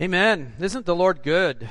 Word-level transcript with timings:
Amen. 0.00 0.54
Isn't 0.58 0.86
the 0.86 0.96
Lord 0.96 1.22
good? 1.22 1.68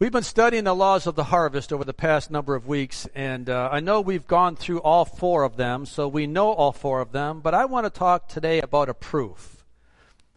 We've 0.00 0.10
been 0.10 0.24
studying 0.24 0.64
the 0.64 0.74
laws 0.74 1.06
of 1.06 1.14
the 1.14 1.22
harvest 1.22 1.72
over 1.72 1.84
the 1.84 1.94
past 1.94 2.32
number 2.32 2.56
of 2.56 2.66
weeks, 2.66 3.06
and 3.14 3.48
uh, 3.48 3.68
I 3.70 3.78
know 3.78 4.00
we've 4.00 4.26
gone 4.26 4.56
through 4.56 4.80
all 4.80 5.04
four 5.04 5.44
of 5.44 5.56
them, 5.56 5.86
so 5.86 6.08
we 6.08 6.26
know 6.26 6.50
all 6.50 6.72
four 6.72 7.00
of 7.00 7.12
them, 7.12 7.38
but 7.42 7.54
I 7.54 7.66
want 7.66 7.86
to 7.86 7.96
talk 7.96 8.26
today 8.26 8.60
about 8.60 8.88
a 8.88 8.94
proof. 8.94 9.64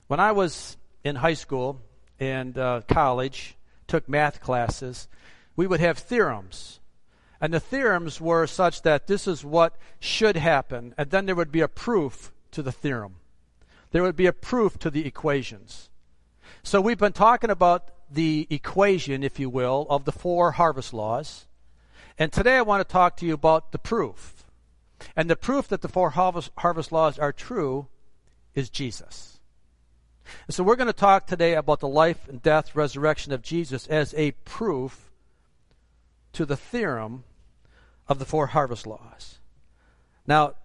When 0.06 0.20
I 0.20 0.32
was 0.32 0.78
in 1.04 1.16
high 1.16 1.34
school 1.34 1.82
and 2.20 2.56
uh, 2.56 2.82
college, 2.88 3.58
took 3.88 4.08
math 4.08 4.40
classes, 4.40 5.08
we 5.56 5.66
would 5.66 5.80
have 5.80 5.98
theorems. 5.98 6.82
And 7.42 7.52
the 7.52 7.60
theorems 7.60 8.22
were 8.22 8.46
such 8.46 8.84
that 8.84 9.08
this 9.08 9.28
is 9.28 9.44
what 9.44 9.76
should 10.00 10.36
happen, 10.36 10.94
and 11.00 11.10
then 11.10 11.26
there 11.26 11.34
would 11.34 11.52
be 11.52 11.62
a 11.62 11.68
proof 11.68 12.32
to 12.52 12.62
the 12.62 12.72
theorem 12.72 13.16
there 13.92 14.04
would 14.04 14.16
be 14.16 14.28
a 14.28 14.34
proof 14.34 14.78
to 14.80 14.90
the 14.90 15.06
equations. 15.06 15.90
So 16.64 16.82
we've 16.82 16.98
been 16.98 17.14
talking 17.14 17.50
about 17.50 17.90
the 18.12 18.48
equation, 18.50 19.24
if 19.24 19.40
you 19.40 19.50
will, 19.50 19.86
of 19.90 20.06
the 20.06 20.12
four 20.12 20.54
harvest 20.54 20.94
laws. 20.94 21.48
And 22.18 22.32
today 22.32 22.58
I 22.58 22.62
want 22.62 22.88
to 22.88 22.92
talk 22.92 23.18
to 23.18 23.26
you 23.26 23.34
about 23.34 23.72
the 23.72 23.80
proof. 23.80 24.46
And 25.16 25.30
the 25.30 25.36
proof 25.36 25.68
that 25.70 25.82
the 25.82 25.88
four 25.88 26.12
harvest, 26.12 26.52
harvest 26.58 26.92
laws 26.92 27.18
are 27.18 27.32
true 27.32 27.88
is 28.56 28.70
Jesus. 28.70 29.40
And 30.48 30.54
so 30.54 30.64
we're 30.64 30.76
going 30.76 30.88
to 30.88 30.94
talk 30.94 31.26
today 31.28 31.54
about 31.54 31.80
the 31.80 31.88
life 31.88 32.28
and 32.28 32.42
death, 32.42 32.76
resurrection 32.76 33.32
of 33.32 33.42
Jesus 33.42 33.88
as 33.88 34.14
a 34.16 34.32
proof 34.44 35.10
to 36.34 36.46
the 36.46 36.58
theorem 36.58 37.24
of 38.08 38.20
the 38.20 38.26
four 38.26 38.48
harvest 38.48 38.86
laws. 38.86 39.40
Now, 40.28 40.56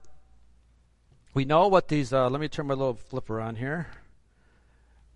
we 1.34 1.44
know 1.44 1.66
what 1.68 1.88
these, 1.88 2.12
uh, 2.12 2.30
let 2.30 2.40
me 2.40 2.48
turn 2.48 2.68
my 2.68 2.74
little 2.74 2.94
flipper 2.94 3.40
on 3.40 3.56
here. 3.56 3.88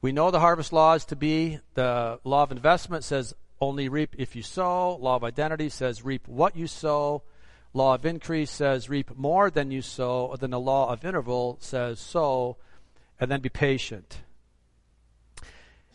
We 0.02 0.12
know 0.12 0.30
the 0.30 0.40
harvest 0.40 0.72
laws 0.72 1.04
to 1.06 1.16
be 1.16 1.60
the 1.74 2.20
law 2.24 2.42
of 2.42 2.52
investment 2.52 3.04
says 3.04 3.34
only 3.60 3.88
reap 3.88 4.14
if 4.18 4.36
you 4.36 4.42
sow. 4.42 4.96
Law 4.96 5.16
of 5.16 5.24
identity 5.24 5.68
says 5.68 6.04
reap 6.04 6.26
what 6.28 6.56
you 6.56 6.66
sow. 6.66 7.22
Law 7.72 7.94
of 7.94 8.04
increase 8.04 8.50
says 8.50 8.88
reap 8.88 9.16
more 9.16 9.50
than 9.50 9.70
you 9.70 9.82
sow. 9.82 10.36
Then 10.38 10.50
the 10.50 10.60
law 10.60 10.92
of 10.92 11.04
interval 11.04 11.58
says 11.60 11.98
sow 12.00 12.56
and 13.18 13.30
then 13.30 13.40
be 13.40 13.48
patient. 13.48 14.18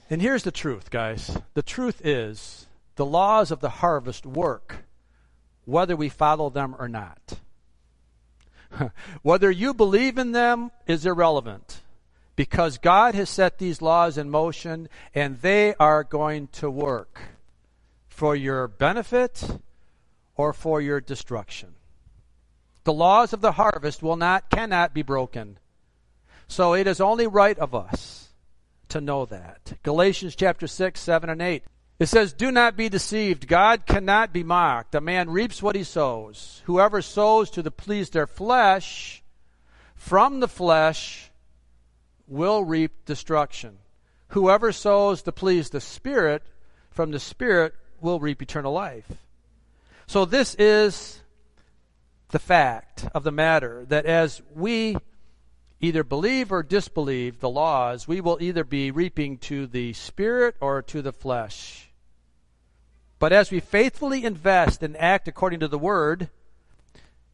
And 0.10 0.22
here's 0.22 0.44
the 0.44 0.52
truth, 0.52 0.90
guys. 0.90 1.38
The 1.54 1.64
truth 1.64 2.06
is 2.06 2.68
the 2.96 3.06
laws 3.06 3.52
of 3.52 3.62
the 3.62 3.70
harvest 3.70 4.26
work 4.26 4.86
whether 5.66 5.96
we 5.96 6.10
follow 6.10 6.50
them 6.50 6.76
or 6.78 6.90
not. 6.90 7.40
Whether 9.22 9.52
you 9.52 9.74
believe 9.74 10.18
in 10.18 10.32
them 10.32 10.72
is 10.88 11.06
irrelevant 11.06 11.82
because 12.36 12.78
God 12.78 13.16
has 13.16 13.30
set 13.30 13.58
these 13.58 13.82
laws 13.82 14.18
in 14.18 14.30
motion 14.30 14.90
and 15.14 15.40
they 15.42 15.76
are 15.76 16.04
going 16.04 16.48
to 16.54 16.70
work 16.70 17.20
for 18.08 18.36
your 18.36 18.68
benefit 18.68 19.60
or 20.36 20.54
for 20.54 20.82
your 20.82 21.00
destruction. 21.00 21.76
The 22.84 22.94
laws 22.94 23.34
of 23.34 23.42
the 23.42 23.54
harvest 23.54 24.04
will 24.04 24.18
not 24.18 24.50
cannot 24.50 24.94
be 24.94 25.04
broken. 25.04 25.58
So 26.48 26.74
it 26.74 26.88
is 26.88 27.00
only 27.00 27.28
right 27.28 27.58
of 27.58 27.74
us 27.74 28.30
to 28.90 29.00
know 29.00 29.26
that. 29.26 29.74
Galatians 29.84 30.36
chapter 30.36 30.68
6, 30.68 31.00
7 31.00 31.30
and 31.30 31.42
8. 31.42 31.64
It 32.04 32.10
says, 32.10 32.34
Do 32.34 32.52
not 32.52 32.76
be 32.76 32.90
deceived. 32.90 33.48
God 33.48 33.86
cannot 33.86 34.34
be 34.34 34.44
mocked. 34.44 34.94
A 34.94 35.00
man 35.00 35.30
reaps 35.30 35.64
what 35.64 35.78
he 35.78 35.86
sows. 35.86 36.62
Whoever 36.66 37.02
sows 37.02 37.50
to 37.52 37.62
the 37.62 37.72
please 37.72 38.10
their 38.10 38.28
flesh, 38.28 39.24
from 39.96 40.42
the 40.42 40.50
flesh 40.50 41.32
will 42.28 42.66
reap 42.66 43.06
destruction. 43.06 43.78
Whoever 44.28 44.74
sows 44.74 45.22
to 45.22 45.32
please 45.32 45.70
the 45.70 45.80
Spirit, 45.80 46.44
from 46.92 47.12
the 47.12 47.22
Spirit 47.22 47.74
will 48.02 48.20
reap 48.20 48.42
eternal 48.42 48.74
life. 48.74 49.10
So 50.06 50.26
this 50.26 50.56
is 50.56 51.22
the 52.32 52.40
fact 52.40 53.08
of 53.16 53.24
the 53.24 53.32
matter 53.32 53.86
that 53.86 54.06
as 54.06 54.42
we 54.54 54.98
either 55.80 56.04
believe 56.04 56.52
or 56.52 56.64
disbelieve 56.64 57.40
the 57.40 57.50
laws, 57.50 58.10
we 58.10 58.20
will 58.20 58.40
either 58.42 58.66
be 58.66 58.92
reaping 58.92 59.38
to 59.38 59.68
the 59.68 59.94
spirit 59.94 60.58
or 60.60 60.82
to 60.82 61.02
the 61.02 61.14
flesh. 61.14 61.83
But 63.24 63.32
as 63.32 63.52
we 63.52 63.62
faithfully 63.62 64.26
invest 64.26 64.84
and 64.84 64.98
act 64.98 65.30
according 65.30 65.62
to 65.62 65.70
the 65.70 65.78
word, 65.78 66.28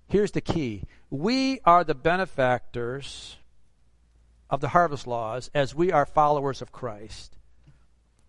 here's 0.08 0.30
the 0.30 0.40
key. 0.40 0.84
We 1.10 1.62
are 1.66 1.84
the 1.84 1.96
benefactors 1.96 3.38
of 4.52 4.62
the 4.62 4.68
harvest 4.68 5.08
laws 5.08 5.50
as 5.52 5.74
we 5.74 5.92
are 5.92 6.06
followers 6.06 6.62
of 6.62 6.72
Christ. 6.72 7.36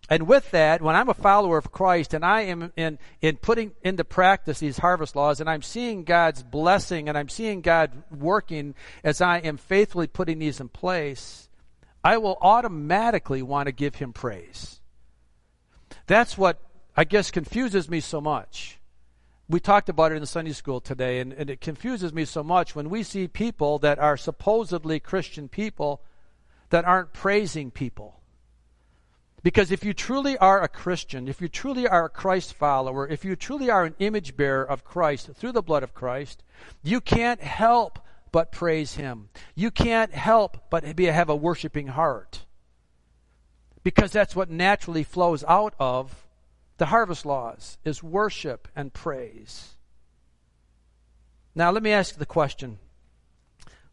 And 0.09 0.27
with 0.27 0.51
that, 0.53 0.81
when 0.81 0.97
I'm 0.97 1.11
a 1.11 1.13
follower 1.13 1.59
of 1.59 1.71
Christ 1.71 2.15
and 2.15 2.25
I 2.25 2.45
am 2.45 2.73
in, 2.77 2.99
in 3.21 3.37
putting 3.37 3.73
into 3.83 4.05
practice 4.05 4.61
these 4.61 4.79
harvest 4.79 5.15
laws 5.15 5.39
and 5.39 5.51
I'm 5.51 5.61
seeing 5.61 6.05
God's 6.05 6.43
blessing 6.43 7.11
and 7.11 7.19
I'm 7.19 7.29
seeing 7.29 7.61
God 7.61 7.91
working 8.11 8.75
as 9.05 9.21
I 9.21 9.37
am 9.37 9.59
faithfully 9.59 10.07
putting 10.07 10.39
these 10.39 10.61
in 10.61 10.71
place, 10.71 11.51
I 12.03 12.17
will 12.17 12.39
automatically 12.41 13.43
want 13.43 13.67
to 13.67 13.73
give 13.73 13.97
Him 13.97 14.15
praise. 14.15 14.81
That's 16.07 16.39
what 16.39 16.59
I 16.97 17.05
guess 17.05 17.31
confuses 17.31 17.89
me 17.89 18.01
so 18.01 18.21
much. 18.21 18.79
We 19.49 19.61
talked 19.61 19.89
about 19.89 20.13
it 20.13 20.17
in 20.17 20.27
Sunday 20.27 20.53
school 20.53 20.81
today, 20.81 21.19
and, 21.19 21.33
and 21.33 21.51
it 21.51 21.61
confuses 21.61 22.13
me 22.13 22.25
so 22.25 22.43
much 22.43 22.77
when 22.77 22.89
we 22.89 23.03
see 23.03 23.27
people 23.27 23.79
that 23.81 23.99
are 23.99 24.17
supposedly 24.17 25.01
Christian 25.01 25.49
people 25.49 26.03
that 26.71 26.85
aren't 26.85 27.13
praising 27.13 27.71
people 27.71 28.21
because 29.43 29.71
if 29.71 29.85
you 29.85 29.95
truly 29.95 30.37
are 30.39 30.63
a 30.63 30.69
Christian, 30.69 31.27
if 31.27 31.41
you 31.41 31.49
truly 31.49 31.89
are 31.89 32.05
a 32.05 32.11
Christ 32.11 32.53
follower, 32.55 33.09
if 33.09 33.25
you 33.25 33.37
truly 33.37 33.71
are 33.71 33.85
an 33.85 33.95
image 33.99 34.37
bearer 34.37 34.65
of 34.65 34.85
Christ 34.85 35.31
through 35.35 35.53
the 35.53 35.63
blood 35.63 35.83
of 35.83 35.95
Christ, 35.95 36.43
you 36.83 37.01
can't 37.01 37.41
help 37.41 37.99
but 38.33 38.53
praise 38.53 38.95
Him. 38.95 39.31
You 39.55 39.71
can't 39.71 40.13
help 40.13 40.69
but 40.69 40.95
be, 40.95 41.07
have 41.07 41.31
a 41.31 41.37
worshiping 41.37 41.89
heart. 41.89 42.45
Because 43.83 44.13
that's 44.13 44.37
what 44.37 44.51
naturally 44.51 45.05
flows 45.05 45.43
out 45.49 45.75
of 45.79 46.27
the 46.81 46.87
harvest 46.87 47.27
laws 47.27 47.77
is 47.85 48.03
worship 48.03 48.67
and 48.75 48.91
praise. 48.91 49.75
Now 51.55 51.71
let 51.73 51.83
me 51.83 51.93
ask 51.93 52.15
you 52.15 52.19
the 52.19 52.25
question. 52.25 52.79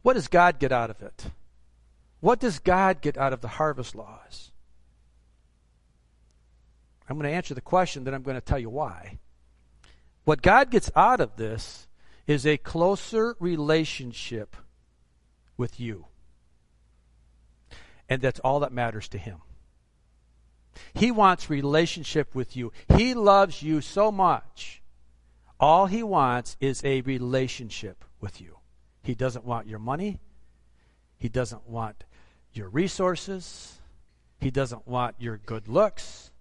What 0.03 0.14
does 0.14 0.30
God 0.30 0.58
get 0.58 0.72
out 0.72 0.90
of 0.90 1.02
it? 1.02 1.26
What 2.22 2.40
does 2.40 2.59
God 2.59 3.02
get 3.02 3.18
out 3.18 3.34
of 3.34 3.42
the 3.42 3.50
harvest 3.50 3.94
laws? 3.94 4.53
I'm 7.09 7.18
going 7.18 7.30
to 7.30 7.36
answer 7.36 7.53
the 7.53 7.59
question, 7.59 8.06
then 8.06 8.14
I'm 8.14 8.24
going 8.24 8.38
to 8.38 8.42
tell 8.42 8.58
you 8.58 8.70
why. 8.70 9.20
What 10.24 10.42
God 10.42 10.72
gets 10.72 10.90
out 10.96 11.20
of 11.20 11.36
this 11.36 11.90
is 12.26 12.46
a 12.46 12.56
closer 12.56 13.36
relationship 13.42 14.56
with 15.58 15.78
you. 15.78 16.06
And 18.08 18.22
that's 18.22 18.40
all 18.40 18.62
that 18.62 18.72
matters 18.72 19.09
to 19.09 19.18
Him. 19.18 19.42
He 20.94 21.12
wants 21.12 21.50
relationship 21.50 22.34
with 22.36 22.56
you. 22.56 22.72
He 22.96 23.14
loves 23.14 23.62
you 23.62 23.82
so 23.82 24.12
much. 24.12 24.82
All 25.60 25.88
He 25.88 26.04
wants 26.04 26.58
is 26.60 26.84
a 26.84 27.02
relationship 27.02 28.04
with 28.22 28.42
you. 28.42 28.58
He 29.04 29.16
doesn't 29.16 29.46
want 29.46 29.68
your 29.68 29.80
money. 29.80 30.20
He 31.18 31.30
doesn't 31.30 31.68
want 31.68 32.04
your 32.54 32.70
resources. 32.70 33.80
He 34.40 34.52
doesn't 34.52 34.88
want 34.88 35.16
your 35.20 35.38
good 35.38 35.68
looks. 35.68 36.32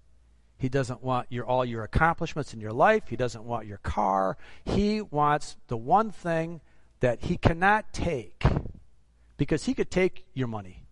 He 0.59 0.69
doesn't 0.69 1.03
want 1.03 1.27
your 1.31 1.45
all 1.45 1.65
your 1.65 1.83
accomplishments 1.83 2.55
in 2.55 2.61
your 2.61 2.73
life. 2.73 3.05
He 3.09 3.17
doesn't 3.17 3.45
want 3.45 3.67
your 3.67 3.79
car. 3.79 4.37
He 4.65 5.01
wants 5.01 5.57
the 5.69 5.77
one 5.77 6.11
thing 6.11 6.61
that 7.01 7.23
he 7.23 7.37
cannot 7.37 7.93
take 7.93 8.45
because 9.37 9.65
he 9.65 9.75
could 9.75 9.91
take 9.91 10.25
your 10.33 10.49
money. 10.49 10.87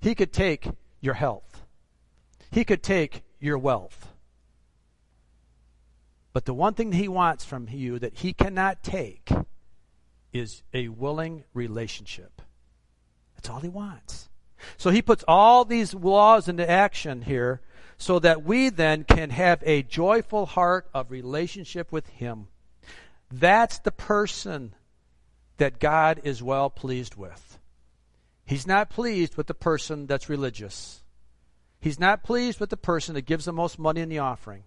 He 0.00 0.14
could 0.14 0.32
take 0.32 0.68
your 1.00 1.14
health. 1.14 1.55
He 2.56 2.64
could 2.64 2.82
take 2.82 3.22
your 3.38 3.58
wealth. 3.58 4.08
But 6.32 6.46
the 6.46 6.54
one 6.54 6.72
thing 6.72 6.92
he 6.92 7.06
wants 7.06 7.44
from 7.44 7.68
you 7.70 7.98
that 7.98 8.14
he 8.14 8.32
cannot 8.32 8.82
take 8.82 9.30
is 10.32 10.62
a 10.72 10.88
willing 10.88 11.44
relationship. 11.52 12.40
That's 13.34 13.50
all 13.50 13.60
he 13.60 13.68
wants. 13.68 14.30
So 14.78 14.88
he 14.88 15.02
puts 15.02 15.22
all 15.28 15.66
these 15.66 15.92
laws 15.92 16.48
into 16.48 16.66
action 16.66 17.20
here 17.20 17.60
so 17.98 18.20
that 18.20 18.42
we 18.42 18.70
then 18.70 19.04
can 19.04 19.28
have 19.28 19.62
a 19.66 19.82
joyful 19.82 20.46
heart 20.46 20.88
of 20.94 21.10
relationship 21.10 21.92
with 21.92 22.06
Him. 22.06 22.48
That's 23.30 23.80
the 23.80 23.92
person 23.92 24.74
that 25.58 25.78
God 25.78 26.22
is 26.24 26.42
well 26.42 26.70
pleased 26.70 27.16
with. 27.16 27.58
He's 28.46 28.66
not 28.66 28.88
pleased 28.88 29.36
with 29.36 29.46
the 29.46 29.52
person 29.52 30.06
that's 30.06 30.30
religious. 30.30 31.02
He's 31.86 32.00
not 32.00 32.24
pleased 32.24 32.58
with 32.58 32.70
the 32.70 32.76
person 32.76 33.14
that 33.14 33.26
gives 33.26 33.44
the 33.44 33.52
most 33.52 33.78
money 33.78 34.00
in 34.00 34.08
the 34.08 34.18
offering. 34.18 34.64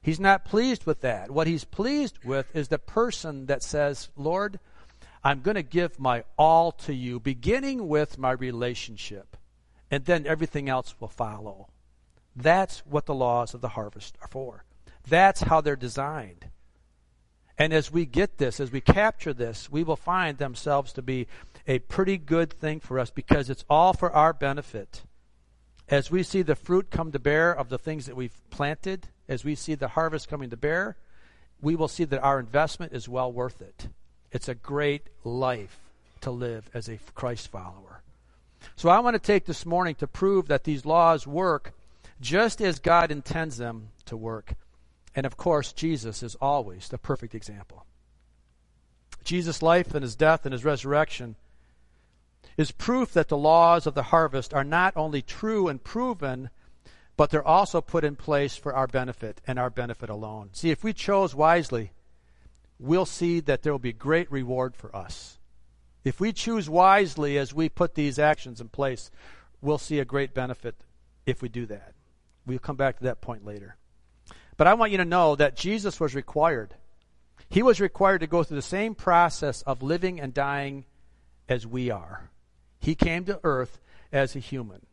He's 0.00 0.18
not 0.18 0.44
pleased 0.44 0.86
with 0.86 1.00
that. 1.02 1.30
What 1.30 1.46
he's 1.46 1.62
pleased 1.62 2.18
with 2.24 2.50
is 2.52 2.66
the 2.66 2.80
person 2.80 3.46
that 3.46 3.62
says, 3.62 4.08
Lord, 4.16 4.58
I'm 5.22 5.42
going 5.42 5.54
to 5.54 5.62
give 5.62 6.00
my 6.00 6.24
all 6.36 6.72
to 6.72 6.92
you, 6.92 7.20
beginning 7.20 7.86
with 7.86 8.18
my 8.18 8.32
relationship 8.32 9.36
and 9.88 10.04
then 10.04 10.26
everything 10.26 10.68
else 10.68 10.96
will 10.98 11.06
follow. 11.06 11.68
That's 12.34 12.80
what 12.80 13.06
the 13.06 13.14
laws 13.14 13.54
of 13.54 13.60
the 13.60 13.68
harvest 13.68 14.18
are 14.20 14.26
for. 14.26 14.64
That's 15.08 15.42
how 15.42 15.60
they're 15.60 15.76
designed. 15.76 16.46
And 17.56 17.72
as 17.72 17.92
we 17.92 18.04
get 18.04 18.38
this, 18.38 18.58
as 18.58 18.72
we 18.72 18.80
capture 18.80 19.32
this, 19.32 19.70
we 19.70 19.84
will 19.84 19.94
find 19.94 20.38
themselves 20.38 20.92
to 20.94 21.02
be 21.02 21.28
a 21.68 21.78
pretty 21.78 22.18
good 22.18 22.52
thing 22.52 22.80
for 22.80 22.98
us 22.98 23.12
because 23.12 23.48
it's 23.48 23.64
all 23.70 23.92
for 23.92 24.10
our 24.10 24.32
benefit. 24.32 25.02
As 25.92 26.10
we 26.10 26.22
see 26.22 26.40
the 26.40 26.56
fruit 26.56 26.90
come 26.90 27.12
to 27.12 27.18
bear 27.18 27.52
of 27.52 27.68
the 27.68 27.76
things 27.76 28.06
that 28.06 28.16
we've 28.16 28.40
planted, 28.48 29.08
as 29.28 29.44
we 29.44 29.54
see 29.54 29.74
the 29.74 29.88
harvest 29.88 30.26
coming 30.26 30.48
to 30.48 30.56
bear, 30.56 30.96
we 31.60 31.76
will 31.76 31.86
see 31.86 32.04
that 32.04 32.22
our 32.22 32.40
investment 32.40 32.94
is 32.94 33.10
well 33.10 33.30
worth 33.30 33.60
it. 33.60 33.88
It's 34.30 34.48
a 34.48 34.54
great 34.54 35.08
life 35.22 35.78
to 36.22 36.30
live 36.30 36.70
as 36.72 36.88
a 36.88 36.98
Christ 37.14 37.48
follower. 37.48 38.00
So 38.74 38.88
I 38.88 39.00
want 39.00 39.16
to 39.16 39.20
take 39.20 39.44
this 39.44 39.66
morning 39.66 39.94
to 39.96 40.06
prove 40.06 40.48
that 40.48 40.64
these 40.64 40.86
laws 40.86 41.26
work 41.26 41.74
just 42.22 42.62
as 42.62 42.78
God 42.78 43.10
intends 43.10 43.58
them 43.58 43.88
to 44.06 44.16
work. 44.16 44.54
And 45.14 45.26
of 45.26 45.36
course, 45.36 45.74
Jesus 45.74 46.22
is 46.22 46.36
always 46.36 46.88
the 46.88 46.96
perfect 46.96 47.34
example. 47.34 47.84
Jesus' 49.24 49.60
life 49.60 49.94
and 49.94 50.02
his 50.02 50.16
death 50.16 50.46
and 50.46 50.54
his 50.54 50.64
resurrection 50.64 51.36
is 52.56 52.70
proof 52.70 53.12
that 53.12 53.28
the 53.28 53.36
laws 53.36 53.86
of 53.86 53.94
the 53.94 54.04
harvest 54.04 54.52
are 54.52 54.64
not 54.64 54.96
only 54.96 55.22
true 55.22 55.68
and 55.68 55.82
proven, 55.82 56.50
but 57.16 57.30
they're 57.30 57.46
also 57.46 57.80
put 57.80 58.04
in 58.04 58.16
place 58.16 58.56
for 58.56 58.74
our 58.74 58.86
benefit 58.86 59.40
and 59.46 59.58
our 59.58 59.70
benefit 59.70 60.10
alone. 60.10 60.50
See, 60.52 60.70
if 60.70 60.82
we 60.82 60.92
chose 60.92 61.34
wisely, 61.34 61.92
we'll 62.78 63.06
see 63.06 63.40
that 63.40 63.62
there 63.62 63.72
will 63.72 63.78
be 63.78 63.92
great 63.92 64.30
reward 64.30 64.76
for 64.76 64.94
us. 64.94 65.38
If 66.04 66.20
we 66.20 66.32
choose 66.32 66.68
wisely 66.68 67.38
as 67.38 67.54
we 67.54 67.68
put 67.68 67.94
these 67.94 68.18
actions 68.18 68.60
in 68.60 68.68
place, 68.68 69.10
we'll 69.60 69.78
see 69.78 70.00
a 70.00 70.04
great 70.04 70.34
benefit 70.34 70.74
if 71.26 71.42
we 71.42 71.48
do 71.48 71.66
that. 71.66 71.94
We'll 72.44 72.58
come 72.58 72.76
back 72.76 72.98
to 72.98 73.04
that 73.04 73.20
point 73.20 73.44
later. 73.44 73.76
But 74.56 74.66
I 74.66 74.74
want 74.74 74.92
you 74.92 74.98
to 74.98 75.04
know 75.04 75.36
that 75.36 75.56
Jesus 75.56 76.00
was 76.00 76.14
required. 76.14 76.74
He 77.48 77.62
was 77.62 77.80
required 77.80 78.20
to 78.20 78.26
go 78.26 78.42
through 78.42 78.56
the 78.56 78.62
same 78.62 78.94
process 78.94 79.62
of 79.62 79.82
living 79.82 80.20
and 80.20 80.34
dying 80.34 80.84
as 81.48 81.66
we 81.66 81.90
are. 81.90 82.30
He 82.82 82.94
came 82.94 83.24
to 83.26 83.40
earth 83.44 83.80
as 84.12 84.34
a 84.34 84.40
human. 84.40 84.84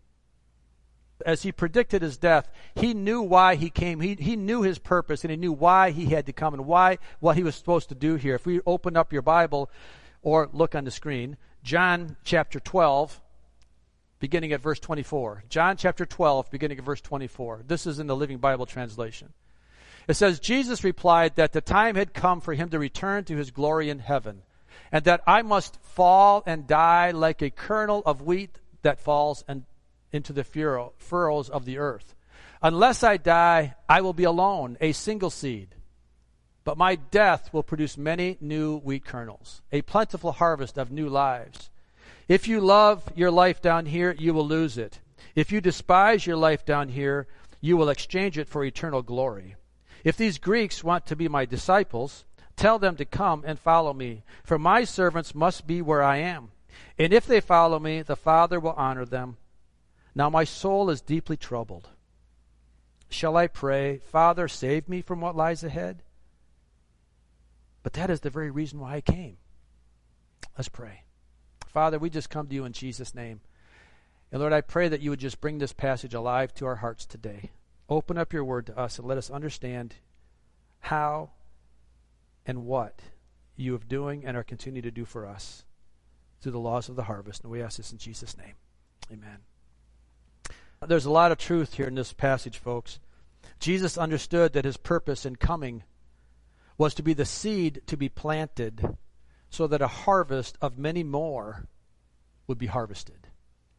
As 1.25 1.41
he 1.41 1.51
predicted 1.51 2.01
his 2.01 2.17
death, 2.17 2.49
he 2.75 2.93
knew 2.93 3.21
why 3.21 3.55
he 3.55 3.69
came. 3.69 3.99
He, 3.99 4.13
he 4.13 4.37
knew 4.37 4.61
his 4.61 4.79
purpose 4.79 5.23
and 5.23 5.31
he 5.31 5.37
knew 5.37 5.51
why 5.51 5.91
he 5.91 6.05
had 6.05 6.27
to 6.27 6.33
come 6.33 6.53
and 6.53 6.65
why 6.65 6.99
what 7.19 7.35
he 7.35 7.43
was 7.43 7.55
supposed 7.55 7.89
to 7.89 7.95
do 7.95 8.15
here. 8.15 8.35
If 8.35 8.45
we 8.45 8.61
open 8.65 8.95
up 8.95 9.11
your 9.11 9.23
Bible 9.23 9.69
or 10.21 10.49
look 10.53 10.75
on 10.75 10.85
the 10.85 10.91
screen, 10.91 11.35
John 11.63 12.15
chapter 12.23 12.59
12, 12.59 13.19
beginning 14.19 14.53
at 14.53 14.61
verse 14.61 14.79
24. 14.79 15.45
John 15.49 15.75
chapter 15.75 16.05
12, 16.05 16.51
beginning 16.51 16.77
at 16.77 16.85
verse 16.85 17.01
24. 17.01 17.63
This 17.67 17.87
is 17.87 17.99
in 17.99 18.07
the 18.07 18.15
Living 18.15 18.37
Bible 18.37 18.65
translation. 18.65 19.33
It 20.07 20.13
says, 20.13 20.39
Jesus 20.39 20.83
replied 20.83 21.35
that 21.35 21.53
the 21.53 21.61
time 21.61 21.95
had 21.95 22.13
come 22.13 22.39
for 22.39 22.53
him 22.53 22.69
to 22.69 22.79
return 22.79 23.25
to 23.25 23.35
his 23.35 23.51
glory 23.51 23.89
in 23.89 23.99
heaven, 23.99 24.43
and 24.91 25.03
that 25.05 25.21
I 25.27 25.41
must 25.41 25.81
fall 25.81 26.43
and 26.45 26.67
die 26.67 27.11
like 27.11 27.41
a 27.41 27.49
kernel 27.49 28.01
of 28.05 28.21
wheat 28.21 28.57
that 28.81 28.99
falls 28.99 29.43
and 29.47 29.65
into 30.11 30.33
the 30.33 30.43
furrow, 30.43 30.93
furrows 30.97 31.49
of 31.49 31.65
the 31.65 31.77
earth. 31.77 32.15
Unless 32.61 33.03
I 33.03 33.17
die, 33.17 33.75
I 33.87 34.01
will 34.01 34.13
be 34.13 34.23
alone, 34.23 34.77
a 34.81 34.91
single 34.91 35.29
seed. 35.29 35.75
But 36.63 36.77
my 36.77 36.95
death 36.95 37.53
will 37.53 37.63
produce 37.63 37.97
many 37.97 38.37
new 38.41 38.77
wheat 38.79 39.05
kernels, 39.05 39.61
a 39.71 39.81
plentiful 39.81 40.33
harvest 40.33 40.77
of 40.77 40.91
new 40.91 41.07
lives. 41.07 41.69
If 42.27 42.47
you 42.47 42.61
love 42.61 43.11
your 43.15 43.31
life 43.31 43.61
down 43.61 43.85
here, 43.85 44.15
you 44.17 44.33
will 44.33 44.45
lose 44.45 44.77
it. 44.77 44.99
If 45.35 45.51
you 45.51 45.61
despise 45.61 46.27
your 46.27 46.37
life 46.37 46.65
down 46.65 46.89
here, 46.89 47.27
you 47.61 47.77
will 47.77 47.89
exchange 47.89 48.37
it 48.37 48.47
for 48.47 48.63
eternal 48.63 49.01
glory. 49.01 49.55
If 50.03 50.17
these 50.17 50.37
Greeks 50.37 50.83
want 50.83 51.07
to 51.07 51.15
be 51.15 51.27
my 51.27 51.45
disciples, 51.45 52.25
tell 52.59 52.77
them 52.77 52.97
to 52.97 53.05
come 53.05 53.43
and 53.45 53.57
follow 53.57 53.93
me, 53.93 54.23
for 54.43 54.59
my 54.59 54.83
servants 54.83 55.33
must 55.33 55.65
be 55.65 55.81
where 55.81 56.03
I 56.03 56.17
am. 56.17 56.51
And 56.97 57.13
if 57.13 57.25
they 57.25 57.39
follow 57.39 57.79
me, 57.79 58.01
the 58.01 58.17
Father 58.17 58.59
will 58.59 58.73
honor 58.73 59.05
them. 59.05 59.37
Now 60.13 60.29
my 60.29 60.43
soul 60.43 60.89
is 60.89 61.01
deeply 61.01 61.37
troubled. 61.37 61.87
Shall 63.09 63.37
I 63.37 63.47
pray, 63.47 64.01
Father, 64.11 64.47
save 64.47 64.89
me 64.89 65.01
from 65.01 65.21
what 65.21 65.35
lies 65.35 65.63
ahead? 65.63 66.03
But 67.81 67.93
that 67.93 68.09
is 68.09 68.19
the 68.19 68.29
very 68.29 68.51
reason 68.51 68.79
why 68.79 68.95
I 68.95 69.01
came. 69.01 69.37
Let's 70.57 70.69
pray. 70.69 71.03
Father, 71.65 71.97
we 71.97 72.09
just 72.09 72.29
come 72.29 72.47
to 72.47 72.53
you 72.53 72.65
in 72.65 72.73
Jesus' 72.73 73.15
name. 73.15 73.39
And 74.31 74.41
Lord, 74.41 74.53
I 74.53 74.61
pray 74.61 74.89
that 74.89 75.01
you 75.01 75.09
would 75.09 75.19
just 75.19 75.39
bring 75.39 75.57
this 75.57 75.73
passage 75.73 76.13
alive 76.13 76.53
to 76.55 76.65
our 76.65 76.75
hearts 76.75 77.05
today. 77.05 77.51
Open 77.87 78.17
up 78.17 78.33
your 78.33 78.43
word 78.43 78.65
to 78.67 78.77
us 78.77 78.99
and 78.99 79.07
let 79.07 79.17
us 79.17 79.31
understand 79.31 79.95
how 80.81 81.29
and 82.49 82.65
what 82.65 83.03
you 83.55 83.75
are 83.75 83.79
doing 83.87 84.25
and 84.25 84.35
are 84.35 84.43
continuing 84.43 84.81
to 84.81 84.89
do 84.89 85.05
for 85.05 85.27
us 85.27 85.65
through 86.41 86.51
the 86.51 86.59
laws 86.59 86.89
of 86.89 86.95
the 86.95 87.03
harvest. 87.03 87.43
And 87.43 87.51
we 87.51 87.61
ask 87.61 87.77
this 87.77 87.91
in 87.91 87.99
Jesus' 87.99 88.35
name. 88.35 88.55
Amen. 89.11 89.37
There's 90.87 91.05
a 91.05 91.11
lot 91.11 91.31
of 91.31 91.37
truth 91.37 91.75
here 91.75 91.85
in 91.85 91.93
this 91.93 92.11
passage, 92.11 92.57
folks. 92.57 92.99
Jesus 93.59 93.99
understood 93.99 94.53
that 94.53 94.65
his 94.65 94.77
purpose 94.77 95.27
in 95.27 95.35
coming 95.35 95.83
was 96.75 96.95
to 96.95 97.03
be 97.03 97.13
the 97.13 97.23
seed 97.23 97.83
to 97.85 97.95
be 97.95 98.09
planted 98.09 98.97
so 99.51 99.67
that 99.67 99.83
a 99.83 99.87
harvest 99.87 100.57
of 100.59 100.79
many 100.79 101.03
more 101.03 101.67
would 102.47 102.57
be 102.57 102.65
harvested. 102.65 103.27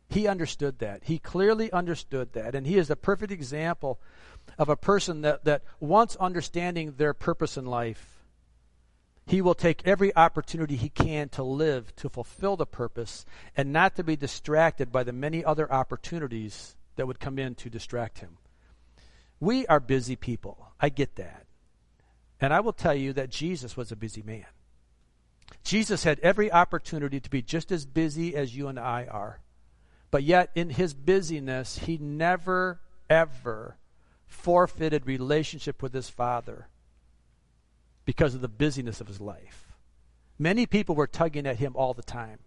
He 0.09 0.29
understood 0.29 0.79
that. 0.79 1.03
He 1.05 1.19
clearly 1.19 1.73
understood 1.73 2.35
that. 2.35 2.55
And 2.55 2.69
he 2.69 2.79
is 2.79 2.89
a 2.89 2.95
perfect 2.95 3.33
example 3.33 3.99
of 4.59 4.69
a 4.69 4.77
person 4.77 5.23
that, 5.23 5.45
that 5.45 5.65
once 5.81 6.15
understanding 6.17 6.95
their 6.99 7.15
purpose 7.15 7.57
in 7.57 7.67
life, 7.67 8.20
he 9.31 9.41
will 9.41 9.55
take 9.55 9.87
every 9.87 10.15
opportunity 10.17 10.75
he 10.75 10.89
can 10.89 11.29
to 11.29 11.45
live, 11.45 11.95
to 11.95 12.09
fulfill 12.09 12.57
the 12.57 12.67
purpose, 12.67 13.25
and 13.57 13.73
not 13.73 13.95
to 13.95 14.03
be 14.03 14.17
distracted 14.17 14.91
by 14.91 15.05
the 15.05 15.13
many 15.13 15.45
other 15.45 15.73
opportunities 15.73 16.75
that 16.97 17.07
would 17.07 17.21
come 17.21 17.39
in 17.39 17.55
to 17.55 17.71
distract 17.71 18.19
him. 18.19 18.39
We 19.39 19.69
are 19.69 19.79
busy 19.79 20.17
people. 20.17 20.73
I 20.81 20.89
get 20.89 21.15
that. 21.15 21.47
And 22.41 22.53
I 22.53 22.59
will 22.59 22.73
tell 22.73 22.97
you 22.97 23.13
that 23.13 23.31
Jesus 23.31 23.77
was 23.77 23.93
a 23.93 23.97
busy 23.97 24.23
man. 24.23 24.47
Jesus 25.63 26.03
had 26.03 26.19
every 26.25 26.51
opportunity 26.51 27.21
to 27.21 27.31
be 27.31 27.41
just 27.41 27.71
as 27.71 27.87
busy 27.87 28.35
as 28.35 28.57
you 28.57 28.67
and 28.67 28.81
I 28.81 29.07
are. 29.09 29.43
But 30.11 30.25
yet, 30.25 30.51
in 30.57 30.71
his 30.71 30.93
busyness, 30.93 31.79
he 31.79 31.99
never, 31.99 32.81
ever 33.09 33.77
forfeited 34.27 35.07
relationship 35.07 35.85
with 35.85 35.95
his 35.95 36.09
Father 36.09 36.67
because 38.11 38.35
of 38.35 38.41
the 38.41 38.49
busyness 38.49 39.01
of 39.01 39.07
his 39.07 39.21
life. 39.21 39.69
Many 40.37 40.67
people 40.67 40.97
were 40.97 41.07
tugging 41.07 41.47
at 41.47 41.59
him 41.59 41.77
all 41.77 41.95
the 41.95 42.03
time. 42.03 42.41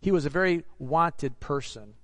He 0.00 0.10
was 0.10 0.26
a 0.26 0.28
very 0.28 0.64
wanted 0.76 1.38
person. 1.38 1.94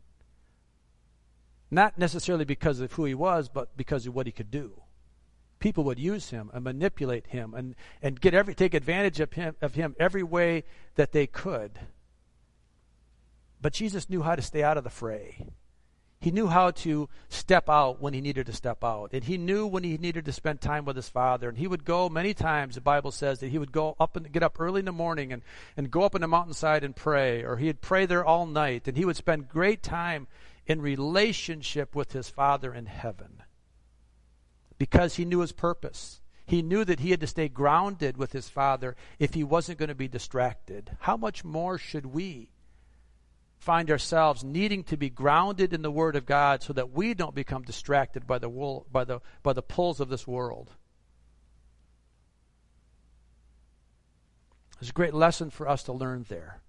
Not 1.73 1.99
necessarily 1.99 2.45
because 2.45 2.79
of 2.79 2.93
who 2.93 3.05
he 3.05 3.15
was, 3.15 3.49
but 3.49 3.77
because 3.77 4.07
of 4.07 4.15
what 4.15 4.27
he 4.27 4.33
could 4.33 4.53
do 4.53 4.83
people 5.59 5.83
would 5.83 5.99
use 5.99 6.31
him 6.31 6.53
and 6.55 6.63
manipulate 6.63 7.27
him 7.27 7.53
and, 7.53 7.75
and 8.01 8.21
get 8.21 8.33
every 8.33 8.55
take 8.55 8.75
advantage 8.75 9.19
of 9.19 9.33
him 9.33 9.57
of 9.61 9.75
him 9.75 9.97
every 9.99 10.23
way 10.23 10.63
that 10.95 11.11
they 11.11 11.27
could. 11.27 11.81
But 13.61 13.73
Jesus 13.73 14.09
knew 14.09 14.23
how 14.23 14.37
to 14.37 14.43
stay 14.43 14.63
out 14.63 14.77
of 14.79 14.85
the 14.85 14.91
fray. 14.91 15.49
He 16.21 16.33
knew 16.33 16.49
how 16.49 16.73
to 16.73 17.09
step 17.29 17.69
out 17.69 18.01
when 18.01 18.13
he 18.13 18.21
needed 18.21 18.47
to 18.47 18.53
step 18.53 18.83
out. 18.83 19.11
And 19.13 19.23
he 19.23 19.39
knew 19.39 19.67
when 19.67 19.85
he 19.85 19.97
needed 19.99 20.25
to 20.25 20.33
spend 20.33 20.61
time 20.61 20.85
with 20.85 20.97
his 20.97 21.09
father. 21.09 21.49
And 21.49 21.57
he 21.57 21.69
would 21.69 21.85
go 21.85 22.09
many 22.09 22.35
times, 22.35 22.75
the 22.75 22.81
Bible 22.81 23.13
says 23.13 23.39
that 23.39 23.51
he 23.51 23.59
would 23.59 23.71
go 23.71 23.95
up 24.01 24.17
and 24.17 24.33
get 24.33 24.43
up 24.43 24.61
early 24.61 24.81
in 24.81 24.87
the 24.87 24.93
morning 24.93 25.33
and, 25.33 25.43
and 25.77 25.91
go 25.91 26.03
up 26.03 26.17
in 26.17 26.23
the 26.23 26.27
mountainside 26.27 26.83
and 26.83 26.97
pray. 26.97 27.45
Or 27.45 27.57
he'd 27.57 27.81
pray 27.81 28.05
there 28.05 28.25
all 28.25 28.47
night. 28.47 28.89
And 28.89 28.97
he 28.97 29.05
would 29.05 29.17
spend 29.17 29.49
great 29.49 29.83
time 29.83 30.27
in 30.67 30.83
relationship 30.83 31.95
with 31.95 32.13
his 32.13 32.29
father 32.29 32.75
in 32.75 32.87
heaven 32.87 33.43
because 34.79 35.17
he 35.17 35.25
knew 35.25 35.41
his 35.41 35.53
purpose. 35.53 36.21
He 36.47 36.63
knew 36.63 36.85
that 36.85 37.01
he 37.01 37.11
had 37.11 37.21
to 37.21 37.27
stay 37.27 37.49
grounded 37.49 38.17
with 38.17 38.33
his 38.33 38.49
Father 38.49 38.97
if 39.19 39.35
he 39.35 39.45
wasn't 39.45 39.79
going 39.79 39.91
to 39.91 39.95
be 39.95 40.09
distracted. 40.09 40.97
How 41.01 41.17
much 41.17 41.45
more 41.45 41.77
should 41.77 42.07
we 42.07 42.49
find 43.59 43.91
ourselves 43.91 44.45
needing 44.45 44.85
to 44.85 44.97
be 44.97 45.11
grounded 45.11 45.73
in 45.73 45.83
the 45.83 45.91
Word 45.91 46.17
of 46.17 46.27
God 46.27 46.63
so 46.63 46.73
that 46.73 46.93
we 46.93 47.15
don't 47.15 47.35
become 47.35 47.63
distracted 47.63 48.27
by 48.27 48.39
the, 48.39 48.49
wool, 48.49 48.87
by 48.91 49.05
the, 49.05 49.21
by 49.43 49.53
the 49.53 49.63
pulls 49.63 50.01
of 50.01 50.09
this 50.09 50.27
world? 50.27 50.73
There's 54.79 54.91
a 54.91 54.95
great 54.95 55.15
lesson 55.15 55.51
for 55.51 55.69
us 55.69 55.83
to 55.85 55.93
learn 55.93 56.25
there. 56.29 56.61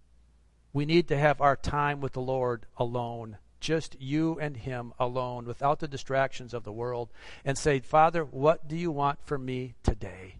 We 0.73 0.85
need 0.85 1.07
to 1.09 1.17
have 1.17 1.41
our 1.41 1.55
time 1.55 2.01
with 2.01 2.13
the 2.13 2.21
Lord 2.21 2.65
alone 2.77 3.37
just 3.59 3.99
you 3.99 4.39
and 4.39 4.55
Him 4.55 4.93
alone, 4.99 5.45
without 5.45 5.79
the 5.79 5.87
distractions 5.87 6.53
of 6.53 6.63
the 6.63 6.71
world, 6.71 7.09
and 7.45 7.57
say, 7.57 7.79
Father, 7.79 8.23
what 8.23 8.67
do 8.67 8.75
you 8.75 8.91
want 8.91 9.19
for 9.23 9.37
me 9.37 9.75
today? 9.83 10.35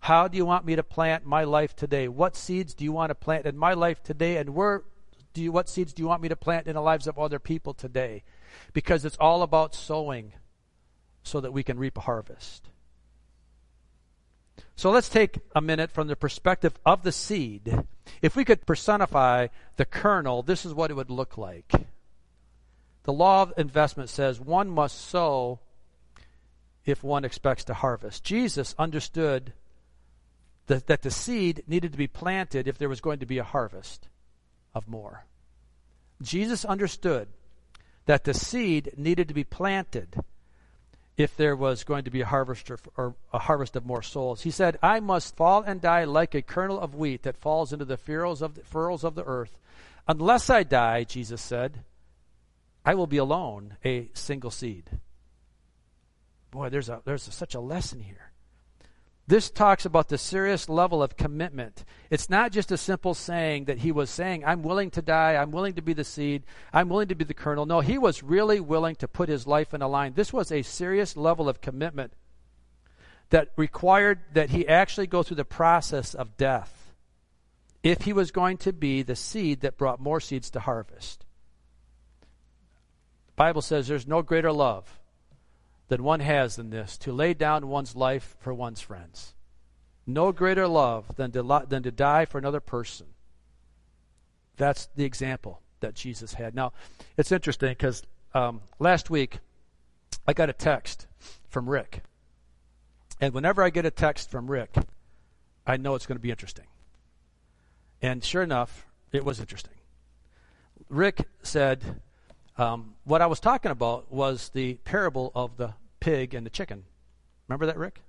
How 0.00 0.28
do 0.28 0.36
you 0.36 0.46
want 0.46 0.64
me 0.64 0.76
to 0.76 0.82
plant 0.82 1.26
my 1.26 1.44
life 1.44 1.74
today? 1.74 2.08
What 2.08 2.36
seeds 2.36 2.74
do 2.74 2.84
you 2.84 2.92
want 2.92 3.10
to 3.10 3.14
plant 3.14 3.46
in 3.46 3.58
my 3.58 3.74
life 3.74 4.02
today? 4.02 4.36
And 4.36 4.50
where 4.50 4.84
do 5.38 5.44
you, 5.44 5.52
what 5.52 5.68
seeds 5.68 5.92
do 5.92 6.02
you 6.02 6.08
want 6.08 6.20
me 6.20 6.28
to 6.28 6.36
plant 6.36 6.66
in 6.66 6.74
the 6.74 6.80
lives 6.80 7.06
of 7.06 7.16
other 7.16 7.38
people 7.38 7.72
today? 7.72 8.24
Because 8.72 9.04
it's 9.04 9.16
all 9.18 9.42
about 9.42 9.72
sowing 9.72 10.32
so 11.22 11.40
that 11.40 11.52
we 11.52 11.62
can 11.62 11.78
reap 11.78 11.96
a 11.96 12.00
harvest. 12.00 12.68
So 14.74 14.90
let's 14.90 15.08
take 15.08 15.38
a 15.54 15.60
minute 15.60 15.92
from 15.92 16.08
the 16.08 16.16
perspective 16.16 16.76
of 16.84 17.04
the 17.04 17.12
seed. 17.12 17.84
If 18.20 18.34
we 18.34 18.44
could 18.44 18.66
personify 18.66 19.46
the 19.76 19.84
kernel, 19.84 20.42
this 20.42 20.66
is 20.66 20.74
what 20.74 20.90
it 20.90 20.94
would 20.94 21.10
look 21.10 21.38
like. 21.38 21.72
The 23.04 23.12
law 23.12 23.42
of 23.42 23.52
investment 23.56 24.10
says 24.10 24.40
one 24.40 24.68
must 24.68 25.00
sow 25.00 25.60
if 26.84 27.04
one 27.04 27.24
expects 27.24 27.62
to 27.64 27.74
harvest. 27.74 28.24
Jesus 28.24 28.74
understood 28.76 29.52
that, 30.66 30.88
that 30.88 31.02
the 31.02 31.12
seed 31.12 31.62
needed 31.68 31.92
to 31.92 31.98
be 31.98 32.08
planted 32.08 32.66
if 32.66 32.76
there 32.76 32.88
was 32.88 33.00
going 33.00 33.20
to 33.20 33.26
be 33.26 33.38
a 33.38 33.44
harvest 33.44 34.08
of 34.74 34.88
more. 34.88 35.27
Jesus 36.20 36.64
understood 36.64 37.28
that 38.06 38.24
the 38.24 38.34
seed 38.34 38.94
needed 38.96 39.28
to 39.28 39.34
be 39.34 39.44
planted 39.44 40.16
if 41.16 41.36
there 41.36 41.56
was 41.56 41.84
going 41.84 42.04
to 42.04 42.10
be 42.10 42.20
a 42.20 42.26
harvest 42.26 42.70
or, 42.96 43.14
a 43.32 43.38
harvest 43.40 43.76
of 43.76 43.84
more 43.84 44.02
souls. 44.02 44.42
He 44.42 44.50
said, 44.50 44.78
"I 44.82 45.00
must 45.00 45.36
fall 45.36 45.62
and 45.62 45.80
die 45.80 46.04
like 46.04 46.34
a 46.34 46.42
kernel 46.42 46.80
of 46.80 46.94
wheat 46.94 47.24
that 47.24 47.36
falls 47.36 47.72
into 47.72 47.84
the 47.84 47.96
furrows 47.96 48.40
of 48.40 48.54
the, 48.54 48.62
furrows 48.62 49.04
of 49.04 49.14
the 49.14 49.24
earth. 49.24 49.58
Unless 50.06 50.48
I 50.48 50.62
die," 50.62 51.04
Jesus 51.04 51.42
said, 51.42 51.84
"I 52.84 52.94
will 52.94 53.08
be 53.08 53.18
alone, 53.18 53.76
a 53.84 54.10
single 54.14 54.50
seed." 54.50 54.90
Boy, 56.50 56.68
there's 56.68 56.88
a 56.88 57.02
there's 57.04 57.28
a, 57.28 57.32
such 57.32 57.54
a 57.54 57.60
lesson 57.60 58.00
here. 58.00 58.30
This 59.28 59.50
talks 59.50 59.84
about 59.84 60.08
the 60.08 60.16
serious 60.16 60.70
level 60.70 61.02
of 61.02 61.18
commitment. 61.18 61.84
It's 62.08 62.30
not 62.30 62.50
just 62.50 62.72
a 62.72 62.78
simple 62.78 63.12
saying 63.12 63.66
that 63.66 63.76
he 63.76 63.92
was 63.92 64.08
saying, 64.08 64.42
I'm 64.42 64.62
willing 64.62 64.90
to 64.92 65.02
die, 65.02 65.36
I'm 65.36 65.50
willing 65.50 65.74
to 65.74 65.82
be 65.82 65.92
the 65.92 66.02
seed, 66.02 66.44
I'm 66.72 66.88
willing 66.88 67.08
to 67.08 67.14
be 67.14 67.26
the 67.26 67.34
kernel. 67.34 67.66
No, 67.66 67.80
he 67.80 67.98
was 67.98 68.22
really 68.22 68.58
willing 68.58 68.96
to 68.96 69.06
put 69.06 69.28
his 69.28 69.46
life 69.46 69.74
in 69.74 69.82
a 69.82 69.88
line. 69.88 70.14
This 70.14 70.32
was 70.32 70.50
a 70.50 70.62
serious 70.62 71.14
level 71.14 71.46
of 71.46 71.60
commitment 71.60 72.14
that 73.28 73.50
required 73.56 74.20
that 74.32 74.48
he 74.48 74.66
actually 74.66 75.06
go 75.06 75.22
through 75.22 75.36
the 75.36 75.44
process 75.44 76.14
of 76.14 76.38
death 76.38 76.94
if 77.82 78.00
he 78.02 78.14
was 78.14 78.30
going 78.30 78.56
to 78.56 78.72
be 78.72 79.02
the 79.02 79.14
seed 79.14 79.60
that 79.60 79.76
brought 79.76 80.00
more 80.00 80.20
seeds 80.20 80.48
to 80.52 80.60
harvest. 80.60 81.26
The 83.26 83.32
Bible 83.36 83.60
says 83.60 83.88
there's 83.88 84.06
no 84.06 84.22
greater 84.22 84.52
love 84.52 84.97
than 85.88 86.02
one 86.02 86.20
has 86.20 86.56
than 86.56 86.70
this 86.70 86.96
to 86.98 87.12
lay 87.12 87.34
down 87.34 87.68
one's 87.68 87.96
life 87.96 88.36
for 88.40 88.54
one's 88.54 88.80
friends. 88.80 89.34
No 90.06 90.32
greater 90.32 90.68
love 90.68 91.16
than 91.16 91.32
to, 91.32 91.66
than 91.68 91.82
to 91.82 91.90
die 91.90 92.24
for 92.24 92.38
another 92.38 92.60
person. 92.60 93.06
That's 94.56 94.88
the 94.96 95.04
example 95.04 95.60
that 95.80 95.94
Jesus 95.94 96.34
had. 96.34 96.54
Now, 96.54 96.72
it's 97.16 97.32
interesting 97.32 97.70
because 97.70 98.02
um, 98.34 98.60
last 98.78 99.10
week 99.10 99.38
I 100.26 100.32
got 100.32 100.50
a 100.50 100.54
text 100.54 101.06
from 101.48 101.68
Rick. 101.68 102.02
And 103.20 103.34
whenever 103.34 103.62
I 103.62 103.70
get 103.70 103.86
a 103.86 103.90
text 103.90 104.30
from 104.30 104.50
Rick, 104.50 104.76
I 105.66 105.76
know 105.76 105.94
it's 105.94 106.06
going 106.06 106.16
to 106.16 106.22
be 106.22 106.30
interesting. 106.30 106.66
And 108.00 108.22
sure 108.22 108.42
enough, 108.42 108.86
it 109.12 109.24
was 109.24 109.40
interesting. 109.40 109.74
Rick 110.88 111.26
said, 111.42 112.00
um, 112.58 112.94
what 113.04 113.22
I 113.22 113.26
was 113.26 113.38
talking 113.38 113.70
about 113.70 114.10
was 114.12 114.50
the 114.50 114.74
parable 114.84 115.30
of 115.34 115.56
the 115.56 115.74
pig 116.00 116.34
and 116.34 116.44
the 116.44 116.50
chicken. 116.50 116.84
Remember 117.46 117.66
that, 117.66 117.78
Rick? 117.78 118.00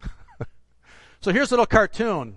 so 1.20 1.32
here's 1.32 1.50
a 1.50 1.54
little 1.54 1.66
cartoon 1.66 2.36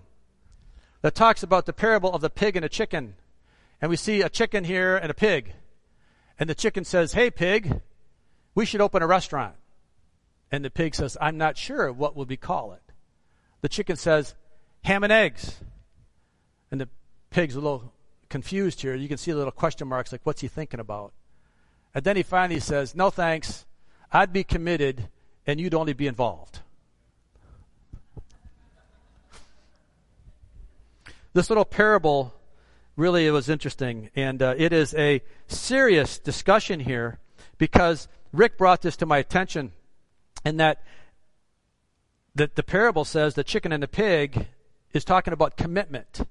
that 1.03 1.13
talks 1.13 1.43
about 1.43 1.67
the 1.67 1.73
parable 1.73 2.11
of 2.11 2.21
the 2.21 2.29
pig 2.29 2.55
and 2.55 2.63
the 2.63 2.69
chicken. 2.69 3.15
And 3.79 3.89
we 3.89 3.95
see 3.97 4.21
a 4.21 4.29
chicken 4.29 4.63
here 4.63 4.97
and 4.97 5.11
a 5.11 5.13
pig. 5.13 5.53
And 6.39 6.49
the 6.49 6.55
chicken 6.55 6.85
says, 6.85 7.13
Hey, 7.13 7.29
pig, 7.29 7.81
we 8.55 8.65
should 8.65 8.81
open 8.81 9.03
a 9.03 9.07
restaurant. 9.07 9.55
And 10.51 10.65
the 10.65 10.71
pig 10.71 10.95
says, 10.95 11.17
I'm 11.21 11.37
not 11.37 11.57
sure 11.57 11.91
what 11.91 12.15
will 12.15 12.25
we 12.25 12.37
call 12.37 12.73
it. 12.73 12.81
The 13.61 13.69
chicken 13.69 13.95
says, 13.95 14.33
Ham 14.85 15.03
and 15.03 15.13
eggs. 15.13 15.59
And 16.71 16.81
the 16.81 16.89
pig's 17.29 17.55
a 17.55 17.59
little 17.59 17.93
confused 18.29 18.81
here. 18.81 18.95
You 18.95 19.07
can 19.07 19.17
see 19.17 19.31
the 19.31 19.37
little 19.37 19.51
question 19.51 19.87
marks 19.87 20.11
like, 20.11 20.21
What's 20.23 20.41
he 20.41 20.47
thinking 20.47 20.79
about? 20.79 21.13
And 21.93 22.03
then 22.03 22.15
he 22.15 22.23
finally 22.23 22.59
says, 22.59 22.95
No 22.95 23.09
thanks. 23.09 23.65
I'd 24.11 24.33
be 24.33 24.43
committed 24.43 25.09
and 25.45 25.59
you'd 25.59 25.73
only 25.73 25.93
be 25.93 26.07
involved. 26.07 26.59
This 31.33 31.49
little 31.49 31.65
parable 31.65 32.33
really 32.95 33.29
was 33.31 33.49
interesting, 33.49 34.11
and 34.15 34.41
uh, 34.41 34.53
it 34.55 34.71
is 34.71 34.93
a 34.93 35.21
serious 35.47 36.19
discussion 36.19 36.79
here 36.79 37.19
because 37.57 38.07
Rick 38.31 38.57
brought 38.57 38.83
this 38.83 38.95
to 38.97 39.07
my 39.07 39.17
attention, 39.17 39.71
and 40.45 40.59
that 40.59 40.83
that 42.35 42.55
the 42.55 42.63
parable 42.63 43.05
says 43.05 43.33
the 43.33 43.43
chicken 43.43 43.71
and 43.71 43.81
the 43.81 43.87
pig 43.87 44.47
is 44.91 45.03
talking 45.03 45.33
about 45.33 45.57
commitment 45.57 46.21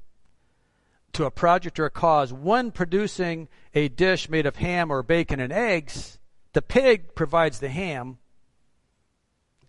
to 1.12 1.25
a 1.25 1.31
project 1.31 1.78
or 1.78 1.85
a 1.85 1.90
cause. 1.90 2.33
One 2.33 2.71
producing 2.71 3.49
a 3.75 3.88
dish 3.88 4.28
made 4.28 4.47
of 4.47 4.57
ham 4.57 4.90
or 4.90 5.02
bacon 5.02 5.40
and 5.40 5.52
eggs, 5.52 6.19
the 6.52 6.62
pig 6.62 7.14
provides 7.14 7.59
the 7.59 7.69
ham, 7.69 8.19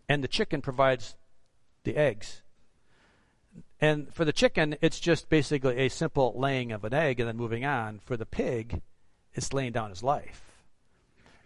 and 0.07 0.23
the 0.23 0.27
chicken 0.27 0.62
provides 0.62 1.15
the 1.83 1.97
eggs. 1.97 2.41
And 3.81 4.13
for 4.13 4.23
the 4.23 4.31
chicken, 4.31 4.77
it's 4.81 5.00
just 5.00 5.29
basically 5.29 5.77
a 5.77 5.89
simple 5.89 6.33
laying 6.38 6.71
of 6.71 6.85
an 6.85 6.93
egg 6.93 7.19
and 7.19 7.27
then 7.27 7.35
moving 7.35 7.65
on. 7.65 8.00
For 8.05 8.15
the 8.15 8.25
pig, 8.25 8.81
it's 9.33 9.51
laying 9.51 9.73
down 9.73 9.89
his 9.89 10.01
life. 10.03 10.41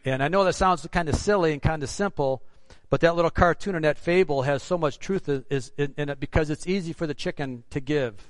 And 0.06 0.22
I 0.22 0.28
know 0.28 0.44
that 0.44 0.54
sounds 0.54 0.88
kind 0.92 1.10
of 1.10 1.16
silly 1.16 1.52
and 1.52 1.62
kind 1.62 1.82
of 1.82 1.90
simple, 1.90 2.44
but 2.90 3.02
that 3.02 3.16
little 3.16 3.32
cartoon 3.32 3.76
and 3.76 3.86
that 3.86 3.98
fable 3.98 4.44
has 4.44 4.62
so 4.62 4.78
much 4.78 5.00
truth 5.00 5.28
in, 5.28 5.94
in 5.98 6.10
it 6.10 6.20
because 6.20 6.50
it's 6.50 6.68
easy 6.68 6.94
for 6.94 7.08
the 7.08 7.16
chicken 7.16 7.64
to 7.72 7.80
give 7.80 8.30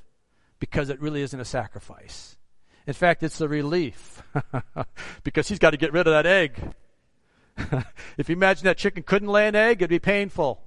because 0.60 0.90
it 0.90 1.02
really 1.02 1.22
isn't 1.22 1.40
a 1.40 1.46
sacrifice. 1.46 2.38
In 2.86 2.94
fact, 2.94 3.22
it's 3.24 3.42
a 3.42 3.48
relief 3.48 4.24
because 5.24 5.48
he's 5.50 5.60
got 5.60 5.72
to 5.72 5.78
get 5.78 5.92
rid 5.92 6.08
of 6.08 6.14
that 6.14 6.26
egg. 6.26 6.74
if 8.18 8.30
you 8.30 8.36
imagine 8.36 8.66
that 8.66 8.78
chicken 8.78 9.04
couldn't 9.04 9.28
lay 9.28 9.48
an 9.48 9.56
egg, 9.56 9.82
it'd 9.82 9.90
be 9.90 10.00
painful. 10.00 10.62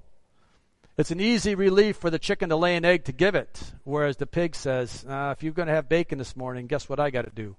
It's 0.99 1.11
an 1.11 1.21
easy 1.21 1.55
relief 1.55 1.97
for 1.97 2.11
the 2.11 2.19
chicken 2.19 2.51
to 2.51 2.57
lay 2.57 2.77
an 2.77 2.85
egg 2.85 3.05
to 3.05 3.13
give 3.13 3.35
it, 3.35 3.73
whereas 3.85 4.19
the 4.19 4.27
pig 4.27 4.55
says, 4.55 5.05
uh, 5.09 5.35
if 5.35 5.43
you're 5.43 5.55
going 5.55 5.69
to 5.69 5.75
have 5.75 5.89
bacon 5.89 6.19
this 6.19 6.37
morning, 6.37 6.67
guess 6.67 6.89
what 6.89 7.01
I 7.01 7.09
got 7.11 7.25
to 7.25 7.31
do? 7.31 7.57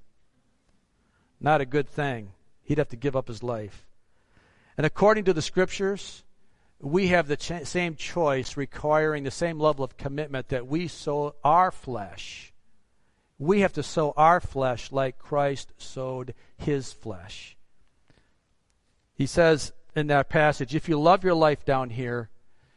Not 1.40 1.60
a 1.62 1.66
good 1.66 1.90
thing. 1.90 2.34
He'd 2.64 2.78
have 2.78 2.90
to 2.90 2.96
give 2.96 3.16
up 3.16 3.28
his 3.28 3.42
life. 3.42 3.88
And 4.78 4.86
according 4.86 5.24
to 5.24 5.34
the 5.34 5.42
scriptures, 5.42 6.24
we 6.82 7.08
have 7.08 7.28
the 7.28 7.38
ch- 7.38 7.66
same 7.66 7.96
choice 7.96 8.58
requiring 8.58 9.24
the 9.24 9.32
same 9.32 9.60
level 9.60 9.86
of 9.86 9.98
commitment 9.98 10.50
that 10.50 10.68
we 10.68 10.88
sow 10.88 11.36
our 11.44 11.72
flesh. 11.72 12.54
We 13.38 13.62
have 13.62 13.74
to 13.74 13.84
sow 13.84 14.14
our 14.18 14.40
flesh 14.40 14.92
like 14.92 15.18
Christ 15.18 15.74
sowed 15.78 16.34
his 16.58 16.92
flesh. 16.92 17.56
He 19.16 19.26
says 19.26 19.74
in 19.96 20.08
that 20.08 20.30
passage, 20.30 20.74
if 20.74 20.90
you 20.90 21.00
love 21.00 21.24
your 21.24 21.36
life 21.36 21.66
down 21.66 21.92
here, 21.92 22.30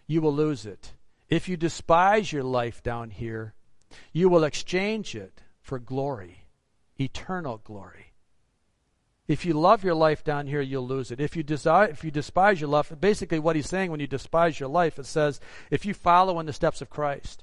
you 0.06 0.20
will 0.20 0.34
lose 0.34 0.66
it. 0.66 0.92
If 1.28 1.48
you 1.48 1.56
despise 1.56 2.32
your 2.32 2.42
life 2.42 2.82
down 2.82 3.10
here, 3.10 3.54
you 4.12 4.28
will 4.28 4.44
exchange 4.44 5.14
it 5.14 5.40
for 5.62 5.78
glory, 5.78 6.44
eternal 7.00 7.60
glory. 7.64 8.03
If 9.26 9.46
you 9.46 9.54
love 9.54 9.84
your 9.84 9.94
life 9.94 10.22
down 10.22 10.46
here, 10.46 10.60
you'll 10.60 10.86
lose 10.86 11.10
it. 11.10 11.20
If 11.20 11.34
you 11.34 11.42
desire, 11.42 11.88
if 11.88 12.04
you 12.04 12.10
despise 12.10 12.60
your 12.60 12.68
life, 12.68 12.92
basically 13.00 13.38
what 13.38 13.56
he's 13.56 13.68
saying 13.68 13.90
when 13.90 14.00
you 14.00 14.06
despise 14.06 14.60
your 14.60 14.68
life, 14.68 14.98
it 14.98 15.06
says, 15.06 15.40
if 15.70 15.86
you 15.86 15.94
follow 15.94 16.38
in 16.40 16.46
the 16.46 16.52
steps 16.52 16.82
of 16.82 16.90
Christ, 16.90 17.42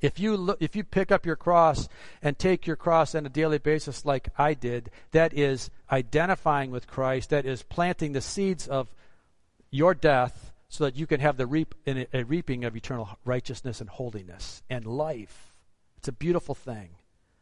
if 0.00 0.20
you 0.20 0.36
look, 0.36 0.58
if 0.60 0.76
you 0.76 0.84
pick 0.84 1.10
up 1.10 1.24
your 1.26 1.34
cross 1.36 1.88
and 2.22 2.38
take 2.38 2.66
your 2.66 2.76
cross 2.76 3.14
on 3.14 3.26
a 3.26 3.30
daily 3.30 3.58
basis 3.58 4.04
like 4.04 4.28
I 4.36 4.54
did, 4.54 4.90
that 5.12 5.32
is 5.32 5.70
identifying 5.90 6.70
with 6.70 6.86
Christ, 6.86 7.30
that 7.30 7.46
is 7.46 7.62
planting 7.62 8.12
the 8.12 8.20
seeds 8.20 8.68
of 8.68 8.94
your 9.70 9.94
death 9.94 10.52
so 10.68 10.84
that 10.84 10.96
you 10.96 11.06
can 11.06 11.20
have 11.20 11.36
the 11.36 11.46
reap 11.46 11.74
a, 11.86 12.06
a 12.12 12.24
reaping 12.24 12.64
of 12.64 12.76
eternal 12.76 13.18
righteousness 13.24 13.80
and 13.80 13.88
holiness 13.88 14.62
and 14.68 14.84
life. 14.84 15.54
It's 15.96 16.08
a 16.08 16.12
beautiful 16.12 16.54
thing 16.54 16.90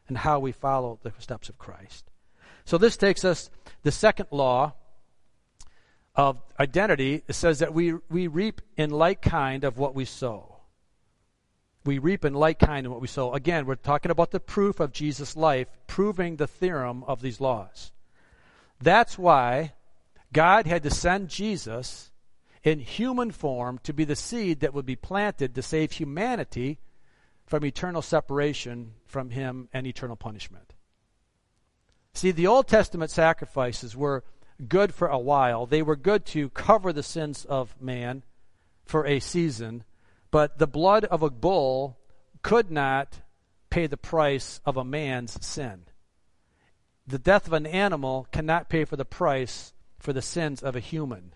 and 0.09 0.19
how 0.19 0.39
we 0.39 0.53
follow 0.53 1.01
the 1.03 1.13
steps 1.19 1.49
of 1.49 1.59
Christ. 1.59 2.12
So 2.65 2.79
this 2.79 2.97
takes 2.97 3.25
us 3.25 3.51
the 3.83 3.93
second 3.93 4.29
law 4.31 4.75
of 6.15 6.41
identity. 6.61 7.23
It 7.27 7.35
says 7.35 7.61
that 7.61 7.75
we, 7.75 7.95
we 8.11 8.27
reap 8.27 8.61
in 8.77 8.91
like 8.91 9.23
kind 9.23 9.65
of 9.65 9.79
what 9.79 9.95
we 9.95 10.05
sow 10.05 10.53
we 11.85 11.99
reap 11.99 12.25
in 12.25 12.35
like 12.35 12.59
kind 12.59 12.87
of 12.87 12.93
what 12.93 13.01
we 13.01 13.09
sow. 13.09 13.33
Again, 13.33 13.67
we're 13.67 13.75
talking 13.75 14.11
about 14.11 14.31
the 14.31 14.41
proof 14.41 14.81
of 14.81 14.93
Jesus' 14.93 15.37
life, 15.37 15.69
proving 15.87 16.37
the 16.37 16.47
theorem 16.47 17.03
of 17.05 17.21
these 17.21 17.41
laws. 17.41 17.93
That's 18.81 19.19
why 19.19 19.73
God 20.33 20.67
had 20.67 20.83
to 20.85 20.91
send 20.91 21.29
Jesus 21.29 22.11
in 22.63 22.79
human 22.79 23.33
form 23.33 23.81
to 23.83 23.93
be 23.93 24.05
the 24.05 24.17
seed 24.17 24.61
that 24.61 24.75
would 24.75 24.87
be 24.87 24.97
planted 24.97 25.55
to 25.55 25.63
save 25.63 25.93
humanity 25.93 26.79
from 27.47 27.65
eternal 27.65 28.03
separation 28.03 28.95
from 29.07 29.31
Him 29.31 29.69
and 29.73 29.87
eternal 29.87 30.17
punishment. 30.17 30.72
See, 32.15 32.31
the 32.31 32.47
Old 32.47 32.69
Testament 32.69 33.11
sacrifices 33.11 33.97
were 33.97 34.25
good 34.69 34.95
for 34.95 35.09
a 35.09 35.19
while. 35.19 35.67
They 35.67 35.83
were 35.83 35.97
good 35.97 36.25
to 36.27 36.51
cover 36.51 36.93
the 36.93 37.03
sins 37.03 37.45
of 37.45 37.81
man 37.81 38.23
for 38.85 39.07
a 39.07 39.19
season, 39.19 39.85
but 40.31 40.59
the 40.59 40.67
blood 40.67 41.05
of 41.07 41.23
a 41.23 41.31
bull 41.31 41.99
could 42.43 42.71
not 42.71 43.21
pay 43.71 43.87
the 43.87 43.97
price 43.97 44.61
of 44.67 44.77
a 44.77 44.85
man's 44.85 45.45
sin. 45.45 45.85
The 47.07 47.19
death 47.19 47.47
of 47.47 47.55
an 47.55 47.67
animal 47.67 48.29
cannot 48.31 48.69
pay 48.69 48.85
for 48.85 48.97
the 48.97 49.05
price 49.05 49.73
for 49.99 50.13
the 50.13 50.23
sins 50.23 50.63
of 50.63 50.77
a 50.77 50.81
human. 50.81 51.33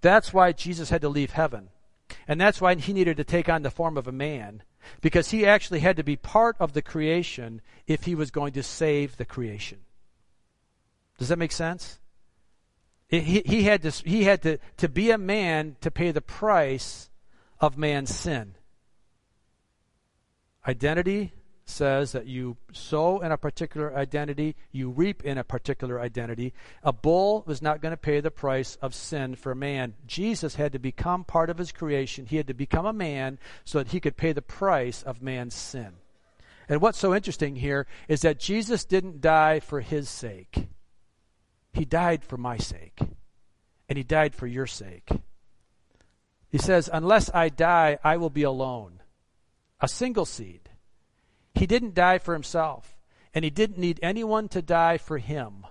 That's 0.00 0.32
why 0.32 0.52
Jesus 0.52 0.90
had 0.90 1.00
to 1.00 1.08
leave 1.08 1.32
heaven. 1.32 1.70
And 2.28 2.40
that's 2.40 2.60
why 2.60 2.74
he 2.74 2.92
needed 2.92 3.16
to 3.16 3.24
take 3.24 3.48
on 3.48 3.62
the 3.62 3.70
form 3.70 3.96
of 3.96 4.06
a 4.06 4.12
man, 4.12 4.62
because 5.00 5.30
he 5.30 5.46
actually 5.46 5.80
had 5.80 5.96
to 5.96 6.04
be 6.04 6.16
part 6.16 6.56
of 6.60 6.74
the 6.74 6.82
creation 6.82 7.62
if 7.86 8.04
he 8.04 8.14
was 8.14 8.30
going 8.30 8.52
to 8.52 8.62
save 8.62 9.16
the 9.16 9.24
creation. 9.24 9.78
Does 11.18 11.28
that 11.28 11.38
make 11.38 11.52
sense? 11.52 11.98
He, 13.08 13.42
he 13.44 13.62
had, 13.64 13.82
to, 13.82 13.90
he 13.90 14.24
had 14.24 14.42
to, 14.42 14.58
to 14.78 14.88
be 14.88 15.10
a 15.10 15.18
man 15.18 15.76
to 15.82 15.90
pay 15.90 16.10
the 16.10 16.20
price 16.20 17.10
of 17.60 17.78
man's 17.78 18.14
sin. 18.14 18.54
Identity 20.66 21.32
says 21.66 22.12
that 22.12 22.26
you 22.26 22.56
sow 22.72 23.20
in 23.20 23.32
a 23.32 23.38
particular 23.38 23.96
identity, 23.96 24.56
you 24.70 24.90
reap 24.90 25.24
in 25.24 25.38
a 25.38 25.44
particular 25.44 26.00
identity. 26.00 26.52
A 26.82 26.92
bull 26.92 27.42
was 27.46 27.62
not 27.62 27.80
going 27.80 27.92
to 27.92 27.96
pay 27.96 28.20
the 28.20 28.30
price 28.30 28.76
of 28.82 28.94
sin 28.94 29.34
for 29.34 29.54
man. 29.54 29.94
Jesus 30.06 30.56
had 30.56 30.72
to 30.72 30.78
become 30.78 31.24
part 31.24 31.50
of 31.50 31.58
his 31.58 31.72
creation. 31.72 32.26
He 32.26 32.36
had 32.36 32.48
to 32.48 32.54
become 32.54 32.86
a 32.86 32.92
man 32.92 33.38
so 33.64 33.78
that 33.78 33.92
he 33.92 34.00
could 34.00 34.16
pay 34.16 34.32
the 34.32 34.42
price 34.42 35.02
of 35.02 35.22
man's 35.22 35.54
sin. 35.54 35.94
And 36.68 36.80
what's 36.80 36.98
so 36.98 37.14
interesting 37.14 37.56
here 37.56 37.86
is 38.08 38.22
that 38.22 38.40
Jesus 38.40 38.84
didn't 38.84 39.20
die 39.20 39.60
for 39.60 39.80
his 39.80 40.08
sake. 40.08 40.68
He 41.74 41.84
died 41.84 42.24
for 42.24 42.36
my 42.36 42.56
sake. 42.56 43.00
And 43.88 43.98
he 43.98 44.04
died 44.04 44.34
for 44.34 44.46
your 44.46 44.66
sake. 44.66 45.10
He 46.48 46.56
says, 46.56 46.88
Unless 46.90 47.30
I 47.34 47.48
die, 47.48 47.98
I 48.04 48.16
will 48.16 48.30
be 48.30 48.44
alone. 48.44 49.00
A 49.80 49.88
single 49.88 50.24
seed. 50.24 50.70
He 51.54 51.66
didn't 51.66 51.94
die 51.94 52.18
for 52.18 52.32
himself, 52.32 52.96
and 53.34 53.44
he 53.44 53.50
didn't 53.50 53.78
need 53.78 53.98
anyone 54.02 54.48
to 54.50 54.62
die 54.62 54.98
for 54.98 55.18
him. 55.18 55.66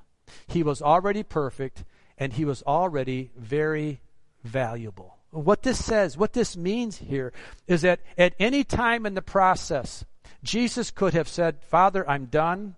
He 0.45 0.61
was 0.61 0.81
already 0.81 1.23
perfect, 1.23 1.85
and 2.17 2.33
he 2.33 2.45
was 2.45 2.63
already 2.63 3.31
very 3.37 4.01
valuable. 4.43 5.17
What 5.31 5.63
this 5.63 5.83
says, 5.83 6.17
what 6.17 6.33
this 6.33 6.55
means 6.55 6.97
here, 6.97 7.33
is 7.65 7.81
that 7.81 8.01
at 8.17 8.35
any 8.37 8.63
time 8.63 9.05
in 9.05 9.13
the 9.13 9.21
process, 9.21 10.05
Jesus 10.43 10.91
could 10.91 11.13
have 11.13 11.27
said, 11.27 11.63
Father, 11.63 12.07
I'm 12.09 12.25
done. 12.25 12.75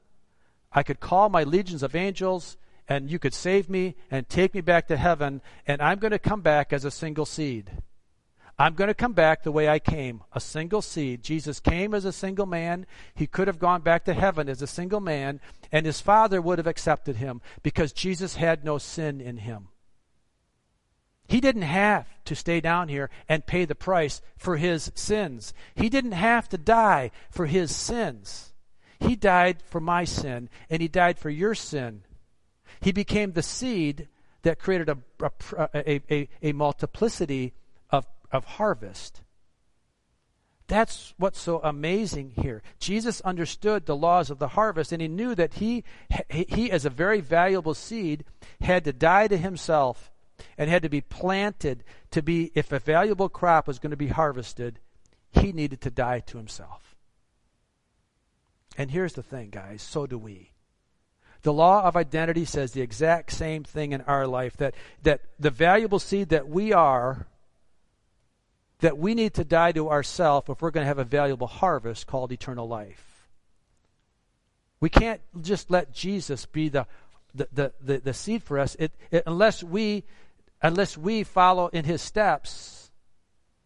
I 0.72 0.84
could 0.84 1.00
call 1.00 1.30
my 1.30 1.44
legions 1.44 1.84
of 1.84 1.96
angels 1.96 2.58
and 2.88 3.10
you 3.10 3.20
could 3.20 3.34
save 3.34 3.70
me 3.70 3.96
and 4.12 4.28
take 4.30 4.54
me 4.54 4.62
back 4.62 4.88
to 4.88 4.98
heaven, 4.98 5.42
and 5.68 5.82
I'm 5.82 6.00
going 6.00 6.12
to 6.12 6.20
come 6.20 6.42
back 6.42 6.72
as 6.72 6.86
a 6.86 6.92
single 6.92 7.26
seed. 7.26 7.72
I'm 8.58 8.74
going 8.74 8.88
to 8.88 8.94
come 8.94 9.14
back 9.14 9.44
the 9.44 9.52
way 9.52 9.68
I 9.68 9.80
came, 9.80 10.24
a 10.32 10.40
single 10.40 10.82
seed. 10.82 11.24
Jesus 11.24 11.60
came 11.60 11.94
as 11.94 12.06
a 12.06 12.14
single 12.14 12.46
man. 12.46 12.86
He 13.14 13.28
could 13.28 13.48
have 13.48 13.60
gone 13.60 13.82
back 13.82 14.06
to 14.06 14.14
heaven 14.14 14.48
as 14.48 14.62
a 14.62 14.68
single 14.68 15.02
man, 15.02 15.42
and 15.74 15.86
his 15.86 16.00
father 16.00 16.42
would 16.42 16.58
have 16.58 16.68
accepted 16.68 17.18
him 17.18 17.42
because 17.64 17.92
Jesus 17.92 18.36
had 18.36 18.64
no 18.64 18.78
sin 18.78 19.20
in 19.20 19.38
him. 19.38 19.68
He 21.28 21.42
didn't 21.42 21.64
have 21.64 22.08
to 22.26 22.36
stay 22.36 22.62
down 22.62 22.88
here 22.88 23.10
and 23.28 23.46
pay 23.46 23.66
the 23.66 23.76
price 23.76 24.22
for 24.38 24.58
his 24.58 24.92
sins. 24.96 25.54
He 25.74 25.90
didn't 25.90 26.14
have 26.14 26.48
to 26.50 26.58
die 26.58 27.12
for 27.32 27.48
his 27.48 27.76
sins. 27.76 28.54
He 29.00 29.16
died 29.16 29.58
for 29.66 29.82
my 29.82 30.06
sin, 30.06 30.50
and 30.70 30.82
he 30.82 30.88
died 30.88 31.20
for 31.20 31.30
your 31.30 31.56
sin. 31.56 32.04
He 32.86 32.92
became 32.92 33.32
the 33.32 33.42
seed 33.42 34.10
that 34.44 34.60
created 34.60 34.90
a, 34.90 34.98
a, 35.74 36.02
a, 36.08 36.30
a, 36.44 36.54
multiplicity 36.54 37.56
of, 37.90 38.06
of 38.32 38.46
harvest. 38.46 39.24
That's 40.68 41.16
what's 41.18 41.40
so 41.40 41.60
amazing 41.64 42.34
here. 42.40 42.62
Jesus 42.78 43.22
understood 43.22 43.88
the 43.88 43.96
laws 43.96 44.30
of 44.30 44.38
the 44.38 44.50
harvest, 44.50 44.92
and 44.92 45.02
he 45.02 45.08
knew 45.08 45.34
that 45.34 45.56
he, 45.56 45.84
he, 46.30 46.70
as 46.70 46.86
a 46.86 46.92
very 46.92 47.22
valuable 47.22 47.74
seed, 47.74 48.24
had 48.62 48.84
to 48.84 48.94
die 48.94 49.30
to 49.30 49.38
himself 49.38 50.12
and 50.56 50.70
had 50.70 50.84
to 50.84 50.90
be 50.90 51.02
planted 51.02 51.84
to 52.12 52.22
be, 52.22 52.52
if 52.54 52.72
a 52.72 52.78
valuable 52.78 53.30
crop 53.30 53.66
was 53.66 53.80
going 53.80 53.90
to 53.90 53.98
be 53.98 54.10
harvested, 54.10 54.78
he 55.32 55.52
needed 55.52 55.82
to 55.82 55.90
die 55.90 56.20
to 56.20 56.38
himself. 56.38 56.96
And 58.78 58.92
here's 58.92 59.14
the 59.14 59.24
thing, 59.24 59.50
guys 59.50 59.82
so 59.82 60.06
do 60.06 60.20
we. 60.20 60.52
The 61.46 61.54
law 61.54 61.84
of 61.84 61.96
identity 61.96 62.44
says 62.44 62.72
the 62.72 62.82
exact 62.82 63.32
same 63.32 63.64
thing 63.64 63.92
in 63.92 64.02
our 64.02 64.26
life 64.26 64.58
that, 64.58 64.74
that 65.04 65.22
the 65.40 65.52
valuable 65.52 66.00
seed 66.00 66.30
that 66.30 66.50
we 66.50 66.74
are, 66.74 67.28
that 68.80 68.98
we 68.98 69.14
need 69.14 69.36
to 69.36 69.44
die 69.44 69.72
to 69.74 69.92
ourselves 69.92 70.50
if 70.50 70.60
we're 70.60 70.72
going 70.72 70.86
to 70.86 70.88
have 70.88 70.98
a 70.98 71.04
valuable 71.04 71.46
harvest 71.46 72.08
called 72.08 72.32
eternal 72.32 72.68
life. 72.68 73.30
We 74.80 74.90
can't 74.90 75.22
just 75.40 75.70
let 75.70 75.94
Jesus 75.94 76.48
be 76.48 76.70
the, 76.70 76.88
the, 77.36 77.48
the, 77.54 77.74
the, 77.80 77.98
the 78.00 78.14
seed 78.16 78.42
for 78.42 78.58
us 78.58 78.74
it, 78.80 78.94
it, 79.12 79.22
unless, 79.28 79.64
we, 79.64 80.04
unless 80.64 80.98
we 80.98 81.22
follow 81.22 81.68
in 81.68 81.86
his 81.86 82.02
steps. 82.02 82.90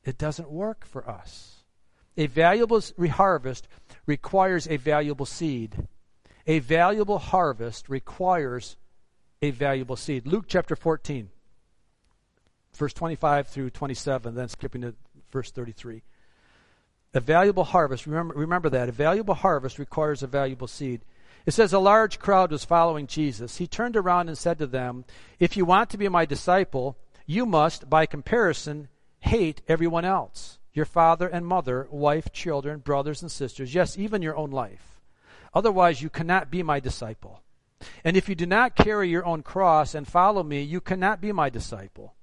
It 0.04 0.18
doesn't 0.18 0.52
work 0.52 0.86
for 0.86 1.10
us. 1.10 1.63
A 2.18 2.28
valuable 2.28 2.82
harvest 3.10 3.70
requires 4.06 4.68
a 4.68 4.76
valuable 4.76 5.26
seed. 5.26 5.88
A 6.47 6.60
valuable 6.60 7.19
harvest 7.19 7.89
requires 7.89 8.78
a 9.41 9.52
valuable 9.52 9.95
seed. 9.95 10.28
Luke 10.28 10.45
chapter 10.47 10.75
14, 10.75 11.30
verse 12.73 12.93
25 12.93 13.47
through 13.47 13.69
27, 13.69 14.36
then 14.36 14.49
skipping 14.49 14.82
to 14.82 14.95
verse 15.32 15.52
33. 15.52 16.02
A 17.13 17.19
valuable 17.19 17.63
harvest, 17.63 18.06
remember, 18.06 18.36
remember 18.36 18.69
that. 18.69 18.89
A 18.89 18.91
valuable 18.91 19.34
harvest 19.34 19.80
requires 19.80 20.21
a 20.21 20.28
valuable 20.28 20.67
seed. 20.67 21.02
It 21.45 21.54
says, 21.54 21.73
A 21.73 21.80
large 21.80 22.19
crowd 22.19 22.52
was 22.52 22.65
following 22.65 23.08
Jesus. 23.08 23.58
He 23.58 23.67
turned 23.67 23.95
around 23.95 24.28
and 24.28 24.38
said 24.38 24.60
to 24.60 24.67
them, 24.67 25.06
If 25.39 25.58
you 25.58 25.65
want 25.65 25.89
to 25.91 25.97
be 25.97 26.08
my 26.10 26.25
disciple, 26.25 26.97
you 27.25 27.45
must, 27.45 27.89
by 27.89 28.06
comparison, 28.06 28.89
hate 29.19 29.62
everyone 29.67 30.06
else 30.06 30.60
your 30.73 30.86
father 30.86 31.28
and 31.28 31.45
mother, 31.45 31.88
wife, 31.91 32.32
children, 32.32 32.80
brothers 32.80 33.21
and 33.21 33.32
sisters, 33.32 33.73
yes, 33.73 33.97
even 33.97 34.21
your 34.21 34.38
own 34.38 34.52
life. 34.52 34.98
Otherwise, 35.53 36.01
you 36.01 36.09
cannot 36.09 36.51
be 36.51 36.63
my 36.63 36.79
disciple. 36.79 37.41
And 38.03 38.17
if 38.17 38.29
you 38.29 38.35
do 38.35 38.45
not 38.45 38.75
carry 38.75 39.09
your 39.09 39.25
own 39.25 39.41
cross 39.41 39.95
and 39.95 40.07
follow 40.07 40.43
me, 40.43 40.62
you 40.62 40.81
cannot 40.81 41.21
be 41.21 41.31
my 41.31 41.49
disciple. 41.49 42.13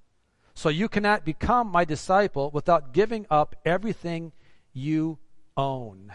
So 0.55 0.69
you 0.69 0.89
cannot 0.89 1.25
become 1.25 1.69
my 1.69 1.85
disciple 1.85 2.51
without 2.53 2.93
giving 2.93 3.27
up 3.31 3.57
everything 3.65 4.33
you 4.73 5.19
own. 5.57 6.13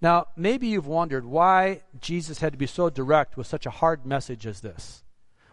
Now, 0.00 0.26
maybe 0.36 0.68
you've 0.68 0.86
wondered 0.86 1.24
why 1.24 1.82
Jesus 2.00 2.40
had 2.40 2.52
to 2.52 2.58
be 2.58 2.66
so 2.66 2.90
direct 2.90 3.36
with 3.36 3.46
such 3.46 3.64
a 3.64 3.70
hard 3.70 4.04
message 4.04 4.46
as 4.46 4.60
this. 4.60 5.02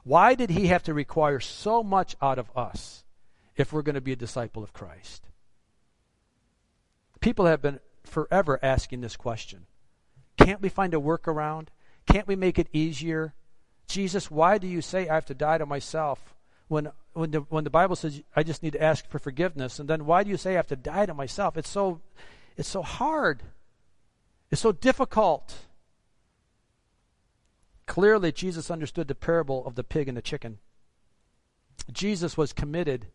Why 0.04 0.36
did 0.36 0.50
he 0.50 0.68
have 0.68 0.84
to 0.84 0.94
require 0.94 1.40
so 1.40 1.82
much 1.82 2.16
out 2.22 2.38
of 2.38 2.52
us 2.56 3.06
if 3.56 3.72
we're 3.72 3.82
going 3.82 3.96
to 3.96 4.02
be 4.02 4.12
a 4.12 4.18
disciple 4.18 4.64
of 4.64 4.74
Christ? 4.74 5.30
People 7.22 7.46
have 7.46 7.62
been 7.62 7.80
forever 8.04 8.60
asking 8.62 9.00
this 9.00 9.16
question. 9.16 9.66
Can't 10.46 10.62
we 10.62 10.70
find 10.70 10.94
a 10.94 10.98
workaround? 10.98 11.68
Can't 12.06 12.28
we 12.28 12.36
make 12.36 12.60
it 12.60 12.68
easier? 12.74 13.34
Jesus, 13.88 14.30
why 14.30 14.58
do 14.58 14.68
you 14.68 14.82
say 14.82 15.08
I 15.08 15.16
have 15.16 15.26
to 15.28 15.34
die 15.34 15.58
to 15.58 15.66
myself 15.66 16.34
when 16.68 16.92
when 17.14 17.32
the 17.32 17.40
when 17.42 17.64
the 17.64 17.70
Bible 17.70 17.96
says 17.96 18.22
I 18.36 18.44
just 18.44 18.64
need 18.64 18.74
to 18.74 18.84
ask 18.84 19.08
for 19.08 19.20
forgiveness? 19.20 19.80
And 19.80 19.90
then 19.90 20.06
why 20.06 20.24
do 20.24 20.30
you 20.30 20.38
say 20.38 20.52
I 20.52 20.56
have 20.56 20.68
to 20.68 20.76
die 20.76 21.06
to 21.06 21.14
myself? 21.14 21.58
It's 21.58 21.70
so 21.70 22.02
it's 22.58 22.70
so 22.70 22.82
hard. 22.82 23.44
It's 24.52 24.62
so 24.62 24.72
difficult. 24.72 25.56
Clearly, 27.86 28.32
Jesus 28.32 28.72
understood 28.72 29.08
the 29.08 29.16
parable 29.16 29.66
of 29.66 29.76
the 29.76 29.84
pig 29.84 30.08
and 30.08 30.18
the 30.18 30.22
chicken. 30.22 30.60
Jesus 31.92 32.38
was 32.38 32.54
committed 32.54 33.08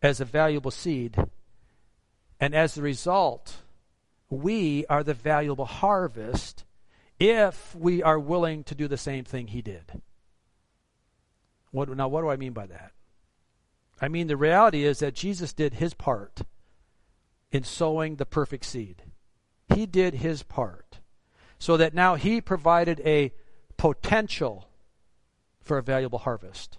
as 0.00 0.20
a 0.20 0.24
valuable 0.24 0.70
seed. 0.70 1.16
And 2.40 2.54
as 2.54 2.76
a 2.76 2.82
result, 2.82 3.58
we 4.32 4.86
are 4.86 5.04
the 5.04 5.12
valuable 5.12 5.66
harvest 5.66 6.64
if 7.20 7.76
we 7.76 8.02
are 8.02 8.18
willing 8.18 8.64
to 8.64 8.74
do 8.74 8.88
the 8.88 8.96
same 8.96 9.24
thing 9.24 9.48
he 9.48 9.60
did. 9.60 10.00
What, 11.70 11.90
now, 11.90 12.08
what 12.08 12.22
do 12.22 12.30
I 12.30 12.36
mean 12.36 12.54
by 12.54 12.66
that? 12.66 12.92
I 14.00 14.08
mean, 14.08 14.28
the 14.28 14.36
reality 14.36 14.84
is 14.84 15.00
that 15.00 15.14
Jesus 15.14 15.52
did 15.52 15.74
his 15.74 15.92
part 15.92 16.42
in 17.50 17.62
sowing 17.62 18.16
the 18.16 18.24
perfect 18.24 18.64
seed. 18.64 19.02
He 19.74 19.84
did 19.84 20.14
his 20.14 20.42
part. 20.42 21.00
So 21.58 21.76
that 21.76 21.94
now 21.94 22.14
he 22.14 22.40
provided 22.40 23.00
a 23.04 23.32
potential 23.76 24.68
for 25.60 25.76
a 25.76 25.82
valuable 25.82 26.20
harvest. 26.20 26.78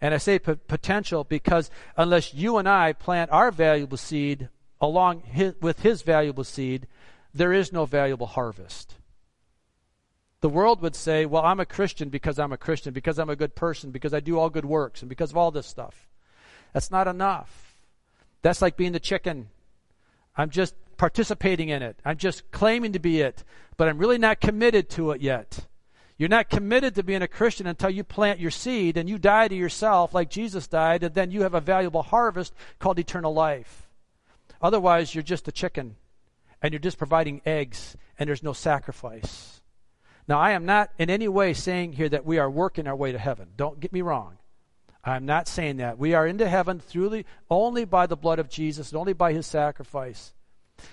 And 0.00 0.12
I 0.12 0.18
say 0.18 0.40
p- 0.40 0.56
potential 0.66 1.22
because 1.22 1.70
unless 1.96 2.34
you 2.34 2.58
and 2.58 2.68
I 2.68 2.92
plant 2.92 3.30
our 3.30 3.52
valuable 3.52 3.96
seed 3.96 4.48
along 4.82 5.20
his, 5.20 5.54
with 5.62 5.80
his 5.80 6.02
valuable 6.02 6.44
seed, 6.44 6.88
there 7.32 7.52
is 7.52 7.72
no 7.72 7.86
valuable 7.86 8.26
harvest. 8.26 8.96
The 10.40 10.48
world 10.48 10.82
would 10.82 10.96
say, 10.96 11.24
well, 11.24 11.44
I'm 11.44 11.60
a 11.60 11.64
Christian 11.64 12.08
because 12.08 12.38
I'm 12.38 12.52
a 12.52 12.58
Christian, 12.58 12.92
because 12.92 13.18
I'm 13.18 13.30
a 13.30 13.36
good 13.36 13.54
person, 13.54 13.92
because 13.92 14.12
I 14.12 14.18
do 14.18 14.38
all 14.38 14.50
good 14.50 14.64
works, 14.64 15.00
and 15.00 15.08
because 15.08 15.30
of 15.30 15.36
all 15.36 15.52
this 15.52 15.68
stuff. 15.68 16.08
That's 16.72 16.90
not 16.90 17.06
enough. 17.06 17.76
That's 18.42 18.60
like 18.60 18.76
being 18.76 18.90
the 18.90 18.98
chicken. 18.98 19.48
I'm 20.36 20.50
just 20.50 20.74
participating 20.96 21.68
in 21.68 21.82
it. 21.82 21.96
I'm 22.04 22.16
just 22.16 22.50
claiming 22.50 22.92
to 22.92 22.98
be 22.98 23.20
it, 23.20 23.44
but 23.76 23.88
I'm 23.88 23.98
really 23.98 24.18
not 24.18 24.40
committed 24.40 24.90
to 24.90 25.12
it 25.12 25.20
yet. 25.20 25.66
You're 26.18 26.28
not 26.28 26.50
committed 26.50 26.96
to 26.96 27.04
being 27.04 27.22
a 27.22 27.28
Christian 27.28 27.68
until 27.68 27.90
you 27.90 28.02
plant 28.02 28.40
your 28.40 28.50
seed 28.50 28.96
and 28.96 29.08
you 29.08 29.18
die 29.18 29.46
to 29.46 29.54
yourself 29.54 30.12
like 30.12 30.28
Jesus 30.28 30.66
died, 30.66 31.04
and 31.04 31.14
then 31.14 31.30
you 31.30 31.42
have 31.42 31.54
a 31.54 31.60
valuable 31.60 32.02
harvest 32.02 32.52
called 32.80 32.98
eternal 32.98 33.32
life. 33.32 33.81
Otherwise, 34.62 35.14
you're 35.14 35.22
just 35.22 35.48
a 35.48 35.52
chicken 35.52 35.96
and 36.62 36.72
you're 36.72 36.80
just 36.80 36.98
providing 36.98 37.42
eggs 37.44 37.96
and 38.18 38.28
there's 38.28 38.42
no 38.42 38.52
sacrifice. 38.52 39.60
Now, 40.28 40.38
I 40.38 40.52
am 40.52 40.64
not 40.64 40.90
in 40.98 41.10
any 41.10 41.26
way 41.26 41.52
saying 41.52 41.94
here 41.94 42.08
that 42.08 42.24
we 42.24 42.38
are 42.38 42.50
working 42.50 42.86
our 42.86 42.94
way 42.94 43.12
to 43.12 43.18
heaven. 43.18 43.48
Don't 43.56 43.80
get 43.80 43.92
me 43.92 44.02
wrong. 44.02 44.38
I'm 45.04 45.26
not 45.26 45.48
saying 45.48 45.78
that. 45.78 45.98
We 45.98 46.14
are 46.14 46.26
into 46.26 46.48
heaven 46.48 46.78
through 46.78 47.08
the, 47.08 47.24
only 47.50 47.84
by 47.84 48.06
the 48.06 48.16
blood 48.16 48.38
of 48.38 48.48
Jesus 48.48 48.90
and 48.90 48.98
only 48.98 49.14
by 49.14 49.32
his 49.32 49.46
sacrifice. 49.46 50.32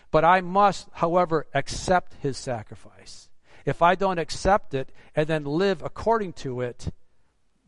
But 0.10 0.25
I 0.25 0.41
must, 0.41 0.88
however, 0.93 1.45
accept 1.53 2.15
his 2.15 2.38
sacrifice. 2.38 3.29
If 3.65 3.84
I 3.84 3.93
don't 3.93 4.17
accept 4.17 4.73
it 4.73 4.91
and 5.15 5.27
then 5.27 5.45
live 5.45 5.84
according 5.84 6.34
to 6.34 6.62
it, 6.62 6.91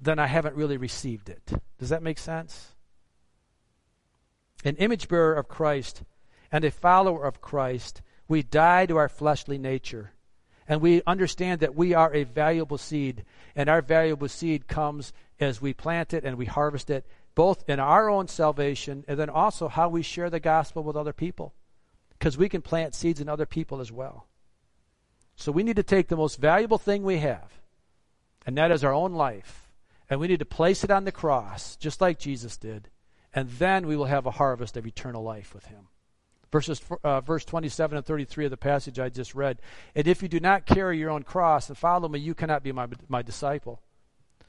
then 0.02 0.18
I 0.18 0.26
haven't 0.26 0.56
really 0.56 0.78
received 0.78 1.30
it. 1.30 1.52
Does 1.78 1.90
that 1.90 2.02
make 2.02 2.18
sense? 2.18 2.71
An 4.64 4.76
image 4.76 5.08
bearer 5.08 5.34
of 5.34 5.48
Christ 5.48 6.04
and 6.52 6.64
a 6.64 6.72
follower 6.72 7.26
of 7.26 7.42
Christ, 7.42 8.02
we 8.28 8.44
die 8.44 8.86
to 8.86 8.98
our 8.98 9.10
fleshly 9.10 9.58
nature. 9.58 10.12
And 10.68 10.82
we 10.82 11.02
understand 11.06 11.62
that 11.62 11.76
we 11.76 11.94
are 11.94 12.14
a 12.14 12.24
valuable 12.24 12.78
seed, 12.78 13.26
and 13.56 13.70
our 13.70 13.82
valuable 13.82 14.28
seed 14.28 14.68
comes 14.68 15.12
as 15.40 15.62
we 15.62 15.74
plant 15.74 16.14
it 16.14 16.24
and 16.24 16.38
we 16.38 16.46
harvest 16.46 16.90
it, 16.90 17.06
both 17.34 17.68
in 17.68 17.80
our 17.80 18.10
own 18.10 18.28
salvation 18.28 19.04
and 19.08 19.18
then 19.18 19.30
also 19.30 19.68
how 19.68 19.90
we 19.90 20.02
share 20.02 20.30
the 20.30 20.40
gospel 20.40 20.84
with 20.84 20.96
other 20.96 21.14
people. 21.14 21.54
Because 22.12 22.38
we 22.38 22.50
can 22.50 22.62
plant 22.62 22.94
seeds 22.94 23.20
in 23.20 23.28
other 23.28 23.48
people 23.48 23.82
as 23.82 23.92
well. 23.92 24.28
So 25.36 25.52
we 25.52 25.64
need 25.64 25.78
to 25.78 25.84
take 25.84 26.08
the 26.08 26.16
most 26.16 26.40
valuable 26.40 26.78
thing 26.78 27.04
we 27.04 27.18
have, 27.18 27.60
and 28.46 28.56
that 28.58 28.72
is 28.72 28.84
our 28.84 28.94
own 28.94 29.14
life, 29.14 29.72
and 30.08 30.20
we 30.20 30.28
need 30.28 30.40
to 30.40 30.46
place 30.46 30.84
it 30.84 30.92
on 30.92 31.04
the 31.04 31.12
cross, 31.12 31.76
just 31.78 32.00
like 32.00 32.20
Jesus 32.20 32.58
did, 32.58 32.90
and 33.34 33.50
then 33.50 33.88
we 33.88 33.96
will 33.96 34.06
have 34.06 34.26
a 34.26 34.32
harvest 34.32 34.78
of 34.78 34.86
eternal 34.86 35.24
life 35.24 35.54
with 35.54 35.66
Him. 35.66 35.88
Verses, 36.52 36.82
uh, 37.04 37.22
verse 37.22 37.46
27 37.46 37.98
and 37.98 38.06
33 38.06 38.46
of 38.46 38.52
the 38.52 38.58
passage 38.58 39.00
I 39.00 39.10
just 39.10 39.34
read. 39.34 39.60
And 39.96 40.08
if 40.08 40.22
you 40.22 40.28
do 40.28 40.40
not 40.40 40.66
carry 40.66 41.00
your 41.00 41.10
own 41.10 41.24
cross 41.24 41.70
and 41.70 41.78
follow 41.78 42.10
me, 42.10 42.20
you 42.20 42.34
cannot 42.34 42.62
be 42.62 42.74
my, 42.74 42.88
my 43.08 43.22
disciple. 43.22 43.82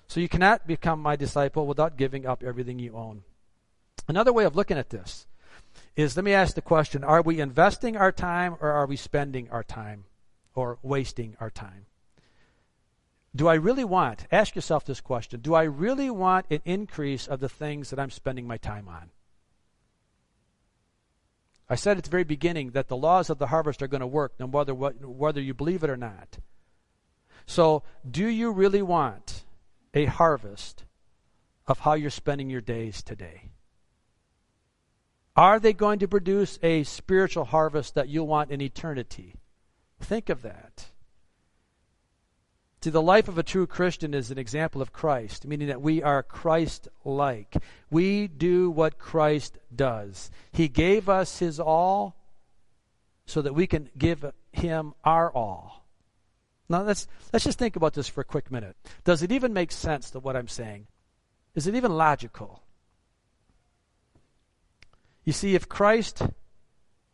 So 0.09 0.18
you 0.18 0.29
cannot 0.29 0.66
become 0.66 1.01
my 1.01 1.14
disciple 1.14 1.66
without 1.66 1.97
giving 1.97 2.27
up 2.27 2.42
everything 2.42 2.81
you 2.81 2.97
own. 2.97 3.23
Another 4.09 4.33
way 4.33 4.45
of 4.45 4.57
looking 4.57 4.79
at 4.79 4.90
this 4.90 5.27
is 5.95 6.16
let 6.16 6.25
me 6.25 6.33
ask 6.33 6.55
the 6.55 6.61
question 6.61 7.05
are 7.05 7.23
we 7.23 7.40
investing 7.40 7.97
our 7.97 8.12
time 8.12 8.57
or 8.61 8.71
are 8.71 8.87
we 8.87 8.97
spending 8.97 9.49
our 9.51 9.62
time 9.62 10.05
or 10.55 10.79
wasting 10.83 11.37
our 11.40 11.51
time? 11.51 11.87
Do 13.35 13.49
I 13.49 13.55
really 13.55 13.85
want, 13.85 14.27
ask 14.31 14.55
yourself 14.55 14.85
this 14.85 15.01
question, 15.01 15.40
do 15.40 15.55
I 15.55 15.62
really 15.62 16.11
want 16.11 16.47
an 16.51 16.61
increase 16.64 17.27
of 17.27 17.40
the 17.40 17.49
things 17.49 17.90
that 17.90 17.99
I'm 17.99 18.11
spending 18.11 18.47
my 18.47 18.59
time 18.59 18.88
on? 18.88 19.11
I 21.68 21.75
said 21.75 21.97
at 21.97 22.05
the 22.05 22.11
very 22.11 22.25
beginning 22.25 22.73
that 22.73 22.88
the 22.88 22.97
laws 22.97 23.31
of 23.31 23.38
the 23.38 23.47
harvest 23.47 23.83
are 23.83 23.88
going 23.88 24.03
to 24.03 24.07
work 24.07 24.35
no 24.38 24.47
matter 24.47 24.75
whether 24.75 25.40
you 25.40 25.55
believe 25.55 25.83
it 25.83 25.88
or 25.88 25.97
not. 25.97 26.38
So, 27.47 27.83
do 28.09 28.27
you 28.27 28.53
really 28.53 28.83
want 28.83 29.45
a 29.95 30.05
harvest 30.05 30.85
of 31.66 31.81
how 31.81 31.95
you're 31.95 32.11
spending 32.11 32.51
your 32.51 32.61
days 32.61 33.03
today? 33.03 33.53
Are 35.35 35.59
they 35.59 35.73
going 35.73 35.99
to 36.01 36.09
produce 36.09 36.59
a 36.62 36.83
spiritual 36.83 37.47
harvest 37.47 37.95
that 37.95 38.09
you'll 38.09 38.27
want 38.27 38.51
in 38.51 38.61
eternity? 38.61 39.37
Think 39.99 40.29
of 40.29 40.42
that. 40.42 40.91
See, 42.83 42.90
the 42.90 43.01
life 43.01 43.29
of 43.29 43.38
a 43.38 43.45
true 43.45 43.68
Christian 43.68 44.12
is 44.12 44.33
an 44.33 44.38
example 44.38 44.83
of 44.83 44.92
Christ, 44.92 45.47
meaning 45.47 45.68
that 45.68 45.81
we 45.81 46.03
are 46.03 46.21
Christ 46.25 46.88
like. 47.05 47.55
We 47.92 48.27
do 48.27 48.71
what 48.71 48.99
Christ 48.99 49.57
does. 49.75 50.33
He 50.51 50.66
gave 50.66 51.09
us 51.09 51.38
His 51.38 51.61
all 51.61 52.16
so 53.25 53.40
that 53.40 53.55
we 53.55 53.68
can 53.68 53.88
give 53.97 54.25
Him 54.51 54.95
our 55.05 55.33
all. 55.33 55.87
Now, 56.68 56.83
let's, 56.83 57.07
let's 57.33 57.45
just 57.45 57.59
think 57.59 57.77
about 57.77 57.95
this 57.95 58.09
for 58.09 58.23
a 58.23 58.25
quick 58.25 58.51
minute. 58.51 58.77
Does 59.05 59.23
it 59.23 59.31
even 59.31 59.53
make 59.53 59.71
sense 59.71 60.11
to 60.11 60.18
what 60.18 60.35
I'm 60.35 60.49
saying? 60.49 60.88
Is 61.55 61.68
it 61.68 61.77
even 61.77 61.92
logical? 61.92 62.64
You 65.25 65.33
see, 65.33 65.55
if 65.55 65.68
Christ 65.68 66.23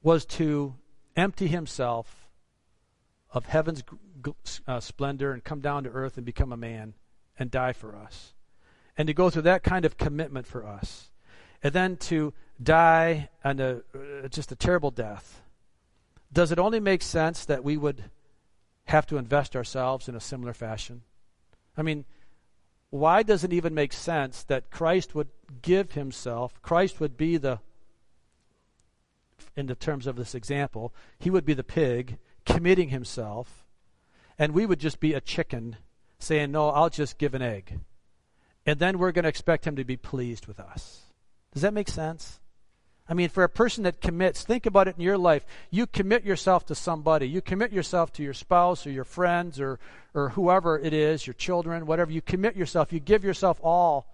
was 0.03 0.25
to 0.27 0.77
empty 1.15 1.49
Himself 1.49 2.27
of 3.31 3.45
heaven's 3.45 3.83
uh, 4.67 4.81
splendor 4.81 5.33
and 5.33 5.45
come 5.45 5.61
down 5.61 5.85
to 5.85 5.91
earth 5.91 6.17
and 6.17 6.27
become 6.27 6.53
a 6.53 6.57
man 6.57 6.95
and 7.39 7.51
die 7.51 7.73
for 7.73 7.97
us. 7.97 8.35
And 8.97 9.07
to 9.07 9.15
go 9.15 9.31
through 9.31 9.43
that 9.43 9.63
kind 9.63 9.85
of 9.85 9.97
commitment 9.97 10.47
for 10.47 10.67
us. 10.67 11.11
And 11.63 11.73
then 11.73 11.97
to 11.97 12.33
die 12.63 13.29
and 13.45 13.61
a, 13.61 13.83
uh, 13.95 14.29
just 14.29 14.53
a 14.53 14.57
terrible 14.57 14.91
death. 14.91 15.43
Does 16.33 16.53
it 16.53 16.59
only 16.59 16.81
make 16.81 17.03
sense 17.03 17.45
that 17.45 17.65
we 17.65 17.77
would 17.77 18.05
have 18.87 19.07
to 19.07 19.17
invest 19.17 19.55
ourselves 19.55 20.09
in 20.09 20.15
a 20.15 20.21
similar 20.21 20.53
fashion? 20.53 21.03
I 21.77 21.83
mean, 21.83 22.05
why 22.91 23.23
does 23.23 23.45
it 23.45 23.53
even 23.53 23.75
make 23.75 23.93
sense 23.93 24.43
that 24.45 24.71
Christ 24.71 25.15
would 25.15 25.29
give 25.63 25.93
himself, 25.93 26.61
Christ 26.63 27.01
would 27.01 27.17
be 27.17 27.37
the, 27.37 27.61
in 29.57 29.67
the 29.67 29.75
terms 29.75 30.07
of 30.07 30.17
this 30.17 30.35
example, 30.35 30.93
he 31.19 31.31
would 31.31 31.45
be 31.45 31.55
the 31.55 31.65
pig 31.65 32.19
committing 32.47 32.89
himself 32.89 33.67
and 34.39 34.53
we 34.53 34.67
would 34.67 34.79
just 34.79 35.01
be 35.01 35.15
a 35.15 35.21
chicken 35.21 35.77
saying, 36.19 36.53
No, 36.53 36.71
I'll 36.71 36.91
just 36.91 37.19
give 37.19 37.35
an 37.35 37.43
egg. 37.43 37.81
And 38.67 38.79
then 38.79 38.99
we're 38.99 39.13
going 39.13 39.23
to 39.23 39.29
expect 39.29 39.67
him 39.67 39.77
to 39.77 39.85
be 39.85 39.97
pleased 39.97 40.47
with 40.47 40.61
us. 40.61 41.03
Does 41.53 41.63
that 41.63 41.75
make 41.75 41.89
sense? 41.89 42.41
I 43.09 43.15
mean, 43.15 43.31
for 43.31 43.43
a 43.43 43.49
person 43.49 43.85
that 43.85 44.03
commits, 44.03 44.43
think 44.43 44.67
about 44.67 44.87
it 44.87 44.97
in 44.99 45.03
your 45.03 45.17
life. 45.17 45.47
You 45.71 45.87
commit 45.87 46.25
yourself 46.25 46.67
to 46.67 46.75
somebody. 46.75 47.27
You 47.27 47.41
commit 47.41 47.73
yourself 47.73 48.13
to 48.15 48.23
your 48.23 48.35
spouse 48.35 48.87
or 48.87 48.91
your 48.91 49.05
friends 49.05 49.59
or, 49.59 49.79
or 50.13 50.31
whoever 50.31 50.79
it 50.79 50.93
is, 50.93 51.27
your 51.27 51.35
children, 51.35 51.87
whatever. 51.87 52.13
You 52.13 52.21
commit 52.21 52.55
yourself. 52.55 52.93
You 52.93 53.01
give 53.01 53.25
yourself 53.25 53.59
all, 53.63 54.13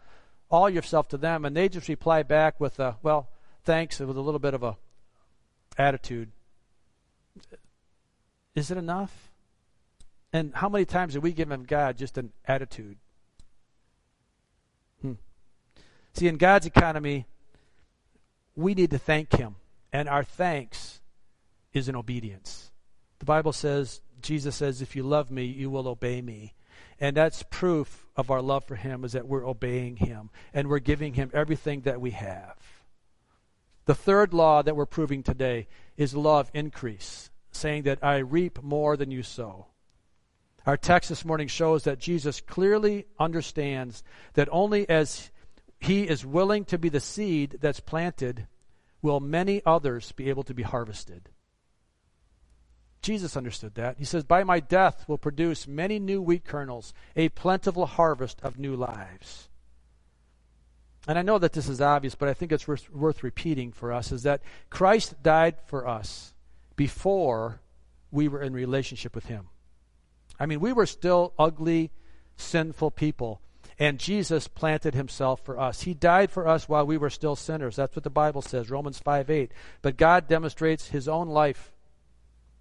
all 0.49 0.71
yourself 0.71 1.09
to 1.09 1.17
them, 1.17 1.45
and 1.45 1.57
they 1.57 1.69
just 1.69 1.89
reply 1.89 2.23
back 2.23 2.61
with 2.61 2.79
a, 2.79 2.97
well, 3.03 3.29
thanks, 3.65 3.99
with 3.99 4.17
a 4.17 4.21
little 4.21 4.39
bit 4.39 4.55
of 4.55 4.63
a 4.63 4.77
attitude. 5.77 6.31
Is 8.55 8.71
it 8.71 8.79
enough? 8.79 9.24
And 10.35 10.53
how 10.53 10.69
many 10.69 10.85
times 10.85 11.15
have 11.15 11.23
we 11.23 11.33
given 11.33 11.63
God 11.63 11.97
just 11.97 12.19
an 12.19 12.33
attitude? 12.45 12.97
Hmm. 15.01 15.13
See, 16.13 16.27
in 16.27 16.39
God's 16.39 16.67
economy, 16.67 17.27
we 18.57 18.75
need 18.75 18.91
to 18.91 18.99
thank 18.99 19.33
Him. 19.33 19.55
And 19.93 20.09
our 20.09 20.25
thanks 20.25 21.01
is 21.73 21.89
in 21.89 21.95
obedience. 21.95 22.73
The 23.21 23.27
Bible 23.27 23.53
says, 23.53 24.01
Jesus 24.23 24.57
says, 24.57 24.83
if 24.83 24.97
you 24.97 25.05
love 25.05 25.31
me, 25.31 25.45
you 25.45 25.71
will 25.71 25.87
obey 25.87 26.21
me. 26.21 26.55
And 26.99 27.17
that's 27.17 27.45
proof 27.45 28.09
of 28.17 28.29
our 28.29 28.43
love 28.43 28.65
for 28.65 28.75
Him 28.75 29.05
is 29.05 29.13
that 29.13 29.29
we're 29.29 29.47
obeying 29.47 29.99
Him 29.99 30.31
and 30.53 30.67
we're 30.67 30.81
giving 30.81 31.15
Him 31.15 31.31
everything 31.33 31.83
that 31.83 32.01
we 32.01 32.11
have. 32.11 32.57
The 33.85 33.95
third 33.95 34.35
law 34.35 34.63
that 34.63 34.75
we're 34.75 34.85
proving 34.85 35.23
today 35.23 35.69
is 35.97 36.17
law 36.17 36.41
of 36.41 36.51
increase, 36.53 37.31
saying 37.53 37.85
that 37.85 38.03
I 38.03 38.17
reap 38.17 38.65
more 38.65 38.97
than 38.97 39.13
you 39.13 39.23
sow. 39.23 39.67
Our 40.67 40.77
text 40.77 41.11
this 41.11 41.25
morning 41.25 41.49
shows 41.49 41.85
that 41.85 41.99
Jesus 41.99 42.41
clearly 42.41 43.07
understands 43.19 44.03
that 44.33 44.49
only 44.51 44.89
as 44.89 45.31
he 45.79 46.05
is 46.05 46.25
willing 46.25 46.65
to 46.67 46.79
be 46.79 46.89
the 46.89 47.01
seed 47.01 47.59
that's 47.61 47.81
planted 47.81 48.47
will 49.03 49.21
many 49.21 49.61
others 49.67 50.13
be 50.13 50.31
able 50.31 50.43
to 50.45 50.55
be 50.55 50.63
harvested. 50.63 51.29
Jesus 53.03 53.37
understood 53.37 53.75
that. 53.75 53.99
He 53.99 54.07
says, 54.07 54.25
By 54.25 54.45
my 54.45 54.61
death 54.61 55.05
will 55.07 55.19
produce 55.19 55.69
many 55.69 55.99
new 55.99 56.23
wheat 56.23 56.45
kernels, 56.45 56.95
a 57.15 57.29
plentiful 57.29 57.85
harvest 57.85 58.41
of 58.43 58.59
new 58.59 58.75
lives. 58.75 59.51
And 61.07 61.19
I 61.19 61.23
know 61.23 61.39
that 61.39 61.53
this 61.53 61.69
is 61.69 61.83
obvious, 61.83 62.15
but 62.15 62.31
I 62.31 62.35
think 62.35 62.51
it's 62.51 62.67
worth, 62.67 62.91
worth 62.91 63.23
repeating 63.23 63.73
for 63.73 63.93
us 63.93 64.11
is 64.11 64.23
that 64.23 64.41
Christ 64.71 65.23
died 65.23 65.57
for 65.67 65.87
us 65.87 66.33
before 66.77 67.61
we 68.11 68.27
were 68.27 68.41
in 68.41 68.55
relationship 68.55 69.15
with 69.15 69.27
him. 69.27 69.49
I 70.39 70.47
mean, 70.47 70.61
we 70.61 70.73
were 70.73 70.87
still 70.87 71.33
ugly, 71.39 71.91
sinful 72.37 72.93
people. 72.93 73.41
And 73.79 73.99
Jesus 73.99 74.47
planted 74.47 74.95
himself 74.95 75.41
for 75.45 75.59
us. 75.59 75.83
He 75.83 75.95
died 75.95 76.31
for 76.31 76.47
us 76.47 76.69
while 76.69 76.87
we 76.87 76.97
were 76.97 77.11
still 77.11 77.35
sinners. 77.35 77.77
That's 77.77 77.97
what 77.97 78.05
the 78.05 78.11
Bible 78.11 78.43
says, 78.43 78.71
Romans 78.71 78.99
5 78.99 79.31
8. 79.31 79.51
But 79.83 79.97
God 79.97 80.29
demonstrates 80.29 80.89
his 80.89 81.09
own 81.09 81.29
life 81.29 81.73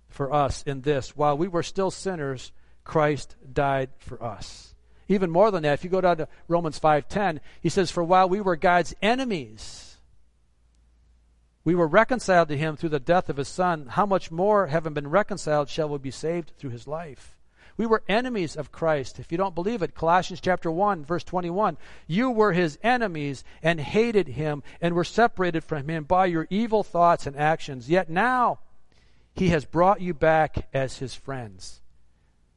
for 0.10 0.34
us 0.34 0.64
in 0.64 0.82
this. 0.82 1.16
While 1.16 1.38
we 1.38 1.48
were 1.48 1.64
still 1.64 1.92
sinners, 1.92 2.52
Christ 2.84 3.36
died 3.52 3.90
for 4.00 4.24
us. 4.24 4.74
Even 5.08 5.30
more 5.30 5.52
than 5.52 5.64
that, 5.64 5.74
if 5.74 5.84
you 5.84 5.90
go 5.90 6.02
down 6.02 6.18
to 6.18 6.28
Romans 6.48 6.80
5:10, 6.80 7.42
he 7.62 7.70
says, 7.70 7.92
"For 7.92 8.04
while 8.04 8.28
we 8.30 8.42
were 8.42 8.56
God's 8.56 8.96
enemies, 9.02 9.98
we 11.64 11.76
were 11.76 11.88
reconciled 11.88 12.48
to 12.50 12.58
him 12.58 12.76
through 12.76 12.90
the 12.90 13.00
death 13.00 13.30
of 13.30 13.38
his 13.38 13.48
son, 13.48 13.88
how 13.88 14.06
much 14.06 14.32
more 14.32 14.68
having 14.68 14.94
been 14.94 15.10
reconciled 15.10 15.70
shall 15.70 15.90
we 15.90 15.98
be 15.98 16.12
saved 16.12 16.54
through 16.58 16.72
his 16.72 16.88
life?" 16.88 17.38
We 17.76 17.86
were 17.86 18.04
enemies 18.08 18.56
of 18.56 18.72
Christ. 18.72 19.20
If 19.20 19.32
you 19.32 19.38
don't 19.38 19.56
believe 19.56 19.82
it, 19.82 19.96
Colossians 19.96 20.42
chapter 20.42 20.70
1 20.70 21.06
verse 21.06 21.24
21, 21.24 21.78
you 22.08 22.30
were 22.30 22.54
his 22.54 22.78
enemies 22.84 23.44
and 23.62 23.80
hated 23.80 24.28
him 24.28 24.64
and 24.80 24.94
were 24.94 25.04
separated 25.04 25.64
from 25.64 25.88
him 25.88 26.04
by 26.04 26.28
your 26.28 26.48
evil 26.50 26.84
thoughts 26.84 27.26
and 27.26 27.36
actions. 27.36 27.90
Yet 27.90 28.10
now 28.10 28.60
he 29.34 29.50
has 29.50 29.66
brought 29.66 30.02
you 30.02 30.14
back 30.14 30.68
as 30.74 30.98
his 30.98 31.16
friends. 31.16 31.82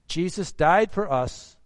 Jesus 0.07 0.53
died 0.53 0.93
for 0.93 1.11
us 1.11 1.57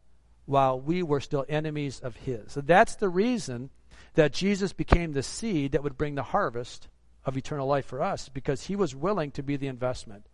while 0.46 0.80
we 0.80 1.02
were 1.02 1.20
still 1.20 1.44
enemies 1.48 2.00
of 2.00 2.16
his. 2.16 2.52
So 2.52 2.60
that's 2.60 2.96
the 2.96 3.08
reason 3.08 3.70
that 4.14 4.32
Jesus 4.32 4.72
became 4.72 5.12
the 5.12 5.22
seed 5.22 5.72
that 5.72 5.82
would 5.82 5.98
bring 5.98 6.14
the 6.14 6.22
harvest 6.22 6.88
of 7.24 7.36
eternal 7.36 7.66
life 7.66 7.86
for 7.86 8.02
us 8.02 8.28
because 8.28 8.64
he 8.64 8.76
was 8.76 8.94
willing 8.94 9.30
to 9.32 9.42
be 9.42 9.56
the 9.56 9.68
investment. 9.68 10.26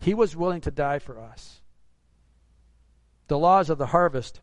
He 0.00 0.14
was 0.14 0.36
willing 0.36 0.60
to 0.62 0.70
die 0.70 0.98
for 0.98 1.18
us. 1.18 1.62
The 3.28 3.38
laws 3.38 3.70
of 3.70 3.78
the 3.78 3.86
harvest 3.86 4.40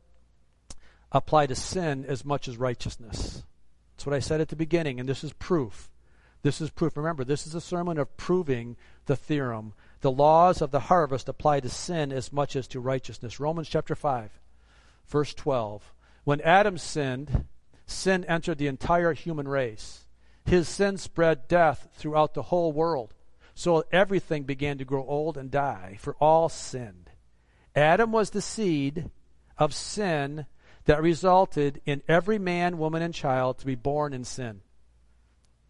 apply 1.12 1.48
to 1.48 1.56
sin 1.56 2.06
as 2.08 2.26
much 2.26 2.48
as 2.48 2.58
righteousness. 2.58 3.44
That's 3.96 4.06
what 4.06 4.16
I 4.16 4.20
said 4.20 4.42
at 4.42 4.50
the 4.50 4.56
beginning, 4.56 5.00
and 5.00 5.08
this 5.08 5.24
is 5.24 5.34
proof. 5.34 5.92
This 6.42 6.62
is 6.62 6.72
proof. 6.72 6.98
Remember, 6.98 7.24
this 7.24 7.46
is 7.46 7.54
a 7.54 7.62
sermon 7.62 7.98
of 7.98 8.18
proving 8.18 8.76
the 9.06 9.16
theorem. 9.16 9.74
The 10.02 10.12
laws 10.12 10.62
of 10.62 10.72
the 10.72 10.80
harvest 10.80 11.30
apply 11.30 11.60
to 11.60 11.70
sin 11.70 12.12
as 12.12 12.34
much 12.34 12.56
as 12.56 12.68
to 12.70 12.80
righteousness. 12.80 13.40
Romans 13.40 13.70
chapter 13.70 13.94
5, 13.94 14.32
verse 15.08 15.34
12. 15.36 15.94
When 16.24 16.42
Adam 16.42 16.78
sinned, 16.78 17.46
sin 17.86 18.26
entered 18.26 18.58
the 18.58 18.68
entire 18.68 19.14
human 19.14 19.48
race. 19.48 20.06
His 20.46 20.68
sin 20.68 20.98
spread 20.98 21.48
death 21.48 21.90
throughout 21.94 22.34
the 22.34 22.44
whole 22.44 22.72
world. 22.72 23.14
So 23.54 23.84
everything 23.92 24.44
began 24.44 24.78
to 24.80 24.86
grow 24.86 25.06
old 25.06 25.38
and 25.38 25.52
die, 25.52 25.98
for 26.00 26.16
all 26.20 26.50
sinned. 26.50 27.01
Adam 27.76 28.12
was 28.12 28.32
the 28.32 28.42
seed 28.42 29.10
of 29.58 29.74
sin 29.74 30.46
that 30.86 31.02
resulted 31.02 31.82
in 31.86 32.02
every 32.08 32.40
man, 32.40 32.78
woman, 32.78 33.02
and 33.02 33.14
child 33.14 33.60
to 33.60 33.66
be 33.66 33.76
born 33.76 34.14
in 34.14 34.24
sin. 34.24 34.62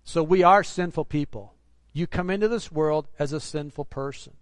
So 0.03 0.23
we 0.23 0.43
are 0.43 0.63
sinful 0.63 1.05
people. 1.05 1.53
You 1.93 2.07
come 2.07 2.29
into 2.29 2.47
this 2.47 2.71
world 2.71 3.07
as 3.19 3.33
a 3.33 3.39
sinful 3.39 3.85
person. 3.85 4.33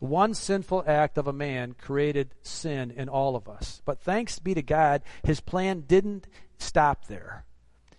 One 0.00 0.34
sinful 0.34 0.84
act 0.86 1.16
of 1.16 1.28
a 1.28 1.32
man 1.32 1.74
created 1.74 2.34
sin 2.42 2.90
in 2.90 3.08
all 3.08 3.36
of 3.36 3.48
us. 3.48 3.80
But 3.84 4.00
thanks 4.00 4.40
be 4.40 4.52
to 4.54 4.62
God, 4.62 5.02
his 5.22 5.40
plan 5.40 5.84
didn't 5.86 6.26
stop 6.58 7.06
there. 7.06 7.44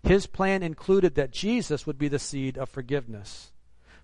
His 0.03 0.27
plan 0.27 0.63
included 0.63 1.15
that 1.15 1.31
Jesus 1.31 1.87
would 1.87 1.97
be 1.97 2.09
the 2.09 2.19
seed 2.19 2.57
of 2.57 2.67
forgiveness. 2.67 3.53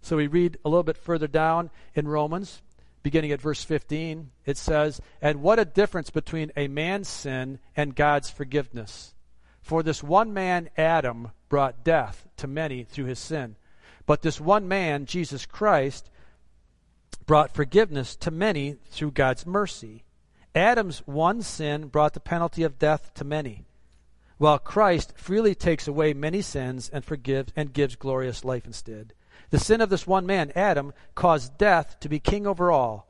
So 0.02 0.16
we 0.16 0.28
read 0.28 0.58
a 0.64 0.70
little 0.70 0.84
bit 0.84 0.96
further 0.96 1.28
down 1.28 1.72
in 1.94 2.08
Romans 2.08 2.62
beginning 3.04 3.32
at 3.32 3.42
verse 3.42 3.64
15, 3.64 4.32
it 4.46 4.58
says, 4.58 5.02
And 5.22 5.42
what 5.42 5.60
a 5.60 5.66
difference 5.66 6.10
between 6.10 6.52
a 6.56 6.68
man's 6.68 7.08
sin 7.08 7.60
and 7.76 7.96
God's 7.96 8.30
forgiveness. 8.30 9.14
For 9.62 9.84
this 9.84 10.04
one 10.04 10.34
man, 10.34 10.70
Adam, 10.78 11.32
brought 11.48 11.84
death 11.84 12.28
to 12.38 12.48
many 12.48 12.84
through 12.84 13.06
his 13.06 13.20
sin. 13.20 13.56
But 14.06 14.22
this 14.22 14.42
one 14.42 14.68
man, 14.68 15.06
Jesus 15.06 15.46
Christ, 15.46 16.10
brought 17.26 17.54
forgiveness 17.54 18.16
to 18.16 18.32
many 18.32 18.78
through 18.90 19.12
God's 19.12 19.46
mercy. 19.46 20.04
Adam's 20.56 21.00
one 21.06 21.44
sin 21.44 21.88
brought 21.88 22.14
the 22.14 22.20
penalty 22.20 22.64
of 22.64 22.80
death 22.80 23.14
to 23.14 23.24
many, 23.24 23.66
while 24.40 24.58
Christ 24.58 25.14
freely 25.16 25.54
takes 25.54 25.88
away 25.88 26.14
many 26.14 26.42
sins 26.42 26.90
and 26.90 27.06
forgives 27.06 27.54
and 27.56 27.72
gives 27.72 27.96
glorious 27.96 28.44
life 28.44 28.66
instead. 28.66 29.14
The 29.50 29.60
sin 29.60 29.82
of 29.82 29.90
this 29.90 30.06
one 30.06 30.26
man, 30.26 30.52
Adam, 30.56 30.94
caused 31.16 31.58
death 31.58 32.00
to 32.02 32.10
be 32.10 32.20
king 32.20 32.46
over 32.46 32.72
all. 32.72 33.08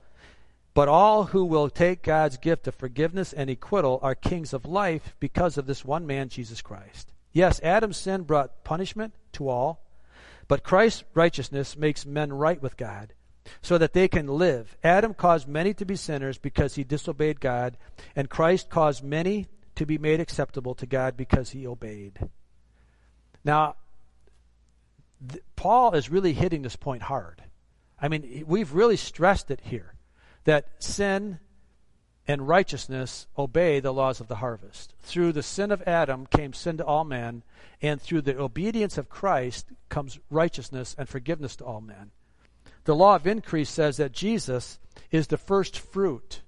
But 0.74 0.88
all 0.88 1.26
who 1.26 1.46
will 1.46 1.70
take 1.70 2.04
God's 2.04 2.38
gift 2.38 2.68
of 2.68 2.76
forgiveness 2.76 3.34
and 3.34 3.50
acquittal 3.50 4.00
are 4.02 4.16
kings 4.16 4.54
of 4.54 4.66
life 4.66 5.16
because 5.20 5.58
of 5.58 5.66
this 5.66 5.84
one 5.84 6.08
man, 6.08 6.30
Jesus 6.30 6.62
Christ. 6.62 7.12
Yes, 7.32 7.60
Adam's 7.62 7.98
sin 7.98 8.24
brought 8.24 8.64
punishment 8.64 9.14
to 9.34 9.50
all, 9.50 9.84
but 10.48 10.64
Christ's 10.64 11.04
righteousness 11.14 11.78
makes 11.78 12.06
men 12.06 12.32
right 12.32 12.62
with 12.62 12.78
God 12.78 13.14
so 13.62 13.78
that 13.78 13.94
they 13.94 14.08
can 14.08 14.28
live. 14.28 14.78
Adam 14.84 15.14
caused 15.14 15.48
many 15.48 15.74
to 15.74 15.86
be 15.86 15.96
sinners 15.96 16.38
because 16.38 16.76
he 16.76 16.84
disobeyed 16.84 17.40
God, 17.40 17.78
and 18.16 18.30
Christ 18.30 18.70
caused 18.70 19.04
many 19.04 19.48
to 19.76 19.86
be 19.86 19.98
made 19.98 20.20
acceptable 20.20 20.76
to 20.76 20.86
God 20.86 21.18
because 21.18 21.52
he 21.52 21.68
obeyed. 21.68 22.30
Now, 23.44 23.76
th- 25.28 25.44
Paul 25.56 25.94
is 25.94 26.10
really 26.10 26.34
hitting 26.34 26.62
this 26.62 26.76
point 26.76 27.04
hard. 27.04 27.44
I 28.02 28.08
mean, 28.08 28.46
we've 28.48 28.74
really 28.74 28.98
stressed 28.98 29.52
it 29.52 29.60
here 29.64 29.94
that 30.46 30.68
sin 30.80 31.40
and 32.28 32.48
righteousness 32.48 33.28
obey 33.38 33.80
the 33.80 33.94
laws 33.94 34.20
of 34.20 34.28
the 34.28 34.36
harvest. 34.36 34.94
Through 35.02 35.34
the 35.34 35.44
sin 35.44 35.72
of 35.72 35.82
Adam 35.88 36.28
came 36.28 36.54
sin 36.54 36.78
to 36.78 36.86
all 36.86 37.04
men, 37.04 37.44
and 37.82 38.02
through 38.02 38.22
the 38.22 38.40
obedience 38.40 38.98
of 38.98 39.10
Christ 39.10 39.68
comes 39.90 40.20
righteousness 40.30 40.96
and 40.98 41.10
forgiveness 41.10 41.56
to 41.58 41.66
all 41.66 41.82
men. 41.82 42.12
The 42.86 42.96
law 42.96 43.16
of 43.16 43.28
increase 43.28 43.70
says 43.70 43.98
that 43.98 44.12
Jesus 44.12 44.80
is 45.12 45.28
the 45.28 45.38
first 45.38 45.80
fruit 45.80 46.42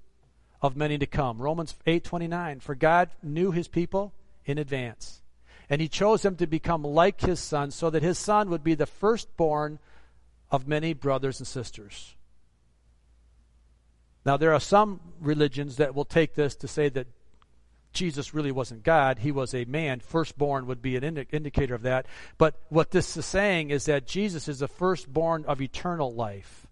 of 0.61 0.77
many 0.77 0.97
to 0.97 1.07
come. 1.07 1.41
Romans 1.41 1.75
8:29 1.87 2.61
For 2.61 2.75
God 2.75 3.09
knew 3.23 3.51
his 3.51 3.67
people 3.67 4.13
in 4.45 4.57
advance 4.57 5.20
and 5.71 5.79
he 5.79 5.87
chose 5.87 6.25
him 6.25 6.35
to 6.35 6.45
become 6.45 6.83
like 6.83 7.21
his 7.21 7.39
son 7.39 7.71
so 7.71 7.89
that 7.89 8.03
his 8.03 8.19
son 8.19 8.49
would 8.49 8.61
be 8.61 8.75
the 8.75 8.85
firstborn 8.85 9.79
of 10.51 10.67
many 10.67 10.93
brothers 10.93 11.39
and 11.39 11.47
sisters. 11.47 12.13
Now, 14.25 14.35
there 14.35 14.53
are 14.53 14.59
some 14.59 14.99
religions 15.21 15.77
that 15.77 15.95
will 15.95 16.03
take 16.03 16.35
this 16.35 16.55
to 16.55 16.67
say 16.67 16.89
that 16.89 17.07
Jesus 17.93 18.33
really 18.33 18.51
wasn't 18.51 18.83
God, 18.83 19.19
he 19.19 19.31
was 19.31 19.53
a 19.53 19.63
man. 19.63 20.01
Firstborn 20.01 20.67
would 20.67 20.81
be 20.81 20.97
an 20.97 21.05
indi- 21.05 21.27
indicator 21.31 21.75
of 21.75 21.83
that. 21.83 22.05
But 22.37 22.59
what 22.67 22.91
this 22.91 23.15
is 23.15 23.25
saying 23.25 23.69
is 23.69 23.85
that 23.85 24.05
Jesus 24.05 24.49
is 24.49 24.59
the 24.59 24.67
firstborn 24.67 25.45
of 25.45 25.61
eternal 25.61 26.13
life. 26.13 26.67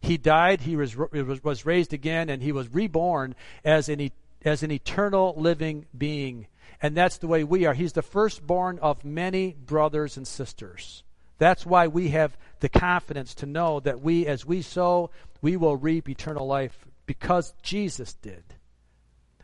He 0.00 0.16
died, 0.16 0.62
he 0.62 0.74
was, 0.74 0.96
was 0.96 1.66
raised 1.66 1.92
again, 1.92 2.28
and 2.28 2.42
he 2.42 2.50
was 2.50 2.74
reborn 2.74 3.36
as 3.64 3.88
an, 3.88 4.10
as 4.44 4.64
an 4.64 4.72
eternal 4.72 5.34
living 5.36 5.86
being. 5.96 6.48
And 6.82 6.96
that's 6.96 7.18
the 7.18 7.26
way 7.26 7.44
we 7.44 7.66
are. 7.66 7.74
He's 7.74 7.92
the 7.92 8.02
firstborn 8.02 8.78
of 8.78 9.04
many 9.04 9.52
brothers 9.52 10.16
and 10.16 10.26
sisters. 10.26 11.02
That's 11.38 11.66
why 11.66 11.86
we 11.86 12.08
have 12.10 12.36
the 12.60 12.68
confidence 12.68 13.34
to 13.36 13.46
know 13.46 13.80
that 13.80 14.00
we, 14.00 14.26
as 14.26 14.44
we 14.46 14.62
sow, 14.62 15.10
we 15.40 15.56
will 15.56 15.76
reap 15.76 16.08
eternal 16.08 16.46
life 16.46 16.86
because 17.06 17.54
Jesus 17.62 18.14
did. 18.14 18.44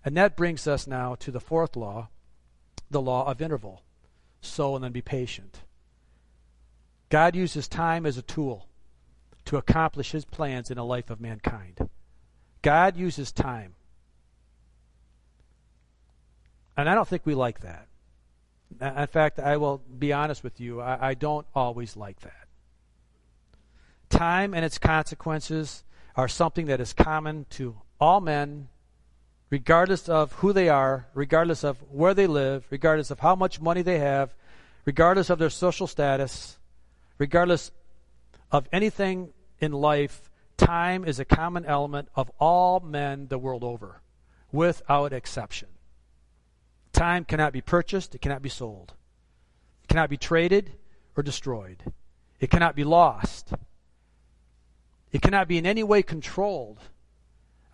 And 0.05 0.17
that 0.17 0.37
brings 0.37 0.67
us 0.67 0.87
now 0.87 1.17
to 1.17 1.31
the 1.31 1.41
fourth 1.41 1.75
law, 1.75 2.09
the 2.91 3.01
law 3.01 3.27
of 3.27 3.43
interval. 3.43 3.83
Sow 4.41 4.77
and 4.77 4.85
then 4.85 4.93
be 4.93 5.03
patient. 5.03 5.61
God 7.09 7.35
uses 7.35 7.67
time 7.67 8.07
as 8.07 8.17
a 8.17 8.23
tool 8.23 8.69
to 9.47 9.57
accomplish 9.57 10.13
his 10.13 10.25
plans 10.25 10.71
in 10.71 10.77
the 10.77 10.85
life 10.85 11.11
of 11.11 11.21
mankind. 11.21 11.89
God 12.63 12.97
uses 12.97 13.33
time. 13.33 13.75
And 16.77 16.89
I 16.89 16.95
don't 16.95 17.09
think 17.09 17.25
we 17.25 17.35
like 17.35 17.61
that. 17.61 17.89
In 18.81 19.07
fact, 19.07 19.39
I 19.39 19.57
will 19.57 19.79
be 19.99 20.13
honest 20.13 20.43
with 20.43 20.61
you, 20.61 20.81
I, 20.81 21.11
I 21.11 21.15
don't 21.15 21.47
always 21.55 21.97
like 21.97 22.21
that. 22.21 22.49
Time 24.11 24.55
and 24.55 24.65
its 24.65 24.79
consequences 24.79 25.85
are 26.15 26.29
something 26.29 26.67
that 26.67 26.81
is 26.81 26.93
common 26.93 27.47
to 27.51 27.77
all 28.01 28.21
men, 28.21 28.69
regardless 29.51 30.09
of 30.09 30.33
who 30.35 30.53
they 30.53 30.69
are, 30.69 31.07
regardless 31.15 31.65
of 31.65 31.79
where 31.91 32.15
they 32.15 32.27
live, 32.27 32.67
regardless 32.71 33.11
of 33.11 33.21
how 33.21 33.35
much 33.35 33.61
money 33.61 33.83
they 33.83 33.99
have, 33.99 34.35
regardless 34.85 35.31
of 35.31 35.39
their 35.39 35.51
social 35.51 35.87
status, 35.87 36.59
regardless 37.19 37.71
of 38.51 38.69
anything 38.73 39.33
in 39.61 39.73
life, 39.73 40.31
time 40.57 41.05
is 41.05 41.19
a 41.19 41.25
common 41.25 41.65
element 41.65 42.09
of 42.15 42.31
all 42.39 42.81
men 42.81 43.29
the 43.29 43.39
world 43.39 43.65
over, 43.65 44.01
without 44.53 45.13
exception. 45.13 45.69
Time 46.97 47.27
cannot 47.27 47.53
be 47.53 47.61
purchased, 47.61 48.15
it 48.15 48.23
cannot 48.23 48.41
be 48.41 48.49
sold. 48.49 48.95
It 49.85 49.89
cannot 49.89 50.09
be 50.09 50.17
traded 50.17 50.73
or 51.15 51.23
destroyed. 51.23 51.83
It 52.41 52.49
cannot 52.49 52.75
be 52.75 52.85
lost. 52.85 53.53
It 55.13 55.21
cannot 55.21 55.47
be 55.47 55.59
in 55.59 55.67
any 55.67 55.83
way 55.83 56.03
controlled. 56.03 56.79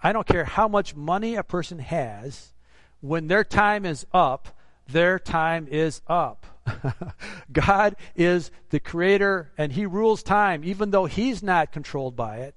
I 0.03 0.13
don't 0.13 0.27
care 0.27 0.45
how 0.45 0.67
much 0.67 0.97
money 0.97 1.37
a 1.37 1.45
person 1.45 1.79
has, 1.79 2.53
when 3.01 3.29
their 3.29 3.45
time 3.45 3.87
is 3.87 4.05
up, 4.13 4.59
their 4.89 5.21
time 5.21 5.69
is 5.69 6.01
up. 6.09 6.45
God 7.53 7.95
is 8.17 8.51
the 8.71 8.81
creator 8.81 9.53
and 9.57 9.73
He 9.73 9.87
rules 9.87 10.25
time, 10.25 10.65
even 10.65 10.91
though 10.91 11.07
He's 11.07 11.45
not 11.45 11.71
controlled 11.71 12.17
by 12.17 12.39
it. 12.39 12.57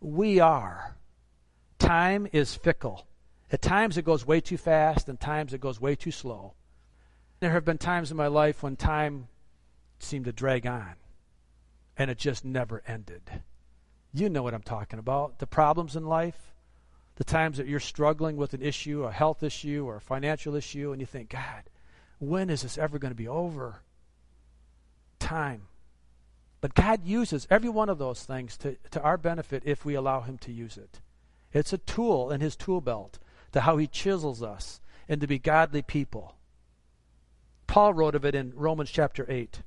We 0.00 0.40
are. 0.40 0.96
time 1.78 2.26
is 2.32 2.54
fickle. 2.54 3.06
At 3.54 3.62
times 3.62 3.96
it 3.96 4.04
goes 4.04 4.26
way 4.26 4.40
too 4.40 4.56
fast, 4.56 5.08
and 5.08 5.20
times 5.20 5.54
it 5.54 5.60
goes 5.60 5.80
way 5.80 5.94
too 5.94 6.10
slow. 6.10 6.54
There 7.38 7.52
have 7.52 7.64
been 7.64 7.78
times 7.78 8.10
in 8.10 8.16
my 8.16 8.26
life 8.26 8.64
when 8.64 8.74
time 8.74 9.28
seemed 10.00 10.24
to 10.24 10.32
drag 10.32 10.66
on, 10.66 10.94
and 11.96 12.10
it 12.10 12.18
just 12.18 12.44
never 12.44 12.82
ended. 12.84 13.22
You 14.12 14.28
know 14.28 14.42
what 14.42 14.54
I'm 14.54 14.62
talking 14.64 14.98
about. 14.98 15.38
The 15.38 15.46
problems 15.46 15.94
in 15.94 16.04
life, 16.04 16.52
the 17.14 17.22
times 17.22 17.58
that 17.58 17.68
you're 17.68 17.78
struggling 17.78 18.36
with 18.36 18.54
an 18.54 18.60
issue, 18.60 19.04
a 19.04 19.12
health 19.12 19.44
issue, 19.44 19.84
or 19.86 19.98
a 19.98 20.00
financial 20.00 20.56
issue, 20.56 20.90
and 20.90 21.00
you 21.00 21.06
think, 21.06 21.28
God, 21.28 21.70
when 22.18 22.50
is 22.50 22.62
this 22.62 22.76
ever 22.76 22.98
going 22.98 23.12
to 23.12 23.16
be 23.16 23.28
over? 23.28 23.82
Time. 25.20 25.68
But 26.60 26.74
God 26.74 27.04
uses 27.04 27.46
every 27.50 27.70
one 27.70 27.88
of 27.88 27.98
those 27.98 28.24
things 28.24 28.56
to, 28.56 28.76
to 28.90 29.00
our 29.00 29.16
benefit 29.16 29.62
if 29.64 29.84
we 29.84 29.94
allow 29.94 30.22
Him 30.22 30.38
to 30.38 30.50
use 30.50 30.76
it. 30.76 31.00
It's 31.52 31.72
a 31.72 31.78
tool 31.78 32.32
in 32.32 32.40
His 32.40 32.56
tool 32.56 32.80
belt 32.80 33.20
to 33.54 33.60
how 33.60 33.76
He 33.76 33.86
chisels 33.86 34.42
us 34.42 34.80
and 35.08 35.20
to 35.20 35.28
be 35.28 35.38
godly 35.38 35.80
people. 35.80 36.34
Paul 37.68 37.94
wrote 37.94 38.16
of 38.16 38.24
it 38.24 38.34
in 38.34 38.52
Romans 38.56 38.90
chapter 38.90 39.24
8, 39.28 39.62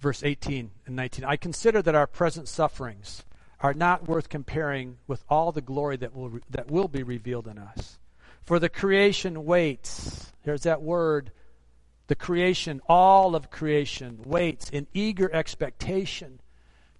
verse 0.00 0.24
18 0.24 0.72
and 0.84 0.96
19. 0.96 1.24
I 1.24 1.36
consider 1.36 1.80
that 1.80 1.94
our 1.94 2.08
present 2.08 2.48
sufferings 2.48 3.24
are 3.60 3.72
not 3.72 4.08
worth 4.08 4.28
comparing 4.28 4.98
with 5.06 5.24
all 5.28 5.52
the 5.52 5.60
glory 5.60 5.96
that 5.98 6.12
will, 6.12 6.40
that 6.50 6.68
will 6.68 6.88
be 6.88 7.04
revealed 7.04 7.46
in 7.46 7.56
us. 7.56 8.00
For 8.42 8.58
the 8.58 8.68
creation 8.68 9.44
waits. 9.44 10.32
Here's 10.42 10.64
that 10.64 10.82
word. 10.82 11.30
The 12.08 12.16
creation, 12.16 12.80
all 12.88 13.36
of 13.36 13.48
creation, 13.48 14.20
waits 14.24 14.70
in 14.70 14.88
eager 14.92 15.32
expectation 15.32 16.40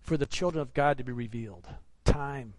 for 0.01 0.17
the 0.17 0.27
children 0.27 0.63
of 0.63 0.75
God 0.75 0.99
to 0.99 1.05
be 1.05 1.13
revealed. 1.13 1.67
Time. 2.05 2.55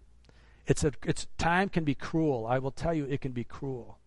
It's 0.68 0.84
a, 0.84 0.92
it's, 1.04 1.26
time 1.38 1.70
can 1.70 1.82
be 1.84 1.94
cruel. 1.94 2.46
I 2.46 2.58
will 2.58 2.70
tell 2.70 2.92
you, 2.92 3.06
it 3.06 3.22
can 3.22 3.32
be 3.32 3.42
cruel. 3.42 3.98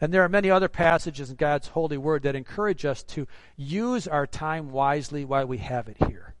And 0.00 0.12
there 0.12 0.24
are 0.24 0.28
many 0.28 0.50
other 0.50 0.68
passages 0.68 1.30
in 1.30 1.36
God's 1.36 1.68
holy 1.68 1.96
word 1.96 2.24
that 2.24 2.34
encourage 2.34 2.84
us 2.84 3.02
to 3.04 3.28
use 3.56 4.08
our 4.08 4.26
time 4.26 4.72
wisely 4.72 5.24
while 5.24 5.46
we 5.46 5.58
have 5.58 5.88
it 5.88 5.96
here. 6.08 6.34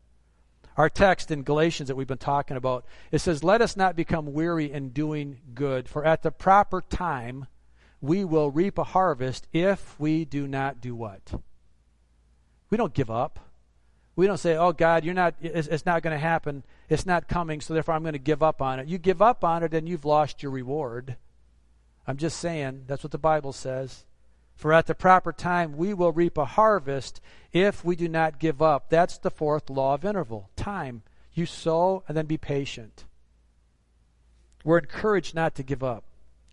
Our 0.76 0.88
text 0.88 1.30
in 1.30 1.44
Galatians 1.44 1.88
that 1.88 1.94
we've 1.94 2.06
been 2.08 2.18
talking 2.18 2.56
about, 2.56 2.84
it 3.12 3.20
says, 3.20 3.44
Let 3.44 3.62
us 3.62 3.76
not 3.76 3.96
become 3.96 4.32
weary 4.32 4.72
in 4.72 4.88
doing 4.88 5.38
good, 5.54 5.88
for 5.88 6.04
at 6.04 6.22
the 6.22 6.32
proper 6.32 6.80
time 6.80 7.46
we 8.00 8.24
will 8.24 8.50
reap 8.50 8.78
a 8.78 8.84
harvest 8.84 9.46
if 9.52 9.98
we 10.00 10.24
do 10.24 10.48
not 10.48 10.80
do 10.80 10.94
what? 10.94 11.40
We 12.68 12.76
don't 12.76 12.94
give 12.94 13.10
up. 13.10 13.38
We 14.16 14.26
don't 14.26 14.38
say, 14.38 14.56
"Oh 14.56 14.72
God, 14.72 15.04
you're 15.04 15.14
not 15.14 15.34
it's, 15.40 15.68
it's 15.68 15.86
not 15.86 16.02
going 16.02 16.14
to 16.14 16.18
happen. 16.18 16.62
It's 16.90 17.06
not 17.06 17.28
coming, 17.28 17.62
so 17.62 17.72
therefore 17.72 17.94
I'm 17.94 18.02
going 18.02 18.12
to 18.12 18.18
give 18.18 18.42
up 18.42 18.60
on 18.60 18.78
it." 18.78 18.88
You 18.88 18.98
give 18.98 19.22
up 19.22 19.42
on 19.44 19.62
it 19.62 19.72
and 19.72 19.88
you've 19.88 20.04
lost 20.04 20.42
your 20.42 20.52
reward. 20.52 21.16
I'm 22.06 22.18
just 22.18 22.38
saying, 22.38 22.84
that's 22.86 23.04
what 23.04 23.12
the 23.12 23.18
Bible 23.18 23.52
says. 23.52 24.04
For 24.56 24.74
at 24.74 24.86
the 24.86 24.94
proper 24.94 25.32
time 25.32 25.76
we 25.76 25.94
will 25.94 26.12
reap 26.12 26.36
a 26.36 26.44
harvest 26.44 27.20
if 27.52 27.84
we 27.84 27.96
do 27.96 28.08
not 28.08 28.38
give 28.38 28.60
up. 28.60 28.90
That's 28.90 29.16
the 29.16 29.30
fourth 29.30 29.70
law 29.70 29.94
of 29.94 30.04
interval 30.04 30.50
time. 30.56 31.02
You 31.32 31.46
sow 31.46 32.02
and 32.08 32.16
then 32.16 32.26
be 32.26 32.36
patient. 32.36 33.04
We're 34.64 34.78
encouraged 34.78 35.34
not 35.34 35.54
to 35.54 35.62
give 35.62 35.82
up. 35.82 36.04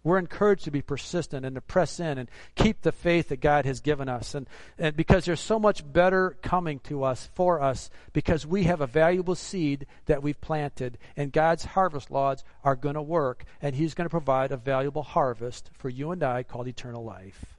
We're 0.08 0.20
encouraged 0.20 0.64
to 0.64 0.72
be 0.72 0.82
persistent 0.82 1.46
and 1.46 1.56
to 1.56 1.62
press 1.62 2.00
in 2.00 2.18
and 2.18 2.32
keep 2.56 2.82
the 2.82 2.94
faith 2.94 3.28
that 3.28 3.42
God 3.42 3.66
has 3.66 3.82
given 3.82 4.08
us. 4.08 4.36
And, 4.36 4.48
and 4.80 4.96
because 4.96 5.26
there's 5.26 5.42
so 5.42 5.60
much 5.60 5.84
better 5.92 6.38
coming 6.42 6.80
to 6.86 7.04
us, 7.04 7.30
for 7.36 7.62
us, 7.62 7.90
because 8.14 8.48
we 8.48 8.64
have 8.64 8.80
a 8.80 8.88
valuable 8.88 9.36
seed 9.36 9.86
that 10.06 10.24
we've 10.24 10.40
planted, 10.40 10.98
and 11.18 11.34
God's 11.34 11.66
harvest 11.66 12.10
laws 12.10 12.46
are 12.64 12.78
going 12.78 12.96
to 12.96 13.02
work, 13.02 13.44
and 13.62 13.76
He's 13.76 13.94
going 13.94 14.06
to 14.06 14.10
provide 14.10 14.54
a 14.54 14.58
valuable 14.58 15.04
harvest 15.04 15.72
for 15.74 15.90
you 15.90 16.12
and 16.12 16.24
I 16.24 16.44
called 16.44 16.70
eternal 16.70 17.04
life. 17.04 17.58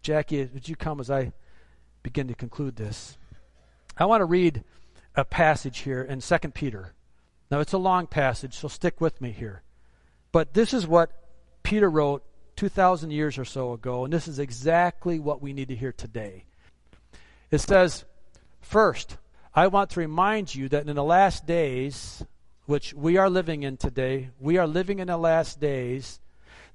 Jackie, 0.00 0.48
would 0.54 0.70
you 0.70 0.74
come 0.74 1.00
as 1.00 1.10
I 1.10 1.32
begin 2.02 2.28
to 2.28 2.34
conclude 2.34 2.76
this? 2.76 3.18
I 3.98 4.06
want 4.06 4.22
to 4.22 4.24
read 4.24 4.64
a 5.14 5.26
passage 5.26 5.80
here 5.80 6.00
in 6.00 6.22
2 6.22 6.38
Peter. 6.54 6.94
Now, 7.50 7.60
it's 7.60 7.74
a 7.74 7.78
long 7.78 8.06
passage, 8.06 8.54
so 8.54 8.68
stick 8.68 9.02
with 9.02 9.20
me 9.20 9.32
here. 9.32 9.60
But 10.32 10.54
this 10.54 10.72
is 10.72 10.86
what 10.86 11.12
Peter 11.72 11.88
wrote 11.88 12.22
2,000 12.56 13.12
years 13.12 13.38
or 13.38 13.46
so 13.46 13.72
ago, 13.72 14.04
and 14.04 14.12
this 14.12 14.28
is 14.28 14.38
exactly 14.38 15.18
what 15.18 15.40
we 15.40 15.54
need 15.54 15.68
to 15.68 15.74
hear 15.74 15.90
today. 15.90 16.44
It 17.50 17.62
says, 17.62 18.04
First, 18.60 19.16
I 19.54 19.68
want 19.68 19.88
to 19.88 20.00
remind 20.00 20.54
you 20.54 20.68
that 20.68 20.86
in 20.86 20.94
the 20.94 21.02
last 21.02 21.46
days, 21.46 22.22
which 22.66 22.92
we 22.92 23.16
are 23.16 23.30
living 23.30 23.62
in 23.62 23.78
today, 23.78 24.28
we 24.38 24.58
are 24.58 24.66
living 24.66 24.98
in 24.98 25.06
the 25.06 25.16
last 25.16 25.60
days, 25.60 26.20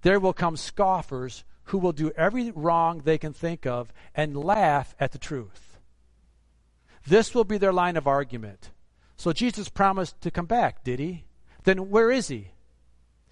there 0.01 0.19
will 0.19 0.33
come 0.33 0.57
scoffers 0.57 1.43
who 1.65 1.77
will 1.77 1.91
do 1.91 2.11
every 2.17 2.49
wrong 2.49 3.03
they 3.05 3.19
can 3.19 3.33
think 3.33 3.67
of 3.67 3.93
and 4.15 4.35
laugh 4.35 4.95
at 4.99 5.11
the 5.11 5.19
truth. 5.19 5.77
This 7.05 7.35
will 7.35 7.43
be 7.43 7.59
their 7.59 7.71
line 7.71 7.97
of 7.97 8.07
argument. 8.07 8.71
So 9.15 9.31
Jesus 9.31 9.69
promised 9.69 10.19
to 10.21 10.31
come 10.31 10.47
back, 10.47 10.83
did 10.83 10.97
he? 10.97 11.25
Then 11.65 11.91
where 11.91 12.09
is 12.09 12.29
he? 12.29 12.47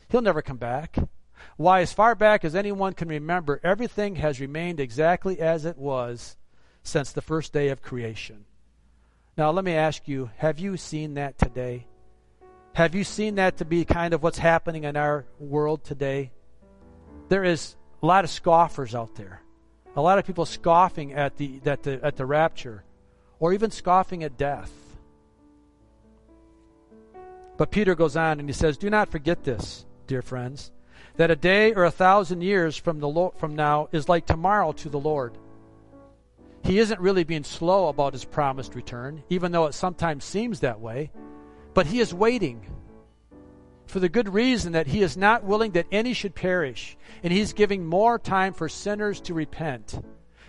He'll 0.09 0.21
never 0.21 0.43
come 0.43 0.57
back. 0.57 0.99
Why, 1.57 1.81
as 1.81 1.93
far 1.93 2.15
back 2.15 2.43
as 2.43 2.55
anyone 2.55 2.93
can 2.93 3.07
remember, 3.07 3.59
everything 3.63 4.15
has 4.15 4.39
remained 4.39 4.79
exactly 4.79 5.39
as 5.39 5.65
it 5.65 5.77
was 5.77 6.37
since 6.83 7.11
the 7.11 7.21
first 7.21 7.53
day 7.53 7.69
of 7.69 7.81
creation. 7.81 8.45
Now, 9.37 9.51
let 9.51 9.65
me 9.65 9.73
ask 9.73 10.07
you 10.07 10.29
have 10.37 10.59
you 10.59 10.77
seen 10.77 11.15
that 11.15 11.37
today? 11.37 11.87
Have 12.73 12.93
you 12.93 13.03
seen 13.03 13.35
that 13.35 13.57
to 13.57 13.65
be 13.65 13.85
kind 13.85 14.13
of 14.13 14.21
what's 14.21 14.37
happening 14.37 14.83
in 14.83 14.97
our 14.97 15.25
world 15.39 15.83
today? 15.83 16.31
There 17.29 17.43
is 17.43 17.75
a 18.03 18.05
lot 18.05 18.23
of 18.23 18.29
scoffers 18.29 18.93
out 18.93 19.15
there. 19.15 19.41
A 19.95 20.01
lot 20.01 20.19
of 20.19 20.25
people 20.25 20.45
scoffing 20.45 21.13
at 21.13 21.37
the, 21.37 21.61
at 21.65 21.83
the, 21.83 21.99
at 22.03 22.17
the 22.17 22.25
rapture, 22.25 22.83
or 23.39 23.53
even 23.53 23.71
scoffing 23.71 24.23
at 24.23 24.37
death. 24.37 24.71
But 27.57 27.71
Peter 27.71 27.95
goes 27.95 28.17
on 28.17 28.39
and 28.39 28.49
he 28.49 28.53
says, 28.53 28.77
Do 28.77 28.89
not 28.89 29.09
forget 29.09 29.43
this, 29.43 29.85
dear 30.07 30.21
friends, 30.21 30.71
that 31.17 31.31
a 31.31 31.35
day 31.35 31.73
or 31.73 31.85
a 31.85 31.91
thousand 31.91 32.41
years 32.41 32.75
from, 32.75 32.99
the 32.99 33.29
from 33.37 33.55
now 33.55 33.89
is 33.91 34.09
like 34.09 34.25
tomorrow 34.25 34.71
to 34.73 34.89
the 34.89 34.99
Lord. 34.99 35.37
He 36.63 36.79
isn't 36.79 36.99
really 36.99 37.23
being 37.23 37.43
slow 37.43 37.89
about 37.89 38.13
his 38.13 38.25
promised 38.25 38.75
return, 38.75 39.23
even 39.29 39.51
though 39.51 39.67
it 39.67 39.73
sometimes 39.73 40.25
seems 40.25 40.59
that 40.59 40.79
way, 40.79 41.11
but 41.73 41.85
he 41.85 41.99
is 41.99 42.13
waiting 42.13 42.65
for 43.85 43.99
the 43.99 44.09
good 44.09 44.33
reason 44.33 44.73
that 44.73 44.87
he 44.87 45.03
is 45.03 45.15
not 45.15 45.43
willing 45.43 45.71
that 45.71 45.85
any 45.91 46.13
should 46.13 46.33
perish, 46.33 46.97
and 47.21 47.31
he's 47.31 47.53
giving 47.53 47.85
more 47.85 48.17
time 48.17 48.53
for 48.53 48.67
sinners 48.67 49.21
to 49.21 49.33
repent. 49.33 50.03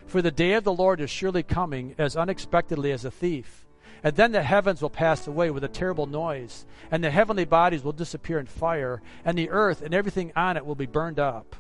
For 0.07 0.23
the 0.23 0.31
day 0.31 0.55
of 0.55 0.65
the 0.65 0.73
Lord 0.73 1.01
is 1.01 1.11
surely 1.11 1.43
coming 1.43 1.95
as 1.99 2.17
unexpectedly 2.17 2.93
as 2.93 3.05
a 3.05 3.11
thief. 3.11 3.66
And 4.03 4.17
then 4.17 4.33
the 4.33 4.43
heavens 4.43 4.83
will 4.83 4.91
pass 4.91 5.27
away 5.27 5.51
with 5.51 5.65
a 5.65 5.69
terrible 5.69 6.07
noise, 6.07 6.67
and 6.91 7.03
the 7.03 7.11
heavenly 7.11 7.45
bodies 7.45 7.83
will 7.83 7.93
disappear 7.93 8.39
in 8.39 8.47
fire, 8.47 9.03
and 9.25 9.37
the 9.37 9.51
earth 9.51 9.83
and 9.83 9.95
everything 9.95 10.33
on 10.37 10.57
it 10.57 10.67
will 10.67 10.75
be 10.75 10.87
burned 10.87 11.19
up. 11.19 11.57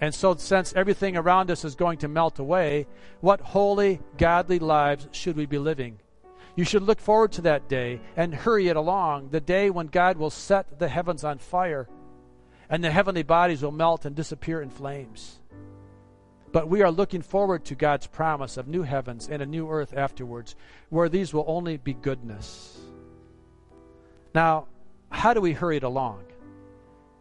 And 0.00 0.14
so, 0.14 0.36
since 0.36 0.72
everything 0.74 1.16
around 1.16 1.50
us 1.50 1.64
is 1.64 1.74
going 1.74 1.98
to 1.98 2.08
melt 2.08 2.38
away, 2.38 2.86
what 3.20 3.40
holy, 3.40 4.00
godly 4.16 4.60
lives 4.60 5.08
should 5.10 5.36
we 5.36 5.46
be 5.46 5.58
living? 5.58 5.98
You 6.54 6.64
should 6.64 6.82
look 6.82 7.00
forward 7.00 7.32
to 7.32 7.42
that 7.42 7.68
day 7.68 8.00
and 8.16 8.34
hurry 8.34 8.68
it 8.68 8.76
along, 8.76 9.30
the 9.30 9.40
day 9.40 9.70
when 9.70 9.88
God 9.88 10.16
will 10.16 10.30
set 10.30 10.78
the 10.78 10.88
heavens 10.88 11.24
on 11.24 11.38
fire 11.38 11.88
and 12.68 12.84
the 12.84 12.90
heavenly 12.90 13.22
bodies 13.22 13.62
will 13.62 13.72
melt 13.72 14.04
and 14.04 14.14
disappear 14.14 14.60
in 14.60 14.70
flames. 14.70 15.37
But 16.50 16.68
we 16.68 16.82
are 16.82 16.90
looking 16.90 17.22
forward 17.22 17.64
to 17.66 17.74
God's 17.74 18.06
promise 18.06 18.56
of 18.56 18.68
new 18.68 18.82
heavens 18.82 19.28
and 19.28 19.42
a 19.42 19.46
new 19.46 19.70
earth 19.70 19.94
afterwards, 19.96 20.56
where 20.88 21.08
these 21.08 21.34
will 21.34 21.44
only 21.46 21.76
be 21.76 21.94
goodness. 21.94 22.78
Now, 24.34 24.66
how 25.10 25.34
do 25.34 25.40
we 25.40 25.52
hurry 25.52 25.76
it 25.76 25.82
along? 25.82 26.24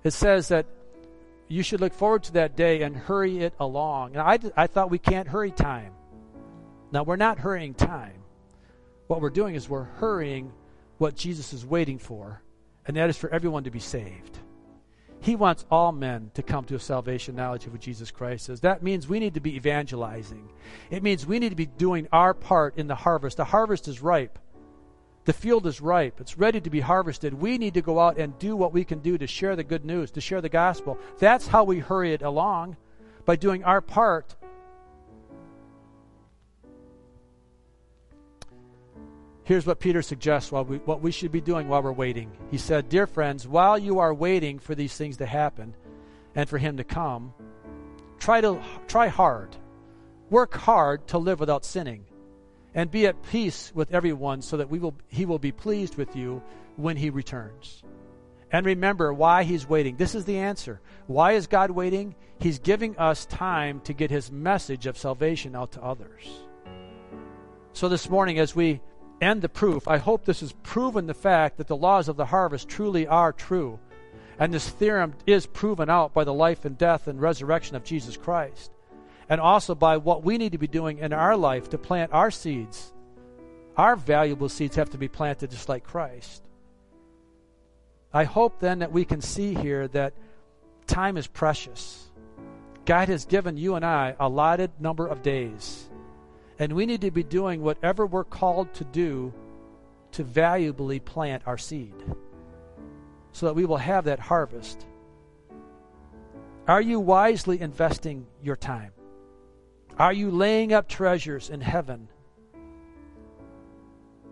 It 0.03 0.11
says 0.11 0.47
that 0.49 0.65
you 1.47 1.63
should 1.63 1.81
look 1.81 1.93
forward 1.93 2.23
to 2.23 2.33
that 2.33 2.55
day 2.55 2.81
and 2.81 2.95
hurry 2.95 3.39
it 3.39 3.53
along. 3.59 4.13
Now, 4.13 4.25
I, 4.25 4.39
I 4.55 4.67
thought 4.67 4.91
we 4.91 4.99
can't 4.99 5.27
hurry 5.27 5.51
time. 5.51 5.93
Now, 6.91 7.03
we're 7.03 7.15
not 7.15 7.39
hurrying 7.39 7.73
time. 7.73 8.23
What 9.07 9.21
we're 9.21 9.29
doing 9.29 9.55
is 9.55 9.69
we're 9.69 9.83
hurrying 9.83 10.51
what 10.97 11.15
Jesus 11.15 11.53
is 11.53 11.65
waiting 11.65 11.99
for, 11.99 12.41
and 12.85 12.97
that 12.97 13.09
is 13.09 13.17
for 13.17 13.29
everyone 13.29 13.63
to 13.65 13.71
be 13.71 13.79
saved. 13.79 14.37
He 15.19 15.35
wants 15.35 15.65
all 15.71 15.91
men 15.91 16.31
to 16.35 16.43
come 16.43 16.65
to 16.65 16.75
a 16.75 16.79
salvation 16.79 17.35
knowledge 17.35 17.65
of 17.65 17.73
what 17.73 17.81
Jesus 17.81 18.11
Christ 18.11 18.49
is. 18.49 18.61
That 18.61 18.83
means 18.83 19.07
we 19.07 19.19
need 19.19 19.33
to 19.33 19.39
be 19.39 19.55
evangelizing. 19.55 20.47
It 20.89 21.03
means 21.03 21.25
we 21.25 21.39
need 21.39 21.49
to 21.49 21.55
be 21.55 21.65
doing 21.65 22.07
our 22.11 22.33
part 22.33 22.77
in 22.77 22.87
the 22.87 22.95
harvest. 22.95 23.37
The 23.37 23.45
harvest 23.45 23.87
is 23.87 24.01
ripe. 24.01 24.39
The 25.25 25.33
field 25.33 25.67
is 25.67 25.81
ripe. 25.81 26.21
It's 26.21 26.37
ready 26.37 26.61
to 26.61 26.69
be 26.69 26.79
harvested. 26.79 27.33
We 27.33 27.57
need 27.57 27.73
to 27.73 27.81
go 27.81 27.99
out 27.99 28.17
and 28.17 28.37
do 28.39 28.55
what 28.55 28.71
we 28.71 28.85
can 28.85 28.99
do 28.99 29.17
to 29.17 29.27
share 29.27 29.57
the 29.57 29.63
good 29.63 29.83
news, 29.83 30.11
to 30.11 30.21
share 30.21 30.39
the 30.39 30.49
gospel. 30.49 30.97
That's 31.19 31.47
how 31.47 31.65
we 31.65 31.79
hurry 31.79 32.13
it 32.13 32.21
along 32.21 32.77
by 33.25 33.35
doing 33.35 33.63
our 33.65 33.81
part 33.81 34.35
Here's 39.47 39.65
what 39.65 39.79
Peter 39.79 40.01
suggests 40.01 40.51
while 40.51 40.65
we, 40.65 40.79
what 40.79 41.01
we 41.01 41.09
should 41.09 41.31
be 41.31 41.39
doing 41.39 41.69
while 41.69 41.81
we're 41.81 41.93
waiting. 41.93 42.29
He 42.51 42.57
said, 42.57 42.89
Dear 42.89 43.07
friends, 43.07 43.47
while 43.47 43.77
you 43.77 43.99
are 43.99 44.13
waiting 44.13 44.59
for 44.59 44.75
these 44.75 44.93
things 44.93 45.15
to 45.17 45.25
happen 45.25 45.73
and 46.35 46.49
for 46.49 46.57
him 46.57 46.75
to 46.75 46.83
come, 46.83 47.33
try 48.19 48.41
to 48.41 48.61
try 48.89 49.07
hard. 49.07 49.55
Work 50.29 50.53
hard 50.55 51.07
to 51.07 51.17
live 51.17 51.39
without 51.39 51.63
sinning. 51.63 52.03
And 52.75 52.91
be 52.91 53.07
at 53.07 53.23
peace 53.23 53.71
with 53.73 53.93
everyone 53.93 54.41
so 54.41 54.57
that 54.57 54.69
we 54.69 54.79
will, 54.79 54.95
he 55.07 55.25
will 55.25 55.39
be 55.39 55.53
pleased 55.53 55.95
with 55.95 56.13
you 56.13 56.43
when 56.75 56.97
he 56.97 57.09
returns. 57.09 57.83
And 58.51 58.65
remember 58.65 59.13
why 59.13 59.43
he's 59.43 59.65
waiting. 59.65 59.95
This 59.95 60.13
is 60.13 60.25
the 60.25 60.39
answer. 60.39 60.81
Why 61.05 61.31
is 61.31 61.47
God 61.47 61.71
waiting? 61.71 62.15
He's 62.41 62.59
giving 62.59 62.97
us 62.97 63.25
time 63.25 63.79
to 63.85 63.93
get 63.93 64.11
his 64.11 64.29
message 64.29 64.87
of 64.87 64.97
salvation 64.97 65.55
out 65.55 65.71
to 65.71 65.81
others. 65.81 66.27
So 67.71 67.87
this 67.87 68.09
morning, 68.09 68.39
as 68.39 68.53
we 68.53 68.81
end 69.21 69.41
the 69.41 69.49
proof, 69.49 69.87
I 69.87 69.97
hope 69.97 70.25
this 70.25 70.41
has 70.41 70.53
proven 70.63 71.07
the 71.07 71.13
fact 71.13 71.57
that 71.57 71.67
the 71.67 71.75
laws 71.75 72.07
of 72.07 72.17
the 72.17 72.25
harvest 72.25 72.69
truly 72.69 73.07
are 73.07 73.33
true. 73.33 73.79
And 74.39 74.53
this 74.53 74.69
theorem 74.69 75.15
is 75.25 75.45
proven 75.47 75.89
out 75.89 76.13
by 76.13 76.23
the 76.23 76.33
life 76.33 76.65
and 76.65 76.77
death 76.77 77.07
and 77.07 77.19
resurrection 77.19 77.75
of 77.75 77.83
Jesus 77.83 78.17
Christ. 78.17 78.71
And 79.29 79.41
also 79.41 79.75
by 79.75 79.97
what 79.97 80.23
we 80.23 80.37
need 80.37 80.51
to 80.51 80.57
be 80.57 80.67
doing 80.67 80.99
in 80.99 81.11
our 81.11 81.35
life 81.35 81.69
to 81.71 81.77
plant 81.77 82.13
our 82.13 82.31
seeds. 82.31 82.93
Our 83.75 83.95
valuable 83.95 84.49
seeds 84.49 84.75
have 84.75 84.91
to 84.91 84.97
be 84.97 85.07
planted 85.07 85.51
just 85.51 85.69
like 85.69 85.83
Christ. 85.83 86.43
I 88.13 88.23
hope 88.23 88.59
then 88.59 88.79
that 88.79 88.91
we 88.91 89.05
can 89.05 89.21
see 89.21 89.53
here 89.53 89.87
that 89.89 90.13
time 90.87 91.17
is 91.17 91.27
precious. 91.27 92.07
God 92.85 93.09
has 93.09 93.25
given 93.25 93.57
you 93.57 93.75
and 93.75 93.85
I 93.85 94.15
a 94.19 94.27
allotted 94.27 94.71
number 94.79 95.07
of 95.07 95.21
days. 95.21 95.86
And 96.59 96.73
we 96.73 96.85
need 96.85 97.01
to 97.01 97.11
be 97.11 97.23
doing 97.23 97.61
whatever 97.61 98.05
we're 98.05 98.23
called 98.23 98.73
to 98.75 98.83
do 98.83 99.33
to 100.13 100.23
valuably 100.23 100.99
plant 100.99 101.43
our 101.45 101.57
seed 101.57 101.93
so 103.31 103.45
that 103.45 103.53
we 103.53 103.65
will 103.65 103.77
have 103.77 104.05
that 104.05 104.19
harvest. 104.19 104.85
Are 106.67 106.81
you 106.81 106.99
wisely 106.99 107.61
investing 107.61 108.25
your 108.41 108.55
time? 108.55 108.91
Are 109.99 110.13
you 110.13 110.31
laying 110.31 110.73
up 110.73 110.87
treasures 110.87 111.49
in 111.49 111.61
heaven? 111.61 112.07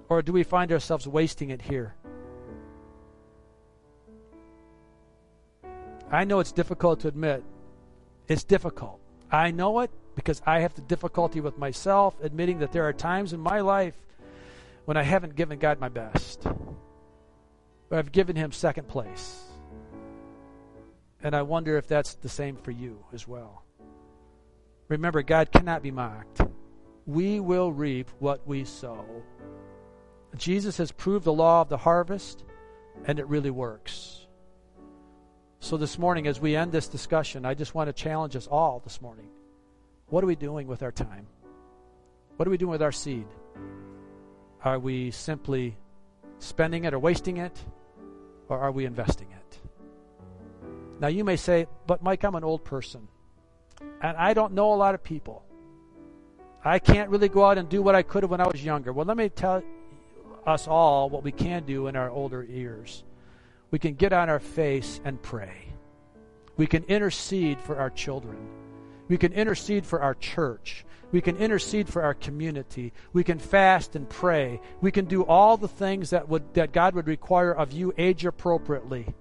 Or 0.09 0.21
do 0.21 0.31
we 0.31 0.43
find 0.43 0.71
ourselves 0.71 1.07
wasting 1.07 1.49
it 1.49 1.61
here? 1.61 1.95
I 6.11 6.23
know 6.23 6.39
it's 6.39 6.51
difficult 6.51 6.99
to 7.01 7.07
admit. 7.07 7.43
It's 8.27 8.43
difficult. 8.43 8.99
I 9.31 9.51
know 9.51 9.79
it 9.79 9.91
because 10.15 10.41
I 10.45 10.59
have 10.61 10.73
the 10.73 10.81
difficulty 10.81 11.41
with 11.41 11.57
myself 11.57 12.15
admitting 12.21 12.59
that 12.59 12.71
there 12.71 12.87
are 12.87 12.93
times 12.93 13.33
in 13.33 13.39
my 13.39 13.59
life 13.61 13.95
when 14.85 14.97
I 14.97 15.03
haven't 15.03 15.35
given 15.35 15.59
God 15.59 15.79
my 15.79 15.89
best. 15.89 16.43
But 17.89 17.99
I've 17.99 18.11
given 18.11 18.35
him 18.35 18.51
second 18.51 18.87
place. 18.87 19.43
And 21.21 21.35
I 21.35 21.41
wonder 21.41 21.77
if 21.77 21.87
that's 21.87 22.15
the 22.15 22.29
same 22.29 22.55
for 22.55 22.71
you 22.71 23.03
as 23.13 23.27
well. 23.27 23.63
Remember, 24.87 25.23
God 25.23 25.51
cannot 25.51 25.81
be 25.81 25.91
mocked. 25.91 26.41
We 27.05 27.39
will 27.39 27.71
reap 27.71 28.09
what 28.19 28.47
we 28.47 28.63
sow. 28.63 29.05
Jesus 30.37 30.77
has 30.77 30.91
proved 30.91 31.25
the 31.25 31.33
law 31.33 31.61
of 31.61 31.69
the 31.69 31.77
harvest, 31.77 32.43
and 33.05 33.19
it 33.19 33.27
really 33.27 33.49
works. 33.49 34.27
So, 35.59 35.77
this 35.77 35.97
morning, 35.97 36.27
as 36.27 36.39
we 36.39 36.55
end 36.55 36.71
this 36.71 36.87
discussion, 36.87 37.45
I 37.45 37.53
just 37.55 37.73
want 37.73 37.87
to 37.87 37.93
challenge 37.93 38.35
us 38.35 38.45
all 38.45 38.81
this 38.83 39.01
morning. 39.01 39.29
What 40.07 40.23
are 40.23 40.27
we 40.27 40.35
doing 40.35 40.67
with 40.67 40.83
our 40.83 40.91
time? 40.91 41.27
What 42.37 42.47
are 42.47 42.51
we 42.51 42.57
doing 42.57 42.71
with 42.71 42.81
our 42.81 42.91
seed? 42.91 43.27
Are 44.63 44.79
we 44.79 45.11
simply 45.11 45.77
spending 46.39 46.83
it 46.83 46.93
or 46.93 46.99
wasting 46.99 47.37
it? 47.37 47.57
Or 48.47 48.59
are 48.59 48.71
we 48.71 48.85
investing 48.85 49.29
it? 49.31 49.59
Now, 50.99 51.07
you 51.07 51.23
may 51.23 51.35
say, 51.35 51.67
but 51.87 52.03
Mike, 52.03 52.23
I'm 52.23 52.35
an 52.35 52.43
old 52.43 52.63
person. 52.63 53.07
And 54.01 54.15
I 54.17 54.33
don't 54.33 54.53
know 54.53 54.73
a 54.73 54.75
lot 54.75 54.95
of 54.95 55.03
people. 55.03 55.43
I 56.63 56.79
can't 56.79 57.09
really 57.09 57.29
go 57.29 57.45
out 57.45 57.57
and 57.57 57.67
do 57.67 57.81
what 57.81 57.95
I 57.95 58.03
could 58.03 58.23
have 58.23 58.31
when 58.31 58.41
I 58.41 58.47
was 58.47 58.63
younger. 58.63 58.93
Well, 58.93 59.05
let 59.05 59.17
me 59.17 59.29
tell 59.29 59.63
us 60.45 60.67
all 60.67 61.09
what 61.09 61.23
we 61.23 61.31
can 61.31 61.63
do 61.63 61.87
in 61.87 61.95
our 61.95 62.09
older 62.09 62.43
years. 62.43 63.03
We 63.71 63.79
can 63.79 63.95
get 63.95 64.13
on 64.13 64.29
our 64.29 64.39
face 64.39 65.01
and 65.03 65.21
pray. 65.21 65.73
We 66.57 66.67
can 66.67 66.83
intercede 66.85 67.59
for 67.59 67.77
our 67.77 67.89
children. 67.89 68.37
We 69.07 69.17
can 69.17 69.33
intercede 69.33 69.85
for 69.85 70.01
our 70.01 70.15
church. 70.15 70.85
We 71.11 71.21
can 71.21 71.37
intercede 71.37 71.87
for 71.87 72.01
our 72.01 72.13
community. 72.13 72.91
We 73.13 73.23
can 73.23 73.39
fast 73.39 73.95
and 73.95 74.09
pray. 74.09 74.59
We 74.81 74.91
can 74.91 75.05
do 75.05 75.23
all 75.23 75.57
the 75.57 75.67
things 75.67 76.09
that 76.09 76.27
would 76.27 76.53
that 76.55 76.71
God 76.71 76.95
would 76.95 77.07
require 77.07 77.53
of 77.53 77.71
you 77.71 77.93
age 77.97 78.25
appropriately. 78.25 79.13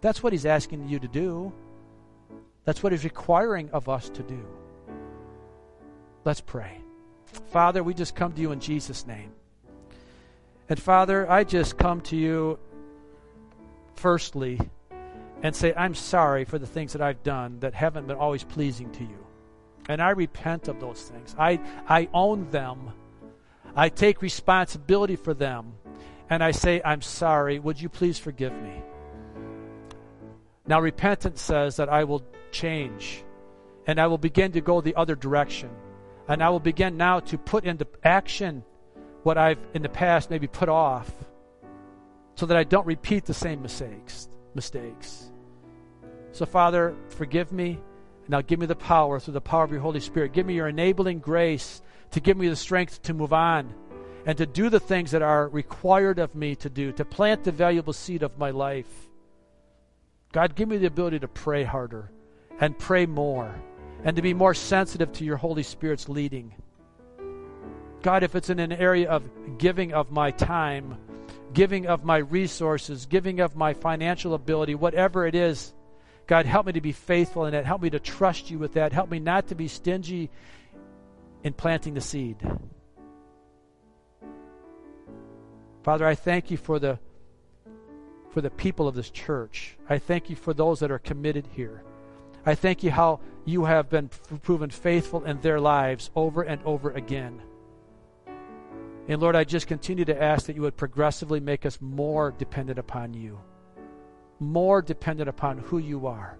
That's 0.00 0.22
what 0.22 0.32
he's 0.32 0.46
asking 0.46 0.88
you 0.88 0.98
to 0.98 1.08
do. 1.08 1.52
That's 2.64 2.82
what 2.82 2.92
he's 2.92 3.04
requiring 3.04 3.70
of 3.70 3.88
us 3.88 4.08
to 4.10 4.22
do. 4.22 4.44
Let's 6.24 6.40
pray. 6.40 6.80
Father, 7.52 7.82
we 7.82 7.94
just 7.94 8.14
come 8.14 8.32
to 8.32 8.40
you 8.40 8.52
in 8.52 8.60
Jesus 8.60 9.06
name. 9.06 9.32
And 10.68 10.80
Father, 10.80 11.30
I 11.30 11.44
just 11.44 11.76
come 11.76 12.00
to 12.02 12.16
you 12.16 12.58
firstly 13.94 14.58
and 15.42 15.54
say, 15.54 15.72
I'm 15.76 15.94
sorry 15.94 16.44
for 16.44 16.58
the 16.58 16.66
things 16.66 16.92
that 16.92 17.02
I've 17.02 17.22
done 17.22 17.60
that 17.60 17.74
haven't 17.74 18.06
been 18.06 18.16
always 18.16 18.44
pleasing 18.44 18.90
to 18.92 19.04
you. 19.04 19.26
And 19.88 20.02
I 20.02 20.10
repent 20.10 20.68
of 20.68 20.80
those 20.80 21.02
things. 21.02 21.34
I, 21.38 21.60
I 21.88 22.08
own 22.12 22.50
them. 22.50 22.92
I 23.74 23.88
take 23.88 24.22
responsibility 24.22 25.16
for 25.16 25.34
them. 25.34 25.72
And 26.28 26.44
I 26.44 26.50
say, 26.50 26.80
I'm 26.84 27.02
sorry. 27.02 27.58
Would 27.58 27.80
you 27.80 27.88
please 27.88 28.18
forgive 28.18 28.52
me? 28.52 28.82
Now, 30.66 30.80
repentance 30.80 31.40
says 31.40 31.76
that 31.76 31.88
I 31.88 32.04
will 32.04 32.22
change 32.52 33.24
and 33.86 33.98
I 33.98 34.06
will 34.06 34.18
begin 34.18 34.52
to 34.52 34.60
go 34.60 34.80
the 34.80 34.94
other 34.94 35.16
direction. 35.16 35.70
And 36.28 36.42
I 36.42 36.50
will 36.50 36.60
begin 36.60 36.96
now 36.96 37.20
to 37.20 37.38
put 37.38 37.64
into 37.64 37.86
action 38.04 38.62
what 39.22 39.36
I've 39.36 39.58
in 39.74 39.82
the 39.82 39.88
past 39.88 40.30
maybe 40.30 40.46
put 40.46 40.68
off 40.68 41.10
so 42.36 42.46
that 42.46 42.56
I 42.56 42.64
don't 42.64 42.86
repeat 42.86 43.24
the 43.24 43.34
same 43.34 43.62
mistakes 43.62 44.28
mistakes. 44.54 45.29
So, 46.32 46.46
Father, 46.46 46.94
forgive 47.08 47.52
me. 47.52 47.78
Now 48.28 48.40
give 48.40 48.60
me 48.60 48.66
the 48.66 48.76
power 48.76 49.18
through 49.18 49.34
the 49.34 49.40
power 49.40 49.64
of 49.64 49.72
your 49.72 49.80
Holy 49.80 50.00
Spirit. 50.00 50.32
Give 50.32 50.46
me 50.46 50.54
your 50.54 50.68
enabling 50.68 51.18
grace 51.18 51.82
to 52.12 52.20
give 52.20 52.36
me 52.36 52.48
the 52.48 52.56
strength 52.56 53.02
to 53.02 53.14
move 53.14 53.32
on 53.32 53.74
and 54.26 54.38
to 54.38 54.46
do 54.46 54.68
the 54.68 54.80
things 54.80 55.10
that 55.10 55.22
are 55.22 55.48
required 55.48 56.18
of 56.18 56.34
me 56.34 56.54
to 56.56 56.70
do, 56.70 56.92
to 56.92 57.04
plant 57.04 57.44
the 57.44 57.52
valuable 57.52 57.92
seed 57.92 58.22
of 58.22 58.38
my 58.38 58.50
life. 58.50 59.08
God, 60.32 60.54
give 60.54 60.68
me 60.68 60.76
the 60.76 60.86
ability 60.86 61.18
to 61.20 61.28
pray 61.28 61.64
harder 61.64 62.10
and 62.60 62.78
pray 62.78 63.06
more 63.06 63.52
and 64.04 64.14
to 64.16 64.22
be 64.22 64.34
more 64.34 64.54
sensitive 64.54 65.12
to 65.14 65.24
your 65.24 65.36
Holy 65.36 65.62
Spirit's 65.62 66.08
leading. 66.08 66.54
God, 68.02 68.22
if 68.22 68.34
it's 68.34 68.50
in 68.50 68.60
an 68.60 68.72
area 68.72 69.10
of 69.10 69.28
giving 69.58 69.92
of 69.92 70.10
my 70.10 70.30
time, 70.30 70.96
giving 71.52 71.86
of 71.86 72.04
my 72.04 72.18
resources, 72.18 73.06
giving 73.06 73.40
of 73.40 73.56
my 73.56 73.74
financial 73.74 74.34
ability, 74.34 74.74
whatever 74.74 75.26
it 75.26 75.34
is, 75.34 75.74
God, 76.30 76.46
help 76.46 76.66
me 76.66 76.72
to 76.74 76.80
be 76.80 76.92
faithful 76.92 77.46
in 77.46 77.54
that. 77.54 77.66
Help 77.66 77.82
me 77.82 77.90
to 77.90 77.98
trust 77.98 78.52
you 78.52 78.58
with 78.60 78.74
that. 78.74 78.92
Help 78.92 79.10
me 79.10 79.18
not 79.18 79.48
to 79.48 79.56
be 79.56 79.66
stingy 79.66 80.30
in 81.42 81.52
planting 81.52 81.94
the 81.94 82.00
seed. 82.00 82.36
Father, 85.82 86.06
I 86.06 86.14
thank 86.14 86.52
you 86.52 86.56
for 86.56 86.78
the 86.78 87.00
for 88.30 88.40
the 88.42 88.50
people 88.50 88.86
of 88.86 88.94
this 88.94 89.10
church. 89.10 89.76
I 89.88 89.98
thank 89.98 90.30
you 90.30 90.36
for 90.36 90.54
those 90.54 90.78
that 90.78 90.92
are 90.92 91.00
committed 91.00 91.48
here. 91.50 91.82
I 92.46 92.54
thank 92.54 92.84
you 92.84 92.92
how 92.92 93.18
you 93.44 93.64
have 93.64 93.90
been 93.90 94.08
proven 94.42 94.70
faithful 94.70 95.24
in 95.24 95.40
their 95.40 95.58
lives 95.58 96.12
over 96.14 96.42
and 96.42 96.62
over 96.62 96.92
again. 96.92 97.42
And 99.08 99.20
Lord, 99.20 99.34
I 99.34 99.42
just 99.42 99.66
continue 99.66 100.04
to 100.04 100.22
ask 100.22 100.46
that 100.46 100.54
you 100.54 100.62
would 100.62 100.76
progressively 100.76 101.40
make 101.40 101.66
us 101.66 101.80
more 101.80 102.30
dependent 102.30 102.78
upon 102.78 103.14
you 103.14 103.40
more 104.40 104.82
dependent 104.82 105.28
upon 105.28 105.58
who 105.58 105.78
you 105.78 106.06
are. 106.06 106.38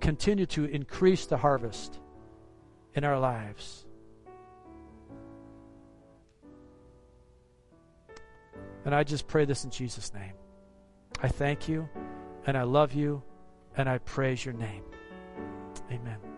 Continue 0.00 0.46
to 0.46 0.64
increase 0.64 1.26
the 1.26 1.36
harvest 1.36 1.98
in 2.94 3.04
our 3.04 3.18
lives. 3.18 3.86
And 8.84 8.94
I 8.94 9.04
just 9.04 9.28
pray 9.28 9.44
this 9.44 9.64
in 9.64 9.70
Jesus' 9.70 10.12
name. 10.12 10.34
I 11.22 11.28
thank 11.28 11.68
you 11.68 11.88
and 12.46 12.58
I 12.58 12.64
love 12.64 12.92
you 12.92 13.22
and 13.76 13.88
I 13.88 13.98
praise 13.98 14.44
your 14.44 14.54
name. 14.54 14.82
Amen. 15.90 16.31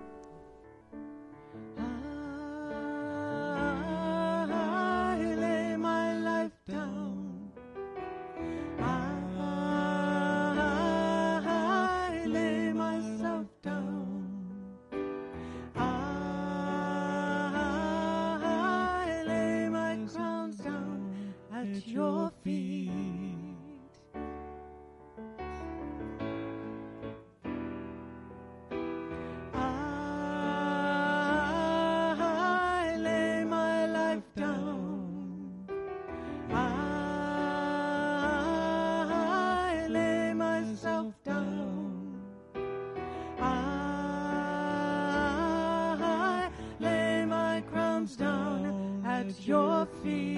Feet. 50.05 50.34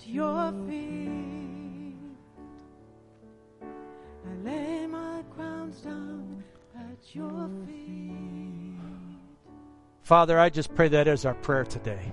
At 0.00 0.08
your 0.08 0.52
feet. 0.68 1.94
I 3.62 4.44
lay 4.44 4.86
my 4.86 5.22
crowns 5.34 5.80
down 5.80 6.42
at 6.74 7.14
your 7.14 7.50
feet. 7.66 8.78
Father, 10.02 10.38
I 10.38 10.48
just 10.48 10.74
pray 10.74 10.88
that 10.88 11.06
is 11.06 11.24
our 11.24 11.34
prayer 11.34 11.64
today. 11.64 12.12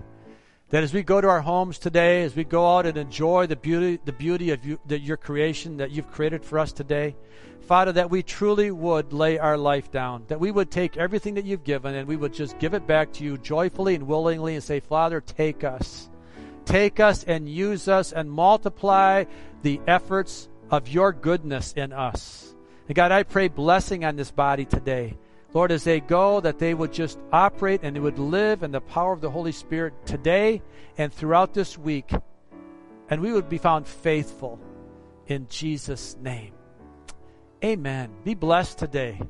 That 0.70 0.84
as 0.84 0.94
we 0.94 1.02
go 1.02 1.22
to 1.22 1.30
our 1.30 1.40
homes 1.40 1.80
today, 1.80 2.24
as 2.24 2.36
we 2.36 2.44
go 2.44 2.78
out 2.78 2.86
and 2.86 2.98
enjoy 2.98 3.48
the 3.48 3.56
beauty, 3.56 4.00
the 4.04 4.12
beauty 4.12 4.52
of 4.52 4.66
you, 4.66 4.80
the, 4.86 5.00
your 5.00 5.16
creation 5.16 5.78
that 5.78 5.92
you've 5.92 6.12
created 6.12 6.44
for 6.44 6.60
us 6.60 6.74
today, 6.74 7.16
Father, 7.62 7.94
that 7.94 8.12
we 8.12 8.22
truly 8.22 8.70
would 8.72 9.14
lay 9.14 9.38
our 9.38 9.58
life 9.58 9.92
down, 9.92 10.26
that 10.28 10.40
we 10.42 10.52
would 10.52 10.72
take 10.72 10.98
everything 10.98 11.36
that 11.36 11.46
you've 11.46 11.64
given 11.64 11.96
and 11.96 12.08
we 12.08 12.18
would 12.18 12.34
just 12.34 12.60
give 12.60 12.74
it 12.74 12.86
back 12.86 13.14
to 13.14 13.24
you 13.24 13.38
joyfully 13.38 13.96
and 13.96 14.08
willingly 14.08 14.56
and 14.56 14.64
say, 14.64 14.82
Father, 14.82 15.22
take 15.22 15.64
us. 15.64 16.10
Take 16.68 17.00
us 17.00 17.24
and 17.24 17.48
use 17.48 17.88
us 17.88 18.12
and 18.12 18.30
multiply 18.30 19.24
the 19.62 19.80
efforts 19.88 20.50
of 20.70 20.90
your 20.90 21.14
goodness 21.14 21.72
in 21.72 21.94
us. 21.94 22.54
And 22.90 22.96
God, 22.96 23.14
I 23.14 23.24
pray 23.24 23.48
blessing 23.48 24.04
on 24.04 24.18
this 24.18 24.32
body 24.32 24.66
today. 24.66 25.18
Lord, 25.54 25.72
as 25.72 25.86
they 25.86 26.02
go, 26.02 26.42
that 26.42 26.60
they 26.60 26.74
would 26.74 26.92
just 26.92 27.18
operate 27.32 27.80
and 27.84 27.96
they 27.96 28.02
would 28.02 28.20
live 28.20 28.64
in 28.64 28.72
the 28.72 28.82
power 28.82 29.14
of 29.14 29.22
the 29.22 29.32
Holy 29.32 29.54
Spirit 29.54 29.94
today 30.06 30.62
and 30.98 31.14
throughout 31.14 31.54
this 31.54 31.78
week. 31.78 32.12
And 33.10 33.22
we 33.22 33.32
would 33.32 33.48
be 33.48 33.58
found 33.58 33.88
faithful 33.88 34.60
in 35.28 35.48
Jesus' 35.48 36.18
name. 36.22 36.52
Amen. 37.64 38.12
Be 38.26 38.34
blessed 38.34 38.78
today. 38.78 39.22